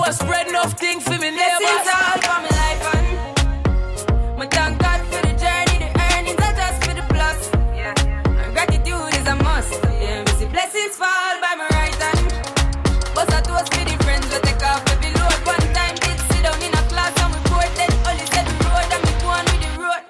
We 0.00 0.06
a 0.08 0.12
spread 0.14 0.48
enough 0.48 0.72
thing 0.80 0.98
for 0.98 1.12
me 1.12 1.30
neighbors. 1.30 1.84
All 1.92 2.16
for 2.24 2.40
my 2.40 2.48
life 2.48 2.94
and 2.96 4.38
my 4.38 4.46
thank 4.46 4.78
God 4.80 5.00
for 5.12 5.20
the 5.20 5.34
journey, 5.36 5.76
the 5.84 5.90
earnings 6.16 6.40
are 6.40 6.56
just 6.56 6.78
for 6.84 6.94
the 6.96 7.04
plus. 7.12 7.50
Yeah. 7.76 7.92
And 8.24 8.52
gratitude 8.54 9.12
is 9.20 9.26
a 9.28 9.36
must. 9.44 9.76
Yeah, 10.00 10.24
we 10.24 10.32
see 10.40 10.46
blessings 10.46 10.96
fall 10.96 11.36
by 11.44 11.52
my 11.60 11.68
right 11.76 11.94
hand. 12.00 12.32
But 13.14 13.28
I 13.28 13.42
toast 13.42 13.68
for 13.74 13.84
the 13.84 13.96
friends 14.02 14.24
we 14.32 14.40
take 14.40 14.64
off 14.64 14.80
every 14.88 15.12
load. 15.20 15.36
One 15.44 15.68
time 15.76 15.96
did 16.00 16.18
sit 16.32 16.42
down 16.48 16.56
in 16.64 16.72
a 16.72 16.82
class 16.88 17.12
and 17.20 17.36
we 17.36 17.40
only 18.08 18.26
said 18.32 18.46
the 18.48 18.56
road 18.64 18.88
and 18.96 19.02
we 19.04 19.12
go 19.20 19.28
on 19.36 19.44
with 19.52 19.60
the 19.60 19.70
road. 19.84 20.02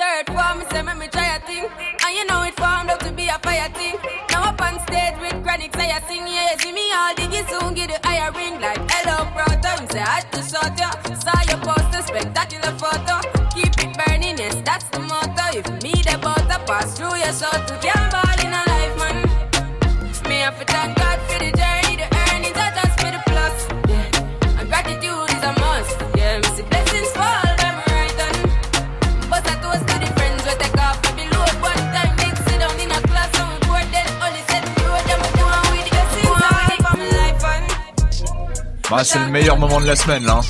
Third 0.00 0.26
form, 0.32 0.58
me 0.60 0.64
say 0.72 0.80
me 0.80 1.08
try 1.12 1.36
a 1.36 1.40
thing. 1.44 1.68
And 1.68 2.12
you 2.16 2.24
know 2.24 2.40
it 2.40 2.56
formed 2.56 2.88
up 2.88 3.00
to 3.04 3.12
be 3.12 3.28
a 3.28 3.36
fire 3.44 3.68
thing. 3.76 4.00
Now 4.32 4.48
up 4.48 4.62
on 4.64 4.80
stage 4.88 5.20
with 5.20 5.36
chronic 5.44 5.76
say 5.76 5.92
I 5.92 6.00
sing, 6.08 6.24
yeah, 6.24 6.56
see 6.56 6.72
me 6.72 6.88
all 6.96 7.12
diggy 7.12 7.44
soon 7.52 7.74
get 7.74 7.92
the 7.92 8.00
higher 8.08 8.32
ring 8.32 8.56
I 10.08 10.22
just 10.32 10.54
shot 10.54 10.78
ya. 10.78 10.90
Saw 11.18 11.40
your 11.50 11.58
poster, 11.66 12.00
spectacular 12.00 12.72
photo. 12.78 13.18
Keep 13.50 13.74
it 13.82 13.98
burning, 13.98 14.38
yes, 14.38 14.54
that's 14.64 14.84
the 14.90 15.00
motto. 15.00 15.58
If 15.58 15.66
me 15.82 15.90
the 15.90 16.16
butter 16.22 16.62
pass 16.64 16.96
through 16.96 17.16
your 17.16 17.32
soul 17.32 17.58
to 17.66 17.74
can't 17.82 18.05
Bah, 38.90 39.02
c'est 39.04 39.18
le 39.18 39.26
meilleur 39.30 39.58
moment 39.58 39.80
de 39.80 39.86
la 39.86 39.96
semaine 39.96 40.24
là. 40.24 40.40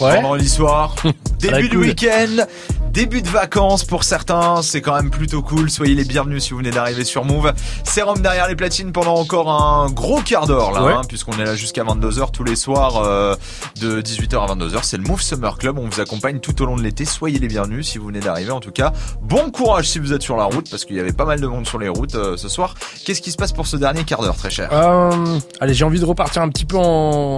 Ouais. 0.00 0.16
Vendredi 0.20 0.48
soir, 0.48 0.94
la 1.04 1.12
début 1.38 1.68
de 1.68 1.74
cool. 1.74 1.84
week-end, 1.86 2.46
début 2.94 3.22
de 3.22 3.28
vacances 3.28 3.84
pour 3.84 4.04
certains, 4.04 4.62
c'est 4.62 4.80
quand 4.80 4.94
même 4.94 5.10
plutôt 5.10 5.42
cool. 5.42 5.68
Soyez 5.68 5.96
les 5.96 6.04
bienvenus 6.04 6.44
si 6.44 6.50
vous 6.50 6.58
venez 6.58 6.70
d'arriver 6.70 7.04
sur 7.04 7.24
Move. 7.24 7.52
Sérum 7.82 8.20
derrière 8.22 8.46
les 8.46 8.54
platines 8.54 8.92
pendant 8.92 9.16
encore 9.16 9.50
un 9.50 9.90
gros 9.90 10.20
quart 10.20 10.46
d'heure 10.46 10.70
là, 10.70 10.84
Ouais. 10.84 10.92
hein, 10.92 11.00
puisqu'on 11.08 11.32
est 11.32 11.44
là 11.44 11.56
jusqu'à 11.56 11.82
22h 11.82 12.30
tous 12.30 12.44
les 12.44 12.54
soirs 12.54 12.98
euh, 13.04 13.34
de 13.80 14.00
18h 14.00 14.36
à 14.48 14.54
22h. 14.54 14.78
C'est 14.84 14.96
le 14.96 15.02
Move 15.02 15.20
Summer 15.20 15.58
Club, 15.58 15.76
on 15.78 15.88
vous 15.88 16.00
accompagne 16.00 16.38
tout 16.38 16.62
au 16.62 16.66
long 16.66 16.76
de 16.76 16.82
l'été. 16.82 17.04
Soyez 17.04 17.40
les 17.40 17.48
bienvenus 17.48 17.88
si 17.88 17.98
vous 17.98 18.06
venez 18.06 18.20
d'arriver 18.20 18.52
en 18.52 18.60
tout 18.60 18.70
cas. 18.70 18.92
Bon 19.22 19.50
courage 19.50 19.88
si 19.88 19.98
vous 19.98 20.12
êtes 20.12 20.22
sur 20.22 20.36
la 20.36 20.44
route 20.44 20.70
parce 20.70 20.84
qu'il 20.84 20.94
y 20.94 21.00
avait 21.00 21.12
pas 21.12 21.24
mal 21.24 21.40
de 21.40 21.46
monde 21.48 21.66
sur 21.66 21.80
les 21.80 21.88
routes 21.88 22.14
euh, 22.14 22.36
ce 22.36 22.48
soir. 22.48 22.74
Qu'est-ce 23.04 23.20
qui 23.22 23.32
se 23.32 23.36
passe 23.36 23.50
pour 23.52 23.66
ce 23.66 23.76
dernier 23.76 24.04
quart 24.04 24.22
d'heure 24.22 24.36
très 24.36 24.50
cher? 24.50 24.68
Euh, 24.72 25.10
allez, 25.58 25.74
j'ai 25.74 25.84
envie 25.84 25.98
de 25.98 26.04
repartir 26.04 26.42
un 26.42 26.48
petit 26.48 26.64
peu 26.64 26.76
en, 26.76 26.82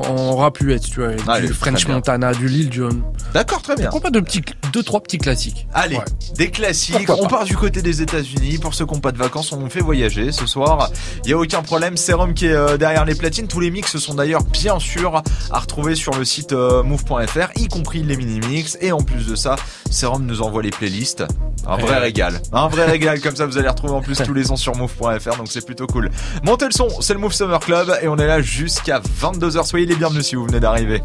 en 0.03 0.37
rapuette, 0.37 0.83
tu 0.83 1.01
vois, 1.03 1.13
Allez, 1.33 1.47
du 1.49 1.55
French. 1.55 1.89
Montana, 1.89 2.35
du 2.35 2.47
Lil 2.47 2.71
Jon. 2.71 2.91
D'accord, 3.33 3.63
très 3.63 3.75
bien. 3.75 3.87
Pourquoi 3.91 4.11
pas 4.11 4.11
de 4.11 4.21
petits, 4.21 4.43
deux 4.75 4.83
trois 4.83 5.01
petits 5.01 5.17
classiques. 5.19 5.46
Allez, 5.75 5.97
Ouais. 5.97 6.05
des 6.37 6.51
classiques. 6.51 7.07
Pourquoi 7.07 7.17
On 7.25 7.29
pas. 7.29 7.37
part 7.39 7.45
du 7.45 7.57
côté 7.57 7.83
des 7.83 8.03
États-Unis. 8.03 8.59
Pour 8.59 8.75
ceux 8.75 8.87
qui 8.87 8.95
n'ont 8.95 9.01
pas 9.01 9.13
de 9.13 9.19
vacances, 9.19 9.53
on 9.53 9.69
fait 9.71 9.81
voyager 9.81 10.33
ce 10.33 10.47
soir. 10.47 10.91
Il 11.25 11.31
y 11.31 11.33
a 11.35 11.39
aucun 11.39 11.63
problème. 11.63 11.97
Serum 11.97 12.35
qui 12.35 12.47
est 12.47 12.53
euh, 12.53 12.77
derrière 12.77 13.05
les 13.05 13.15
platines. 13.15 13.49
Tous 13.49 13.61
les 13.61 13.71
mix 13.71 13.97
sont 13.99 14.15
d'ailleurs 14.15 14.43
bien 14.45 14.79
sûr 14.79 15.23
à 15.51 15.59
retrouver 15.59 15.95
sur 15.95 16.13
le 16.15 16.25
site 16.25 16.53
euh, 16.53 16.83
move.fr, 16.83 17.51
y 17.57 17.69
compris 17.69 18.03
les 18.03 18.17
mini-mix. 18.17 18.79
Et 18.81 18.93
en 18.93 18.99
plus 19.03 19.27
de 19.27 19.35
ça, 19.35 19.57
Serum 19.91 20.25
nous 20.27 20.43
envoie 20.43 20.63
les 20.63 20.71
playlists. 20.71 21.25
Un 21.67 21.77
vrai 21.77 21.91
Ouais. 21.93 21.99
régal. 21.99 22.41
Un 22.53 22.69
vrai 22.69 22.85
régal. 22.87 23.21
Comme 23.21 23.37
ça, 23.37 23.47
vous 23.47 23.59
allez 23.59 23.69
retrouver 23.69 23.95
en 23.95 24.01
plus 24.03 24.17
tous 24.19 24.35
les 24.35 24.45
sons 24.45 24.57
sur 24.57 24.77
move.fr. 24.77 25.37
Donc 25.37 25.49
c'est 25.49 25.65
plutôt 25.65 25.87
cool. 25.87 26.11
Montez 26.45 26.67
le 26.67 26.71
son. 26.73 26.89
C'est 27.01 27.13
le 27.15 27.19
Move 27.21 27.33
Summer 27.33 27.61
Club 27.61 27.93
et 28.03 28.09
on 28.09 28.17
est 28.19 28.27
là 28.27 28.41
jusqu'à 28.41 29.01
22h. 29.01 29.65
Soyez 29.67 29.87
les 29.87 29.97
bienvenus 29.97 30.27
si 30.27 30.35
vous 30.37 30.45
venez 30.47 30.61
d'arriver. 30.61 31.03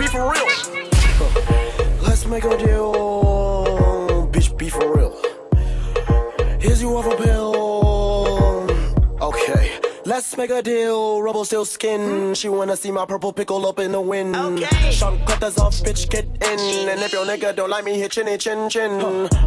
Be 0.00 0.06
for 0.06 0.32
real. 0.32 0.46
Let's 2.00 2.24
make 2.24 2.44
a 2.44 2.56
deal. 2.56 4.30
Bitch, 4.32 4.56
be 4.56 4.70
for 4.70 4.96
real. 4.96 5.14
Here's 6.58 6.80
you 6.80 6.96
off 6.96 7.04
a 7.04 7.16
pill. 7.22 7.39
Let's 10.20 10.36
make 10.36 10.50
a 10.50 10.60
deal. 10.60 11.22
Rubble 11.22 11.46
still 11.46 11.64
skin. 11.64 12.02
Hmm? 12.02 12.32
She 12.34 12.50
wanna 12.50 12.76
see 12.76 12.90
my 12.90 13.06
purple 13.06 13.32
pickle 13.32 13.66
up 13.66 13.78
in 13.78 13.92
the 13.92 14.02
wind. 14.02 14.36
Okay. 14.36 14.90
Shunk 14.92 15.26
cutters 15.26 15.56
off, 15.56 15.72
bitch, 15.76 16.10
get 16.10 16.26
in. 16.26 16.88
And 16.90 17.00
if 17.00 17.10
your 17.10 17.24
nigga 17.24 17.56
don't 17.56 17.70
like 17.70 17.86
me, 17.86 17.98
hit 17.98 18.12
chinny 18.12 18.36
chin 18.36 18.68
chin. 18.68 18.90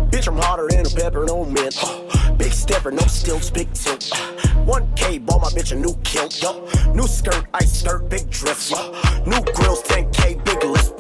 Bitch, 0.09 0.27
I'm 0.27 0.35
hotter 0.35 0.67
than 0.71 0.87
a 0.87 0.89
pepper, 0.89 1.25
no 1.25 1.45
mint. 1.45 1.77
Big 2.39 2.51
stepper, 2.51 2.89
no 2.89 3.05
stilts, 3.05 3.51
big 3.51 3.71
tilt. 3.73 4.01
1K, 4.65 5.23
bought 5.23 5.41
my 5.41 5.49
bitch 5.49 5.73
a 5.73 5.75
new 5.75 5.95
kilt. 6.03 6.41
Yup. 6.41 6.55
New 6.95 7.05
skirt, 7.05 7.45
ice 7.53 7.71
skirt, 7.81 8.09
big 8.09 8.27
drift. 8.31 8.69
dress. 8.69 9.27
New 9.27 9.43
grills, 9.53 9.83
10K, 9.83 10.43
big 10.43 10.63
list. 10.63 10.95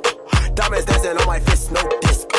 Diamonds 0.53 0.85
dancing 0.85 1.17
on 1.17 1.25
my 1.25 1.39
fist, 1.39 1.71
no 1.71 1.81
disc. 2.01 2.29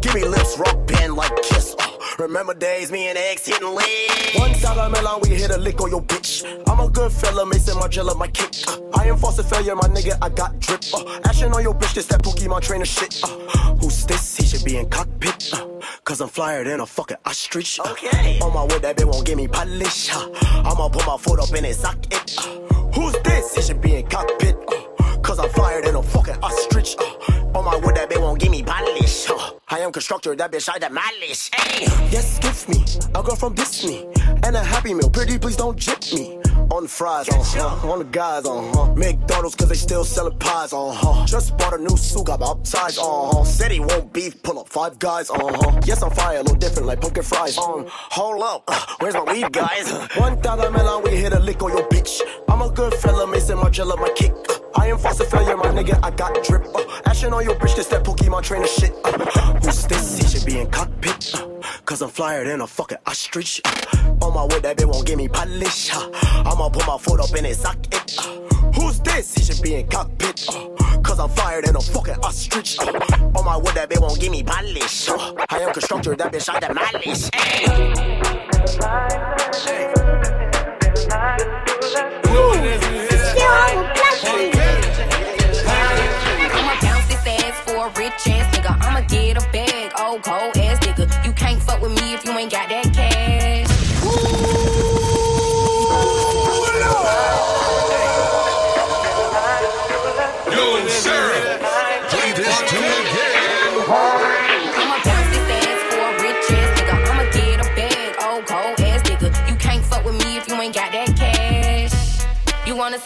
Give 0.00 0.12
me 0.16 0.24
lips, 0.24 0.58
rock 0.58 0.88
band 0.88 1.14
like 1.14 1.36
kiss. 1.42 1.76
Remember 2.20 2.52
days, 2.52 2.92
me 2.92 3.08
and 3.08 3.16
X 3.16 3.46
hitting 3.46 3.74
legs. 3.74 4.34
One 4.36 4.52
dollar 4.60 4.90
melon, 4.90 5.20
we 5.22 5.30
hit 5.30 5.50
a 5.50 5.56
lick 5.56 5.80
on 5.80 5.90
your 5.90 6.02
bitch. 6.02 6.44
I'm 6.68 6.78
a 6.78 6.88
good 6.90 7.10
fella, 7.10 7.46
Maison 7.46 7.76
Margiela, 7.78 8.14
my 8.14 8.28
kick. 8.28 8.52
Uh, 8.68 8.78
I 8.92 9.06
am 9.06 9.16
false 9.16 9.40
failure, 9.48 9.74
my 9.74 9.88
nigga, 9.88 10.18
I 10.20 10.28
got 10.28 10.58
drip. 10.60 10.84
Uh, 10.92 11.18
action 11.24 11.50
on 11.54 11.62
your 11.62 11.74
bitch, 11.74 11.94
this 11.94 12.06
that 12.08 12.22
Pookie, 12.22 12.46
my 12.46 12.60
trainer 12.60 12.84
shit. 12.84 13.22
Uh, 13.24 13.74
who's 13.76 14.04
this? 14.04 14.36
He 14.36 14.44
should 14.44 14.64
be 14.66 14.76
in 14.76 14.90
cockpit. 14.90 15.50
Uh, 15.54 15.66
Cause 16.04 16.20
I'm 16.20 16.28
flyer 16.28 16.62
than 16.62 16.80
a 16.80 16.86
fucking 16.86 17.16
ostrich. 17.24 17.80
Uh, 17.80 17.88
Okay. 17.92 18.38
On 18.40 18.52
my 18.52 18.64
way, 18.64 18.78
that 18.80 18.98
bitch 18.98 19.06
won't 19.06 19.24
give 19.26 19.38
me 19.38 19.48
polish. 19.48 20.10
Uh, 20.14 20.28
I'ma 20.66 20.90
put 20.90 21.06
my 21.06 21.16
foot 21.16 21.40
up 21.40 21.54
in 21.56 21.64
his 21.64 21.78
socket. 21.78 22.36
Uh, 22.38 22.44
who's 22.92 23.14
this? 23.24 23.54
He 23.54 23.62
should 23.62 23.80
be 23.80 23.96
in 23.96 24.06
cockpit. 24.08 24.56
Uh, 24.68 24.74
Cause 25.22 25.38
I'm 25.38 25.50
flyer 25.50 25.82
than 25.82 25.96
a 25.96 26.02
fucking 26.02 26.36
ostrich. 26.42 26.96
Uh, 26.98 27.58
on 27.58 27.64
my 27.64 27.76
wood, 27.76 27.96
that 27.96 28.08
bitch 28.10 28.20
won't 28.20 28.40
give 28.40 28.50
me 28.50 28.62
polish. 28.62 29.28
Uh, 29.28 29.50
I 29.68 29.80
am 29.80 29.92
constructor, 29.92 30.34
that 30.36 30.50
bitch 30.52 30.68
I 30.72 30.78
demolish. 30.78 31.50
Hey. 31.54 31.84
Yes, 32.10 32.38
give 32.38 32.68
me 32.68 32.84
a 33.14 33.22
girl 33.22 33.36
from 33.36 33.54
Disney 33.54 34.06
and 34.44 34.56
a 34.56 34.62
happy 34.64 34.94
meal. 34.94 35.10
Pretty, 35.10 35.38
please 35.38 35.56
don't 35.56 35.76
jip 35.78 36.00
me. 36.14 36.38
On 36.72 36.84
the 36.84 36.88
fries, 36.88 37.28
uh 37.28 37.34
huh. 37.42 37.90
On 37.92 37.98
the 37.98 38.04
guys, 38.04 38.46
uh 38.46 38.72
huh. 38.72 38.94
McDonald's, 38.94 39.56
cause 39.56 39.68
they 39.68 39.74
still 39.74 40.04
selling 40.04 40.38
pies, 40.38 40.72
uh 40.72 40.92
huh. 40.92 41.26
Just 41.26 41.56
bought 41.58 41.74
a 41.74 41.78
new 41.78 41.96
suit, 41.96 42.26
got 42.26 42.38
baptized, 42.40 42.98
uh 43.00 43.02
huh. 43.32 43.44
Said 43.44 43.72
he 43.72 43.80
won't 43.80 44.12
beef, 44.12 44.40
pull 44.44 44.58
up 44.60 44.68
five 44.68 44.98
guys, 45.00 45.30
uh 45.30 45.34
huh. 45.38 45.80
Yes, 45.84 46.02
I'm 46.02 46.12
fire, 46.12 46.38
a 46.38 46.42
little 46.42 46.56
different 46.56 46.86
like 46.86 47.00
pumpkin 47.00 47.24
fries. 47.24 47.58
on. 47.58 47.80
Um, 47.80 47.86
hold 47.88 48.42
up, 48.42 48.64
uh, 48.68 48.86
where's 49.00 49.14
my 49.14 49.24
weed, 49.32 49.52
guys? 49.52 49.90
One 50.16 50.40
dollar 50.40 50.70
melon, 50.70 51.02
we 51.02 51.10
hit 51.16 51.32
a 51.32 51.40
lick 51.40 51.60
on 51.62 51.70
your 51.76 51.88
bitch. 51.88 52.20
I'm 52.48 52.62
a 52.62 52.70
good 52.70 52.94
fella, 52.94 53.26
Maison 53.26 53.58
Margiela, 53.58 53.98
my 53.98 54.10
kick. 54.14 54.32
Uh, 54.48 54.59
I 54.76 54.86
am 54.86 54.98
false 54.98 55.22
failure, 55.28 55.56
my 55.56 55.66
nigga, 55.66 55.98
I 56.02 56.10
got 56.10 56.42
drip. 56.44 56.64
Uh, 56.74 56.84
action 57.04 57.32
on 57.32 57.44
your 57.44 57.54
bitch, 57.56 57.76
this 57.76 57.88
that 57.88 58.04
Pokemon 58.04 58.42
trainer 58.42 58.66
shit. 58.66 58.92
Uh, 59.04 59.18
who's 59.62 59.86
this? 59.86 60.18
He 60.18 60.26
should 60.28 60.46
be 60.46 60.60
in 60.60 60.70
cockpit. 60.70 61.34
Uh, 61.34 61.46
Cause 61.84 62.02
I'm 62.02 62.08
flyer 62.10 62.44
than 62.44 62.60
a 62.60 62.66
fucking 62.66 62.98
ostrich. 63.06 63.60
Uh, 63.64 64.14
on 64.22 64.34
my 64.34 64.44
way, 64.44 64.60
that 64.60 64.76
bitch 64.76 64.86
won't 64.86 65.06
give 65.06 65.16
me 65.16 65.28
polish. 65.28 65.90
Uh, 65.92 66.10
I'ma 66.46 66.68
put 66.68 66.86
my 66.86 66.98
foot 66.98 67.20
up 67.20 67.36
in 67.36 67.44
his 67.44 67.58
socket. 67.58 68.16
Uh, 68.18 68.22
who's 68.72 69.00
this? 69.00 69.34
He 69.34 69.42
should 69.42 69.62
be 69.62 69.74
in 69.74 69.88
cockpit. 69.88 70.46
Uh, 70.48 70.98
Cause 71.02 71.18
I'm 71.18 71.30
flyer 71.30 71.62
than 71.62 71.76
a 71.76 71.80
fucking 71.80 72.16
ostrich. 72.22 72.78
Uh, 72.78 72.92
on 73.36 73.44
my 73.44 73.56
way, 73.56 73.72
that 73.74 73.90
bitch 73.90 74.00
won't 74.00 74.20
give 74.20 74.30
me 74.30 74.42
polish. 74.42 75.08
Uh, 75.08 75.34
I 75.48 75.58
am 75.60 75.72
constructor, 75.72 76.14
that 76.14 76.32
bitch 76.32 76.48
I 76.48 76.60
demolish. 76.60 77.28
Hey. 77.34 78.20
I'ma 84.32 84.59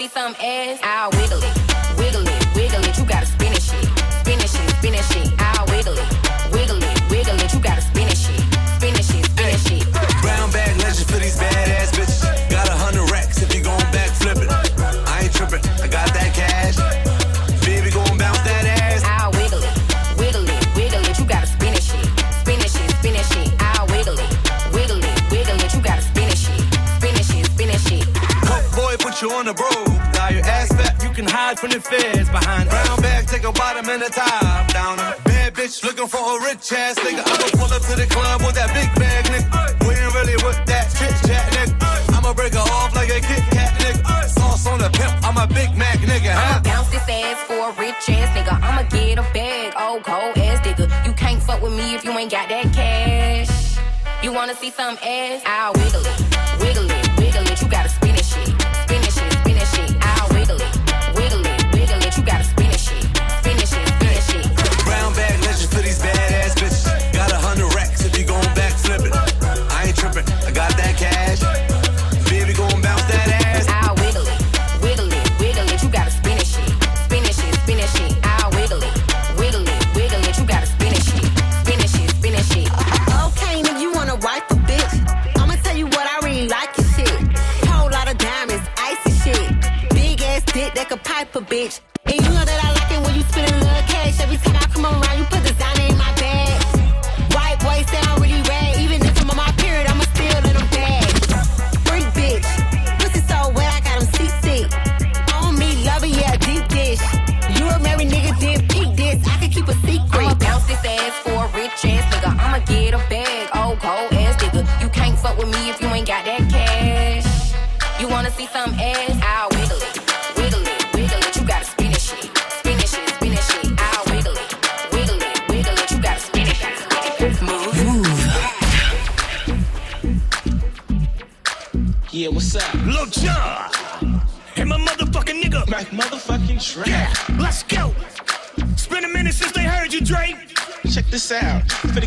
see 0.04 0.08
some 0.08 0.34
ass? 0.40 0.80
I'll 0.82 1.10
wiggle 1.10 1.38
it, 1.42 1.73
from 31.64 31.80
the 31.80 31.80
feds 31.80 32.28
behind 32.28 32.68
brown 32.68 33.00
bag. 33.00 33.26
Take 33.26 33.44
a 33.44 33.52
bottom 33.52 33.88
and 33.88 34.02
a 34.02 34.08
top 34.10 34.68
down. 34.72 34.96
Bad 35.24 35.54
bitch 35.54 35.82
looking 35.82 36.06
for 36.08 36.20
a 36.20 36.42
rich 36.44 36.72
ass 36.72 36.98
nigga. 37.00 37.24
I'ma 37.24 37.48
pull 37.56 37.72
up 37.72 37.82
to 37.88 37.94
the 37.96 38.06
club 38.06 38.42
with 38.42 38.54
that 38.56 38.68
big 38.76 38.90
bag, 39.00 39.24
nigga. 39.32 39.48
We 39.88 39.94
ain't 39.94 40.14
really 40.14 40.36
with 40.44 40.60
that 40.66 40.86
chit 40.92 41.14
chat, 41.24 41.44
nigga. 41.56 42.14
I'ma 42.16 42.34
break 42.34 42.52
her 42.52 42.60
off 42.60 42.94
like 42.94 43.08
a 43.08 43.20
Kit 43.20 43.44
Kat, 43.50 43.72
nigga. 43.80 44.28
Sauce 44.28 44.66
on 44.66 44.78
the 44.78 44.90
pimp, 44.90 45.14
I'm 45.24 45.36
a 45.38 45.46
Big 45.46 45.76
Mac, 45.76 45.98
nigga. 46.00 46.32
I'ma 46.36 46.52
Huh? 46.54 46.60
bounce 46.64 46.90
this 46.90 47.08
ass 47.08 47.38
for 47.48 47.56
a 47.56 47.72
rich 47.80 48.04
ass 48.12 48.28
nigga. 48.36 48.60
I'ma 48.60 48.82
get 48.90 49.18
a 49.18 49.26
bag, 49.32 49.72
old 49.80 50.04
cold 50.04 50.36
ass 50.36 50.60
nigga. 50.66 50.84
You 51.06 51.12
can't 51.14 51.42
fuck 51.42 51.62
with 51.62 51.72
me 51.72 51.94
if 51.94 52.04
you 52.04 52.12
ain't 52.12 52.30
got 52.30 52.48
that 52.50 52.72
cash. 52.74 53.78
You 54.22 54.32
wanna 54.32 54.54
see 54.54 54.70
some 54.70 54.96
ass? 55.02 55.42
I'll 55.46 55.72
wiggle 55.72 56.04
it, 56.04 56.20
wiggle 56.60 56.90
it, 56.90 57.03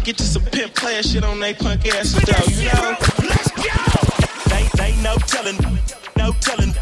get 0.07 0.17
to 0.17 0.23
some 0.23 0.43
pimp 0.43 0.73
player 0.73 1.03
shit 1.03 1.21
on 1.21 1.37
they 1.41 1.53
punk 1.53 1.85
ass 1.85 2.13
though, 2.13 2.47
you 2.55 2.71
know? 2.71 2.95
Let's 3.27 3.51
go. 3.51 3.67
They, 4.47 4.63
they 4.79 4.95
no 5.03 5.15
telling, 5.27 5.57
no 6.15 6.31
telling, 6.39 6.73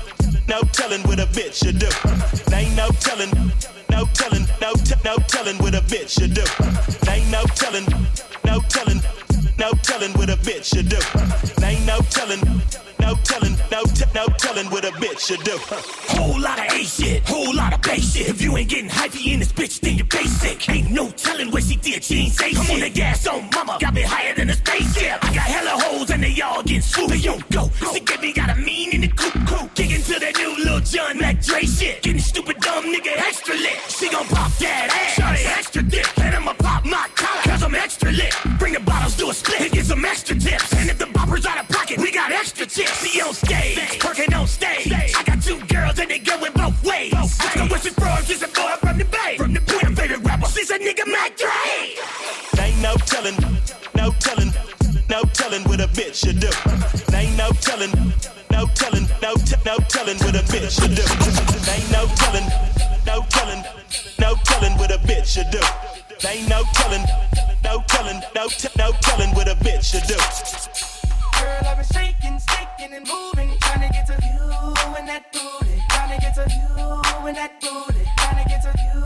no 0.47 0.61
telling 0.69 1.01
what 1.09 1.19
a 1.19 1.25
bitch 1.33 1.57
should 1.57 1.79
do. 1.79 1.89
They 2.51 2.69
no 2.75 2.89
telling, 3.01 3.33
no 3.89 4.05
telling, 4.13 4.45
no 4.61 4.73
t- 4.73 4.93
no 5.03 5.17
telling 5.25 5.57
what 5.57 5.73
a 5.73 5.81
bitch 5.81 6.09
should 6.21 6.35
do. 6.35 6.45
They 7.09 7.25
no 7.31 7.41
telling, 7.57 7.85
no 8.45 8.61
telling, 8.69 9.01
no 9.57 9.71
telling 9.81 10.13
what 10.13 10.29
a 10.29 10.37
bitch 10.37 10.65
should 10.75 10.89
do. 10.89 11.01
They 11.59 11.83
no 11.83 12.01
telling, 12.13 12.41
no 12.99 13.15
telling, 13.23 13.57
no 13.71 13.74
what 15.15 15.21
should 15.21 15.43
do. 15.43 15.57
Whole 16.09 16.39
lot 16.39 16.59
of 16.59 16.65
A 16.65 16.83
shit, 16.83 17.23
whole 17.25 17.55
lot 17.55 17.73
of 17.73 17.81
bass 17.81 18.13
shit. 18.13 18.27
If 18.27 18.41
you 18.41 18.57
ain't 18.57 18.69
getting 18.69 18.89
hypey 18.89 19.33
in 19.33 19.39
this 19.39 19.53
bitch, 19.53 19.79
then 19.79 19.95
you're 19.95 20.05
basic. 20.07 20.69
Ain't 20.69 20.91
no 20.91 21.09
telling 21.11 21.51
what 21.51 21.63
she 21.63 21.77
did, 21.77 22.03
she 22.03 22.25
ain't 22.25 22.33
say 22.33 22.51
shit. 22.51 22.59
I'm 22.59 22.75
on 22.75 22.79
the 22.81 22.89
gas 22.89 23.25
on 23.27 23.49
mama, 23.53 23.77
got 23.79 23.93
me 23.93 24.01
higher 24.01 24.35
than 24.35 24.49
a 24.49 24.53
spaceship. 24.53 25.23
I 25.23 25.33
got 25.33 25.47
hella 25.55 25.81
hoes 25.83 26.09
and 26.11 26.21
they 26.21 26.41
all 26.41 26.61
getting 26.63 26.81
swooped. 26.81 27.13
Hey, 27.13 27.19
yo, 27.19 27.39
go. 27.49 27.69
She 27.93 27.99
get 28.01 28.21
me 28.21 28.33
got 28.33 28.49
a 28.49 28.55
mean 28.55 28.91
in 28.91 29.01
the 29.01 29.07
coop 29.07 29.33
coop. 29.47 29.73
Kicking 29.75 30.01
to 30.01 30.19
that 30.19 30.35
new 30.37 30.63
Lil 30.63 30.79
Jon 30.81 31.17
Mac 31.17 31.41
Dre 31.41 31.61
shit. 31.61 32.03
Getting 32.03 32.19
stupid 32.19 32.59
dumb 32.59 32.85
nigga 32.85 33.15
extra 33.17 33.55
lit. 33.55 33.79
She 33.87 34.09
gon' 34.09 34.25
pop 34.27 34.51
that 34.59 34.89
ass. 34.91 35.15
Shawty 35.15 35.57
extra 35.57 35.83
dick. 35.83 36.07
And 36.17 36.35
I'ma 36.35 36.53
pop 36.53 36.83
my 36.83 37.07
collar. 37.15 37.41
Cause 37.43 37.63
I'm 37.63 37.75
extra 37.75 38.11
lit. 38.11 38.35
Bring 38.59 38.73
the 38.73 38.81
bottles 38.81 39.15
to 39.17 39.29
a 39.29 39.33
split. 39.33 39.61
And 39.61 39.71
get 39.71 39.85
some 39.85 40.03
extra 40.03 40.35
tips. 40.37 40.73
And 40.73 40.89
if 40.89 40.97
the 40.97 41.05
bopper's 41.05 41.45
out 41.45 41.57
of 41.57 41.69
pocket, 41.69 41.99
we 41.99 42.11
got 42.11 42.31
extra 42.31 42.65
chips. 42.65 42.91
See 42.99 43.21
on 43.21 43.33
and 46.05 46.11
they 46.11 46.19
going 46.19 46.53
both 46.53 46.83
ways. 46.85 47.13
Ask 47.13 47.41
her 47.57 47.65
what 47.65 47.81
she's 47.81 47.93
from. 47.93 48.23
She's 48.25 48.43
a 48.43 48.47
boy 48.47 48.75
from 48.79 48.97
the 48.97 49.05
Bay. 49.05 49.37
From 49.37 49.53
the 49.53 49.61
Bay. 49.61 49.79
Her 49.81 49.95
favorite 49.95 50.23
rapper. 50.23 50.47
She's 50.47 50.69
a 50.69 50.77
nigga 50.77 51.05
Mac 51.07 51.35
Dre. 51.35 51.49
Ain't 52.61 52.79
no 52.81 52.93
telling. 53.09 53.35
No 53.95 54.11
telling. 54.19 54.51
No 55.09 55.23
telling 55.33 55.63
what 55.63 55.81
a 55.81 55.87
bitch 55.87 56.13
should 56.21 56.39
do. 56.39 56.51
Ain't 57.15 57.35
no 57.37 57.49
telling. 57.57 57.91
No 58.51 58.67
telling. 58.75 59.07
No 59.21 59.33
t- 59.35 59.57
no 59.65 59.77
telling 59.89 60.17
what 60.19 60.35
a 60.35 60.43
bitch 60.45 60.77
should 60.77 60.93
do. 60.93 61.05
Ain't 61.73 61.89
no 61.91 62.05
telling. 62.21 62.45
No 63.05 63.25
telling. 63.29 63.63
No 64.19 64.35
telling 64.45 64.77
what 64.77 64.91
a 64.91 64.99
bitch 64.99 65.25
should 65.25 65.49
do. 65.49 65.61
Ain't 66.27 66.47
no 66.49 66.61
telling. 66.73 67.05
No 67.63 67.81
telling. 67.87 68.21
No 68.35 68.47
t- 68.47 68.69
no 68.77 68.91
telling 69.01 69.33
what 69.33 69.47
a 69.49 69.55
bitch 69.55 69.89
should 69.91 70.05
do. 70.05 70.17
Girl, 71.39 71.67
I've 71.67 71.77
been 71.77 71.85
shaking, 71.93 72.39
shaking 72.49 72.93
and 72.93 73.07
moving, 73.07 73.57
trying 73.59 73.87
to 73.87 73.93
get 73.93 74.05
to 74.07 74.17
you 74.23 74.35
and 74.97 75.07
that 75.07 75.31
booty, 75.31 75.41
trying 75.41 75.59
to 75.59 75.64
to 76.35 76.41
you 76.51 77.27
and 77.27 77.37
that 77.37 77.61
booty, 77.61 78.03
trying 78.17 78.43
to 78.43 78.49
get 78.49 78.61
to 78.61 78.71
you 78.75 78.99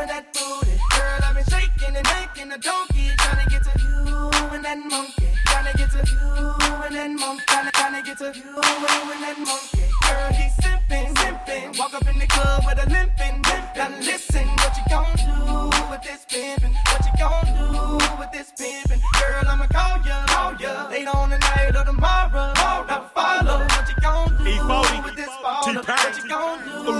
and 0.00 0.08
that 0.08 0.24
booty. 0.32 0.72
Girl, 0.96 1.20
I've 1.28 1.34
been 1.36 1.44
shaking 1.44 1.94
and 1.94 2.06
making 2.08 2.52
a 2.52 2.56
donkey, 2.56 3.12
trying 3.18 3.44
to 3.44 3.50
get 3.52 3.62
to 3.68 3.74
you 3.84 4.30
and 4.56 4.64
that 4.64 4.78
monkey, 4.88 5.28
trying 5.44 5.68
to 5.68 5.76
get 5.76 5.90
to 5.92 6.00
you 6.08 6.56
and 6.80 6.96
that 6.96 7.10
monkey, 7.20 7.44
trying 7.44 8.00
to, 8.00 8.02
get 8.02 8.16
to 8.16 8.32
you 8.32 8.56
and 8.56 9.20
that 9.20 9.36
monkey. 9.44 9.84
Girl, 10.08 10.32
he's 10.32 10.56
simping, 10.64 11.12
simping, 11.20 11.78
walk 11.78 11.92
up 11.92 12.08
in 12.08 12.18
the 12.18 12.26
club 12.26 12.64
with 12.64 12.80
a 12.80 12.88
limping, 12.88 13.44
limping. 13.44 13.76
Now 13.76 13.92
listen, 14.00 14.48
what 14.48 14.72
you 14.72 14.84
gon' 14.88 15.12
do 15.20 15.68
with 15.92 16.00
this 16.00 16.24
pimpin'? 16.32 16.72
What 16.88 17.04
you 17.04 17.12
gon' 17.20 17.44
do 17.60 18.00
with 18.16 18.32
this 18.32 18.56
pimpin'? 18.56 19.04
Girl, 19.20 19.44
I'ma 19.52 19.66
call 19.68 20.00
ya, 20.08 20.24
call 20.32 20.56
ya, 20.56 20.88
later 20.88 21.12
on 21.12 21.28
tonight 21.28 21.76
or 21.76 21.84
tomorrow. 21.84 22.59
This? 25.66 25.76
What 25.76 26.16
you 26.16 26.28
gon' 26.28 26.58
do 26.64 26.92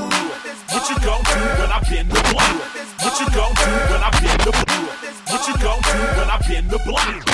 What 0.71 0.85
you 0.91 0.97
gon' 1.01 1.23
do 1.25 1.41
when 1.61 1.71
I 1.73 1.81
bend 1.89 2.11
the 2.11 2.21
block? 2.31 2.57
What 3.01 3.21
you 3.21 3.29
gon' 3.33 3.55
do 3.55 3.71
when 3.91 4.03
I 4.03 4.11
bend 4.21 4.41
the 4.41 4.53
block? 4.53 5.01
What 5.29 5.49
you 5.49 5.55
gon' 5.59 5.81
do 5.81 5.97
when 6.19 6.31
I 6.31 6.39
bend 6.47 6.71
the 6.71 6.79
block? 6.85 7.25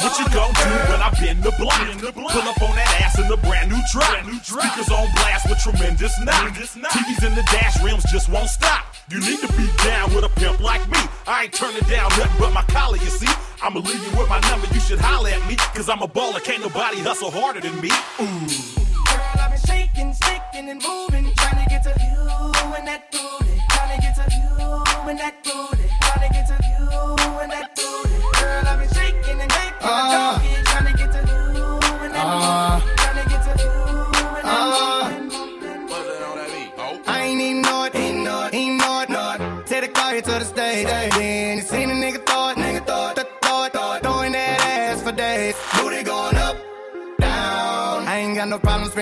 What 0.00 0.18
you 0.18 0.26
gon' 0.28 0.52
do 0.52 0.70
when 0.90 1.00
I 1.00 1.10
bend 1.18 1.42
the 1.42 1.52
block? 1.58 1.80
Pull 2.12 2.48
up 2.48 2.62
on 2.62 2.76
that 2.76 3.00
ass 3.00 3.18
in 3.18 3.28
the 3.28 3.36
brand 3.38 3.70
new 3.70 3.80
drop. 3.92 4.24
Speakers 4.44 4.90
on 4.90 5.08
blast 5.14 5.48
with 5.48 5.58
tremendous 5.58 6.18
knock. 6.20 6.52
TVs 6.52 7.26
in 7.26 7.34
the 7.34 7.42
dash 7.50 7.82
rims 7.82 8.04
just 8.10 8.28
won't 8.28 8.48
stop. 8.48 8.94
You 9.10 9.20
need 9.20 9.40
to 9.40 9.48
be 9.54 9.68
down 9.84 10.14
with 10.14 10.24
a 10.24 10.28
pimp 10.40 10.60
like 10.60 10.86
me. 10.90 10.98
I 11.26 11.44
ain't 11.44 11.52
turning 11.52 11.82
down 11.88 12.10
nothing 12.10 12.36
but 12.38 12.52
my 12.52 12.62
collar, 12.62 12.96
you 12.96 13.10
see. 13.10 13.45
I'ma 13.62 13.80
leave 13.80 14.02
you 14.04 14.18
with 14.18 14.28
my 14.28 14.40
number, 14.40 14.66
you 14.72 14.80
should 14.80 14.98
holler 15.00 15.30
at 15.30 15.46
me. 15.48 15.56
Cause 15.56 15.88
I'm 15.88 16.02
a 16.02 16.08
baller, 16.08 16.42
can't 16.42 16.62
nobody 16.62 17.00
hustle 17.00 17.30
harder 17.30 17.60
than 17.60 17.80
me. 17.80 17.90
Ooh. 18.20 18.24
Girl, 18.24 19.40
I've 19.40 19.50
been 19.50 19.60
shaking, 19.66 20.12
sticking 20.12 20.68
and 20.68 20.82
moving, 20.82 21.32
trying 21.36 21.64
to 21.64 21.70
get 21.70 21.82
to 21.84 21.90
you 21.90 22.74
and 22.76 22.86
that 22.86 23.10
booty, 23.10 23.60
trying 23.70 23.96
to 23.96 24.02
get 24.02 24.14
to 24.16 24.26
you 24.34 25.08
and 25.08 25.18
that 25.18 25.42
booty, 25.42 25.88
trying 26.00 26.28
to 26.28 26.34
get 26.34 26.46
to 26.48 26.56
you 26.66 27.40
and 27.40 27.52
that 27.52 27.74
booty. 27.74 28.05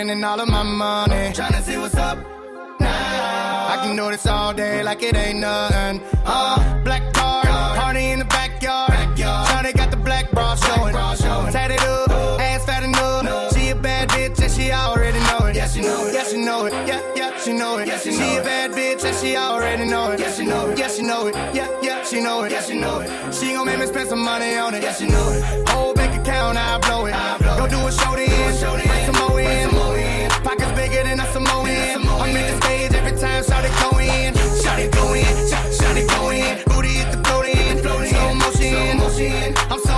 Spending 0.04 0.24
all 0.24 0.38
of 0.38 0.48
my 0.48 0.62
money. 0.62 1.32
Tryna 1.32 1.62
see 1.62 1.78
what's 1.78 1.94
up 1.94 2.18
now. 2.78 3.68
I 3.72 3.78
can 3.82 3.96
do 3.96 4.10
this 4.10 4.26
all 4.26 4.52
day 4.52 4.82
like 4.82 5.02
it 5.02 5.16
ain't 5.16 5.38
nothing. 5.38 6.02
Uh, 6.26 6.82
black 6.84 7.14
car, 7.14 7.42
party 7.42 8.10
in 8.10 8.18
the 8.18 8.26
backyard. 8.26 8.92
Shawty 9.16 9.74
got 9.74 9.90
the 9.90 9.96
black 9.96 10.30
bra 10.30 10.56
showing. 10.56 10.94
Tatted 10.94 11.23
she 16.34 16.40
know 16.40 16.66
it. 16.66 16.72
Yeah, 16.72 17.00
yeah, 17.14 17.38
she 17.38 17.52
know 17.52 17.78
it. 17.78 17.86
Yeah, 17.86 17.98
she 17.98 18.10
know 18.10 18.16
it. 18.16 18.34
she 18.34 18.36
a 18.36 18.42
bad 18.42 18.70
bitch 18.72 19.04
and 19.04 19.16
she 19.16 19.36
already 19.36 19.84
know 19.84 20.10
it. 20.10 20.18
Yeah, 20.18 20.32
she 20.32 20.44
know 20.44 20.70
it. 20.70 20.78
Yeah, 20.78 20.88
she 20.88 21.02
know 21.02 21.26
it. 21.28 21.34
Yeah, 21.54 21.68
yeah, 21.80 22.04
she 22.04 22.20
know 22.20 22.42
it. 22.42 22.50
Yeah, 22.50 22.62
she 22.62 22.80
know 22.80 23.00
it. 23.00 23.34
She 23.34 23.52
gon' 23.52 23.66
make 23.66 23.78
me 23.78 23.86
spend 23.86 24.08
some 24.08 24.24
money 24.24 24.56
on 24.56 24.74
it. 24.74 24.82
Yeah, 24.82 24.94
she 24.94 25.06
know 25.06 25.28
it. 25.30 25.68
Whole 25.68 25.94
bank 25.94 26.20
account, 26.20 26.58
I 26.58 26.78
blow 26.78 27.06
it. 27.06 27.14
I 27.14 27.38
blow 27.38 27.56
Go 27.58 27.66
do 27.68 27.86
a 27.86 27.92
show 27.92 28.16
then. 28.16 28.28
Bring 28.28 29.06
some 29.06 29.28
more 29.28 29.40
in. 29.40 29.70
Pockets 30.42 30.72
bigger 30.72 31.04
than 31.04 31.20
a 31.20 31.26
Samoan. 31.32 31.66
I'm 31.66 32.36
in 32.36 32.46
the 32.50 32.56
stage 32.62 32.92
every 32.94 33.16
time, 33.16 33.44
shout 33.44 33.64
it 33.64 33.74
go 33.82 33.98
in. 33.98 34.34
Shout 34.62 34.78
it 34.80 34.90
go 34.90 35.14
in. 35.14 35.34
Shout 35.78 35.96
it 35.96 36.08
go 36.08 36.30
in. 36.30 36.62
Booty 36.66 36.88
hit 36.98 37.12
the 37.12 37.18
float 37.28 37.46
in. 37.46 37.78
Slow 37.78 38.94
motion. 38.94 39.54
I'm 39.70 39.78
so 39.78 39.93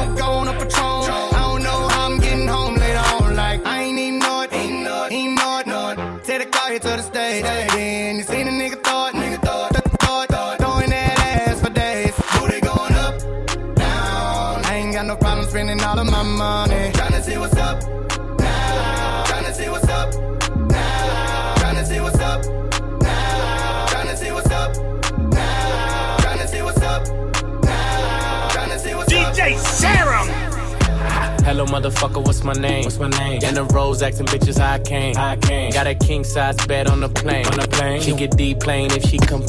Hello, 31.46 31.64
motherfucker, 31.64 32.26
what's 32.26 32.42
my 32.42 32.54
name? 32.54 32.82
What's 32.82 32.98
my 32.98 33.08
name? 33.08 33.40
In 33.40 33.54
the 33.54 33.62
rose 33.66 34.02
asking 34.02 34.26
bitches 34.26 34.58
how 34.58 34.72
I 34.72 34.78
came. 34.80 35.14
How 35.14 35.28
I 35.28 35.36
came. 35.36 35.70
Got 35.70 35.86
a 35.86 35.94
king 35.94 36.24
size 36.24 36.56
bed 36.66 36.88
on 36.88 36.98
the 36.98 37.08
plane. 37.08 37.46
On 37.46 37.56
the 37.56 37.68
plane. 37.68 38.02
She 38.02 38.16
get 38.16 38.36
D 38.36 38.56
plane 38.56 38.90
if 38.90 39.04
she 39.04 39.16
come. 39.18 39.42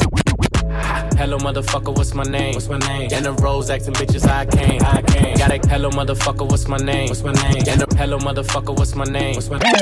Hello, 1.18 1.38
motherfucker, 1.38 1.92
what's 1.96 2.14
my 2.14 2.22
name? 2.22 2.54
What's 2.54 2.68
my 2.68 2.78
name? 2.78 3.10
In 3.10 3.24
the 3.24 3.32
rose 3.32 3.68
asking 3.68 3.94
bitches 3.94 4.24
how 4.24 4.38
I 4.38 4.46
came. 4.46 4.80
How 4.80 4.98
I 4.98 5.02
came. 5.02 5.07
Got 5.38 5.52
a 5.52 5.68
hello, 5.68 5.88
motherfucker, 5.90 6.50
what's 6.50 6.66
my 6.66 6.78
name? 6.78 7.08
What's 7.08 7.22
my 7.22 7.32
name? 7.32 7.58
In 7.58 7.78
the 7.78 7.86
hello, 7.96 8.18
motherfucker, 8.18 8.76
what's 8.76 8.96
my 8.96 9.04
name? 9.04 9.36
What's 9.36 9.48
my 9.48 9.58
name? 9.58 9.72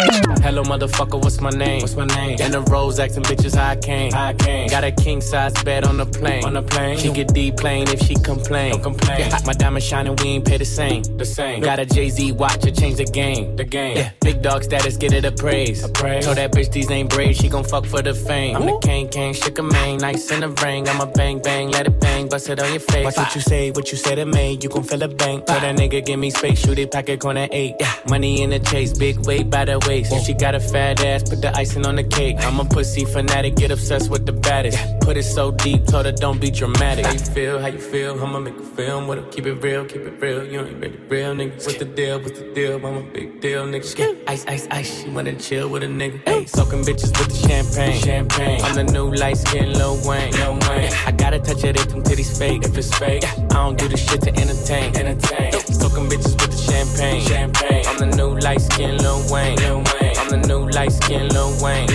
Hello, 0.43 0.63
motherfucker, 0.63 1.19
what's 1.19 1.41
my 1.41 1.49
name? 1.49 1.81
What's 1.81 1.97
my 1.97 2.05
name? 2.05 2.39
In 2.39 2.53
the 2.53 2.61
roads, 2.61 2.99
asking 2.99 3.23
bitches 3.23 3.57
how 3.57 3.71
I 3.71 3.77
came. 3.77 4.13
How 4.13 4.27
I 4.27 4.35
came. 4.35 4.69
Got 4.69 4.85
a 4.85 4.93
king 4.93 5.23
size 5.23 5.55
bed 5.65 5.85
on 5.85 5.97
the 5.97 6.05
plane. 6.05 6.45
On 6.45 6.53
the 6.53 6.63
plane. 6.63 6.99
She 6.99 7.11
get 7.11 7.33
deep 7.33 7.57
plane 7.57 7.89
if 7.89 8.01
she 8.03 8.17
complain. 8.17 8.73
Don't 8.73 8.83
complain. 8.83 9.21
Yeah, 9.21 9.39
my 9.47 9.55
diamond 9.55 9.83
shining, 9.83 10.15
we 10.17 10.29
ain't 10.29 10.45
pay 10.45 10.59
the 10.59 10.67
same. 10.67 11.03
The 11.17 11.25
same. 11.25 11.63
Got 11.63 11.79
a 11.79 11.87
Jay 11.87 12.11
Z 12.11 12.33
watch 12.33 12.59
to 12.61 12.71
change 12.71 12.97
the 12.97 13.07
game. 13.07 13.57
The 13.57 13.65
game. 13.65 13.97
Yeah. 13.97 14.11
Big 14.21 14.43
dog 14.43 14.63
status, 14.63 14.99
get 14.99 15.15
it 15.15 15.25
appraised. 15.25 15.87
Appraised. 15.87 16.27
Told 16.27 16.37
that 16.37 16.53
bitch 16.53 16.71
these 16.71 16.91
ain't 16.91 17.09
brave, 17.09 17.35
she 17.35 17.49
gon' 17.49 17.65
fuck 17.65 17.87
for 17.87 18.03
the 18.03 18.13
fame. 18.13 18.57
I'm 18.57 18.67
the 18.67 18.79
king, 18.83 19.09
king, 19.09 19.33
shook 19.33 19.59
a 19.59 19.63
mane, 19.63 20.01
nice 20.01 20.31
in 20.31 20.41
the 20.41 20.51
ring. 20.63 20.87
I'm 20.87 21.01
a 21.01 21.07
bang, 21.07 21.41
bang, 21.41 21.71
let 21.71 21.87
it 21.87 21.99
bang, 21.99 22.29
bust 22.29 22.51
it 22.51 22.61
on 22.61 22.71
your 22.73 22.81
face. 22.81 23.07
Watch 23.07 23.17
what 23.17 23.35
you 23.35 23.41
say, 23.41 23.71
what 23.71 23.91
you 23.91 23.97
say 23.97 24.17
to 24.17 24.27
me, 24.27 24.59
you 24.61 24.69
gon' 24.69 24.85
feel 24.85 25.03
a 25.03 25.09
bank. 25.09 25.46
Tell 25.47 25.61
that 25.61 25.77
nigga, 25.77 26.05
give 26.05 26.19
me 26.19 26.31
space, 26.31 26.59
shoot 26.59 26.79
it, 26.79 26.91
pocket 26.91 27.21
corner 27.21 27.47
eight. 27.53 27.77
Yeah. 27.79 27.93
Money 28.09 28.43
in 28.43 28.51
the 28.51 28.59
chase, 28.59 28.93
big 28.97 29.25
weight 29.27 29.49
by 29.49 29.65
the 29.65 29.79
waist. 29.87 30.13
If 30.13 30.25
she 30.25 30.35
got 30.35 30.55
a 30.57 30.61
fat 30.61 31.05
ass, 31.05 31.23
put 31.23 31.41
the 31.41 31.57
icing 31.57 31.87
on 31.87 31.95
the 31.95 32.03
cake. 32.03 32.37
I'm 32.41 32.59
a 32.59 32.65
pussy 32.65 33.05
fanatic, 33.05 33.55
get 33.55 33.71
obsessed 33.71 34.11
with 34.11 34.27
the 34.27 34.33
baddest. 34.33 34.79
Put 35.03 35.17
it 35.17 35.23
so 35.23 35.53
deep, 35.53 35.87
told 35.87 36.07
her 36.07 36.13
don't 36.13 36.41
be 36.41 36.51
dramatic. 36.51 37.07
How 37.07 37.13
you 37.13 37.19
feel, 37.19 37.61
how 37.61 37.69
you 37.69 37.79
feel, 37.79 38.21
I'ma 38.21 38.41
make 38.41 38.57
a 38.59 38.63
film 38.63 39.07
with 39.07 39.25
her. 39.25 39.31
Keep 39.31 39.47
it 39.47 39.55
real, 39.63 39.85
keep 39.85 40.03
it 40.03 40.21
real, 40.21 40.45
you 40.45 40.61
ain't 40.61 40.81
ready, 40.83 40.97
real 41.09 41.35
nigga. 41.35 41.53
What's 41.53 41.77
the 41.77 41.85
deal, 41.85 42.19
what's 42.21 42.39
the 42.41 42.53
deal, 42.53 42.85
I'm 42.85 42.97
a 42.97 43.03
big 43.13 43.41
deal, 43.41 43.67
nigga. 43.67 43.99
Yeah. 43.99 44.15
Ice, 44.27 44.45
ice, 44.49 44.67
ice, 44.73 45.03
she 45.03 45.11
wanna 45.11 45.37
chill 45.37 45.69
with 45.69 45.85
a 45.85 45.87
nigga. 45.87 46.27
Hey, 46.27 46.47
soaking 46.47 46.83
bitches 46.83 47.17
with 47.19 47.29
the 47.29 47.49
champagne. 47.49 48.01
Champagne. 48.01 48.61
I'm 48.63 48.75
the 48.75 48.85
new 48.85 49.15
light 49.15 49.37
skin 49.37 49.73
Lil 49.73 49.97
Wayne. 50.09 50.33
Lil 50.33 50.55
Wayne. 50.69 50.93
I 51.07 51.13
gotta 51.13 51.39
touch 51.39 51.63
it 51.63 51.77
if 51.77 51.89
them 51.89 52.03
titties 52.03 52.37
fake. 52.37 52.65
If 52.65 52.77
it's 52.77 52.93
fake, 52.99 53.25
I 53.25 53.55
don't 53.55 53.79
do 53.79 53.87
this 53.87 54.05
shit 54.09 54.23
to 54.23 54.31
entertain. 54.31 54.97
Entertain. 54.97 55.36
Soaking 55.73 56.09
bitches 56.09 56.35
with 56.41 56.51
the 56.51 56.73
champagne. 56.73 57.21
Champagne. 57.23 57.85
I'm 57.87 57.99
the 57.99 58.17
new 58.17 58.39
light 58.39 58.61
skin 58.61 58.99
Lil 58.99 59.23
Wayne. 59.31 59.57
Lil 59.57 60.71
light 60.77 60.93
skin 60.93 61.29
Lil 61.29 61.57
Wayne. 61.63 61.89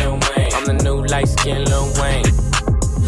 I'm 0.54 0.66
the 0.66 0.74
new 0.84 1.06
light 1.06 1.28
skin 1.28 1.64
Lil 1.66 1.86
Wayne. 2.02 2.26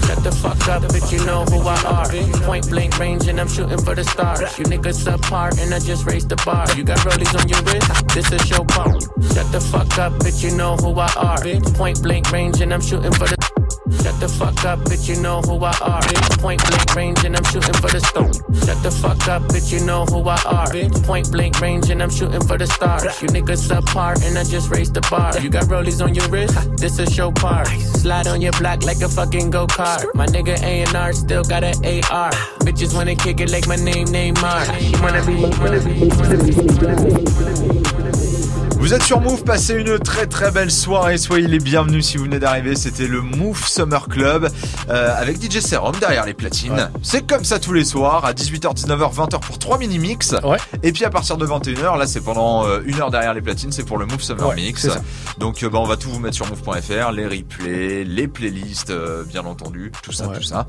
Shut 0.08 0.24
the 0.24 0.32
fuck 0.32 0.68
up, 0.68 0.84
bitch, 0.84 1.12
you 1.12 1.26
know 1.26 1.44
who 1.46 1.60
I 1.68 1.80
are. 1.84 2.08
Point 2.46 2.70
blank 2.70 2.98
range 3.00 3.28
and 3.28 3.40
I'm 3.40 3.48
shooting 3.48 3.80
for 3.80 3.96
the 3.96 4.04
stars. 4.04 4.42
You 4.58 4.66
niggas 4.66 5.04
subpar 5.04 5.58
and 5.60 5.74
I 5.74 5.80
just 5.80 6.06
raised 6.06 6.30
the 6.30 6.36
bar. 6.46 6.66
You 6.76 6.84
got 6.84 7.00
rollies 7.00 7.34
on 7.40 7.48
your 7.50 7.62
wrist, 7.64 7.90
this 8.14 8.32
is 8.32 8.50
your 8.50 8.66
part. 8.66 9.02
Shut 9.34 9.52
the 9.52 9.60
fuck 9.60 9.98
up, 9.98 10.14
bitch, 10.14 10.44
you 10.44 10.56
know 10.56 10.76
who 10.76 10.94
I 11.00 11.12
are. 11.18 11.42
Point 11.74 12.04
blank 12.04 12.32
range 12.32 12.62
and 12.62 12.74
I'm 12.74 12.82
shooting 12.82 13.14
for 13.14 13.28
the 13.28 13.62
Shut 14.03 14.19
the 14.19 14.28
fuck 14.28 14.65
up, 14.65 14.80
bitch, 14.80 15.07
you 15.07 15.21
know 15.21 15.41
who 15.41 15.63
I 15.63 15.74
are. 15.82 16.01
Point 16.39 16.61
blank 16.67 16.95
range 16.95 17.24
and 17.26 17.36
I'm 17.36 17.43
shooting 17.45 17.74
for 17.74 17.89
the 17.89 17.99
stone. 17.99 18.34
Shut 18.65 18.82
the 18.84 18.91
fuck 18.91 19.28
up, 19.28 19.43
bitch, 19.43 19.71
you 19.71 19.86
know 19.86 20.05
who 20.05 20.28
I 20.28 20.39
are. 20.45 20.69
Point 21.03 21.32
blank 21.32 21.59
range 21.61 21.89
and 21.89 22.01
I'm 22.01 22.09
shooting 22.09 22.41
for 22.41 22.57
the 22.57 22.67
stars. 22.67 23.21
You 23.21 23.28
niggas 23.30 23.67
subpar 23.67 24.24
and 24.26 24.38
I 24.38 24.43
just 24.43 24.69
raised 24.71 24.93
the 24.93 25.01
bar. 25.09 25.38
You 25.39 25.49
got 25.49 25.63
rollies 25.65 26.03
on 26.03 26.15
your 26.15 26.28
wrist, 26.30 26.55
this 26.78 26.99
a 26.99 27.09
show 27.09 27.32
part. 27.32 27.67
Slide 27.67 28.28
on 28.28 28.41
your 28.41 28.53
block 28.53 28.84
like 28.84 29.01
a 29.01 29.09
fucking 29.09 29.49
go 29.49 29.67
kart. 29.67 30.05
My 30.13 30.26
nigga 30.28 30.61
A&R 30.61 31.13
still 31.13 31.43
got 31.43 31.63
an 31.63 31.76
AR. 31.86 32.32
Bitches 32.65 32.93
wanna 32.93 33.15
kick 33.15 33.39
it 33.39 33.51
like 33.51 33.67
my 33.67 33.76
name 33.76 34.07
Neymar. 34.07 34.63
She 34.80 34.95
wanna 35.01 35.26
be, 35.26 35.36
wanna 35.59 35.80
be, 35.84 36.09
wanna 36.17 36.38
be, 36.43 36.53
wanna 36.86 37.97
be. 37.97 38.03
Vous 38.84 38.94
êtes 38.94 39.04
sur 39.04 39.22
Move, 39.22 39.46
passez 39.46 39.76
une 39.76 39.98
très 39.98 40.28
très 40.28 40.52
belle 40.52 40.70
soirée, 40.70 41.18
soyez 41.18 41.48
les 41.48 41.60
bienvenus 41.60 42.06
si 42.06 42.18
vous 42.18 42.26
venez 42.26 42.38
d'arriver, 42.38 42.76
c'était 42.76 43.08
le 43.08 43.22
Move 43.22 43.66
Summer 43.66 44.10
Club 44.10 44.50
euh, 44.90 45.16
avec 45.18 45.42
DJ 45.42 45.62
Serum 45.62 45.96
derrière 46.02 46.26
les 46.26 46.34
platines. 46.34 46.90
C'est 47.02 47.26
comme 47.26 47.46
ça 47.46 47.60
tous 47.60 47.72
les 47.72 47.86
soirs, 47.86 48.26
à 48.26 48.34
18h, 48.34 48.76
19h, 48.76 49.14
20h 49.16 49.40
pour 49.40 49.58
3 49.58 49.78
mini-mix. 49.78 50.36
Et 50.84 50.92
puis 50.92 51.06
à 51.06 51.10
partir 51.10 51.38
de 51.38 51.48
21h, 51.48 51.98
là 51.98 52.06
c'est 52.06 52.20
pendant 52.20 52.66
euh, 52.68 52.82
une 52.86 53.00
heure 53.00 53.10
derrière 53.10 53.34
les 53.34 53.42
platines, 53.42 53.72
c'est 53.72 53.86
pour 53.86 53.98
le 53.98 54.06
Move 54.06 54.22
Summer 54.22 54.50
Ouais, 54.50 54.56
Mix. 54.56 54.90
Donc 55.38 55.64
euh, 55.64 55.70
bah, 55.70 55.80
on 55.80 55.86
va 55.86 55.96
tout 55.96 56.10
vous 56.10 56.20
mettre 56.20 56.36
sur 56.36 56.46
move.fr, 56.50 57.12
les 57.14 57.26
replays, 57.26 58.04
les 58.04 58.28
playlists 58.28 58.92
bien 59.30 59.46
entendu, 59.46 59.94
tout 60.04 60.12
ça, 60.12 60.28
tout 60.28 60.44
ça. 60.44 60.68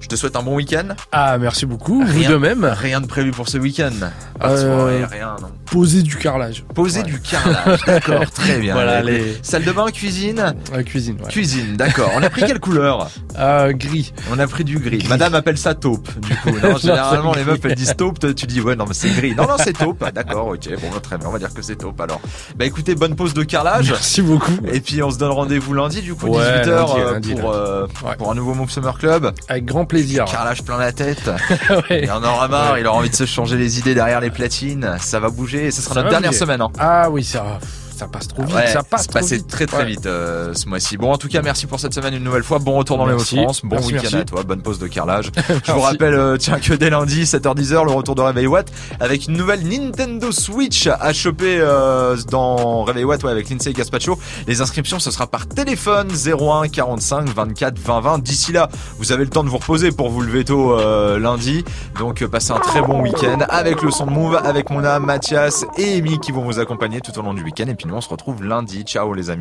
Je 0.00 0.08
te 0.08 0.16
souhaite 0.16 0.36
un 0.36 0.42
bon 0.42 0.56
week-end. 0.56 0.88
Ah, 1.12 1.36
merci 1.38 1.66
beaucoup. 1.66 2.02
Vous 2.02 2.18
Rien- 2.18 2.30
de 2.30 2.36
même. 2.36 2.64
Rien 2.64 3.00
de 3.02 3.06
prévu 3.06 3.30
pour 3.30 3.48
ce 3.48 3.58
week-end. 3.58 3.92
Pas 4.40 4.52
de 4.52 4.56
soirée, 4.56 5.04
rien, 5.04 5.36
non. 5.40 5.48
Poser 5.66 6.02
du 6.02 6.16
carrelage. 6.16 6.64
Poser 6.74 7.02
du 7.02 7.20
carrelage, 7.20 7.41
d'accord, 7.86 8.30
très 8.30 8.58
bien. 8.58 8.74
Voilà, 8.74 9.02
les- 9.02 9.36
Salle 9.42 9.64
de 9.64 9.72
bain, 9.72 9.86
cuisine 9.90 10.54
Cuisine, 10.86 11.16
ouais. 11.22 11.28
Cuisine, 11.28 11.76
d'accord. 11.76 12.10
On 12.16 12.22
a 12.22 12.30
pris 12.30 12.42
quelle 12.46 12.60
couleur 12.60 13.08
Euh, 13.38 13.72
Gris. 13.72 14.12
On 14.30 14.38
a 14.38 14.46
pris 14.46 14.62
du 14.62 14.78
gris. 14.78 15.04
Madame 15.08 15.34
appelle 15.34 15.56
ça 15.56 15.74
taupe, 15.74 16.06
du 16.20 16.36
coup. 16.36 16.50
Non, 16.62 16.72
Non, 16.72 16.76
généralement, 16.78 17.32
les 17.34 17.44
meufs, 17.44 17.58
elles 17.64 17.74
disent 17.74 17.94
taupe, 17.96 18.18
tu 18.34 18.46
dis, 18.46 18.60
ouais, 18.60 18.76
non, 18.76 18.84
mais 18.86 18.92
c'est 18.94 19.08
gris. 19.08 19.34
Non, 19.34 19.44
non, 19.44 19.54
c'est 19.58 19.72
taupe. 19.72 20.04
D'accord, 20.14 20.48
ok, 20.48 20.68
bon, 20.80 20.88
bah, 20.92 21.00
très 21.02 21.16
bien, 21.16 21.28
on 21.28 21.32
va 21.32 21.38
dire 21.38 21.52
que 21.54 21.62
c'est 21.62 21.76
taupe 21.76 21.98
alors. 22.00 22.20
Bah 22.56 22.66
écoutez, 22.66 22.94
bonne 22.94 23.16
pause 23.16 23.32
de 23.32 23.42
carrelage. 23.42 23.90
Merci 23.90 24.20
beaucoup. 24.22 24.52
Et 24.70 24.80
puis, 24.80 25.02
on 25.02 25.10
se 25.10 25.16
donne 25.18 25.30
rendez-vous 25.32 25.72
lundi, 25.72 26.02
du 26.02 26.14
coup, 26.14 26.26
Ouais, 26.26 26.42
18h, 26.42 26.66
lundi, 26.66 26.92
euh, 26.98 27.12
lundi, 27.14 27.34
pour, 27.34 27.52
euh, 27.52 27.86
pour 28.18 28.30
un 28.30 28.34
nouveau 28.34 28.52
Move 28.54 28.70
Summer 28.70 28.98
Club. 28.98 29.32
Avec 29.48 29.64
grand 29.64 29.86
plaisir. 29.86 30.26
Carrelage 30.26 30.62
plein 30.62 30.76
la 30.78 30.92
tête. 30.92 31.30
Il 31.90 32.10
en 32.10 32.22
aura 32.22 32.48
marre, 32.48 32.78
il 32.78 32.86
aura 32.86 32.98
envie 32.98 33.10
de 33.10 33.16
se 33.16 33.24
changer 33.24 33.56
les 33.56 33.78
idées 33.78 33.94
derrière 33.94 34.20
les 34.20 34.30
platines. 34.30 34.96
Ça 35.00 35.20
va 35.20 35.30
bouger, 35.30 35.66
et 35.66 35.70
ce 35.70 35.80
sera 35.80 35.94
Ça 35.94 36.00
notre 36.00 36.10
dernière 36.10 36.30
bouger. 36.30 36.40
semaine, 36.40 36.60
hein. 36.60 36.70
Ah 36.78 37.08
oui, 37.10 37.24
ça, 37.32 37.58
ça 37.96 38.06
passe 38.08 38.28
trop 38.28 38.42
vite. 38.42 38.54
Ouais, 38.54 38.66
ça 38.66 38.82
passe 38.82 39.06
trop 39.06 39.18
passé 39.20 39.36
vite. 39.36 39.46
très 39.48 39.66
très 39.66 39.78
Ouais. 39.78 39.86
vite 39.86 40.06
euh, 40.06 40.52
ce 40.54 40.68
mois-ci. 40.68 40.96
Bon, 40.96 41.12
en 41.12 41.18
tout 41.18 41.28
cas, 41.28 41.42
merci 41.42 41.66
pour 41.66 41.80
cette 41.80 41.94
semaine 41.94 42.14
une 42.14 42.24
nouvelle 42.24 42.42
fois. 42.42 42.58
Bon 42.58 42.76
retour 42.76 42.98
dans 42.98 43.06
les. 43.06 43.14
Hauts-de-France. 43.14 43.62
Bon 43.64 43.80
week-end 43.84 44.16
à 44.18 44.24
toi. 44.24 44.42
Bonne 44.42 44.62
pause 44.62 44.78
de 44.78 44.86
carrelage. 44.86 45.30
Je 45.64 45.72
vous 45.72 45.80
rappelle, 45.80 46.14
euh, 46.14 46.36
tiens, 46.36 46.58
que 46.58 46.72
dès 46.74 46.90
lundi, 46.90 47.24
7h-10h, 47.24 47.84
le 47.84 47.92
retour 47.92 48.14
de 48.14 48.22
Réveil 48.22 48.46
Watt 48.46 48.70
avec 49.00 49.26
une 49.26 49.36
nouvelle 49.36 49.66
Nintendo 49.66 50.32
Switch 50.32 50.86
à 50.88 51.12
choper 51.12 51.58
euh, 51.60 52.16
dans 52.30 52.84
Réveil 52.84 53.04
Watt 53.04 53.22
ouais, 53.24 53.30
avec 53.30 53.48
Lindsay 53.50 53.72
Gaspacho. 53.72 54.18
Les 54.46 54.60
inscriptions, 54.60 54.98
ce 54.98 55.10
sera 55.10 55.26
par 55.26 55.46
téléphone 55.46 56.08
01 56.10 56.68
45 56.68 57.28
24 57.28 57.78
20 57.78 58.00
20. 58.00 58.18
D'ici 58.22 58.52
là, 58.52 58.68
vous 58.98 59.12
avez 59.12 59.24
le 59.24 59.30
temps 59.30 59.44
de 59.44 59.48
vous 59.48 59.58
reposer 59.58 59.90
pour 59.92 60.10
vous 60.10 60.20
lever 60.20 60.44
tôt 60.44 60.78
euh, 60.78 61.18
lundi. 61.18 61.64
Donc, 61.98 62.22
euh, 62.22 62.28
passez 62.28 62.52
un 62.52 62.58
très 62.60 62.80
bon 62.80 63.00
week-end 63.02 63.38
avec 63.48 63.82
le 63.82 63.90
son 63.90 64.06
de 64.06 64.10
Move, 64.10 64.36
avec 64.44 64.70
Mona, 64.70 64.98
Mathias 64.98 65.64
et 65.76 65.98
Amy 65.98 66.18
qui 66.18 66.32
vont 66.32 66.42
vous 66.42 66.58
accompagner 66.58 67.00
tout 67.00 67.16
au 67.18 67.22
long 67.22 67.34
du 67.34 67.42
week-end. 67.42 67.66
Et 67.68 67.74
puis 67.74 67.86
on 67.92 68.00
se 68.00 68.08
retrouve 68.08 68.42
lundi. 68.44 68.84
Ciao 68.84 69.14
les 69.14 69.30
amis. 69.30 69.40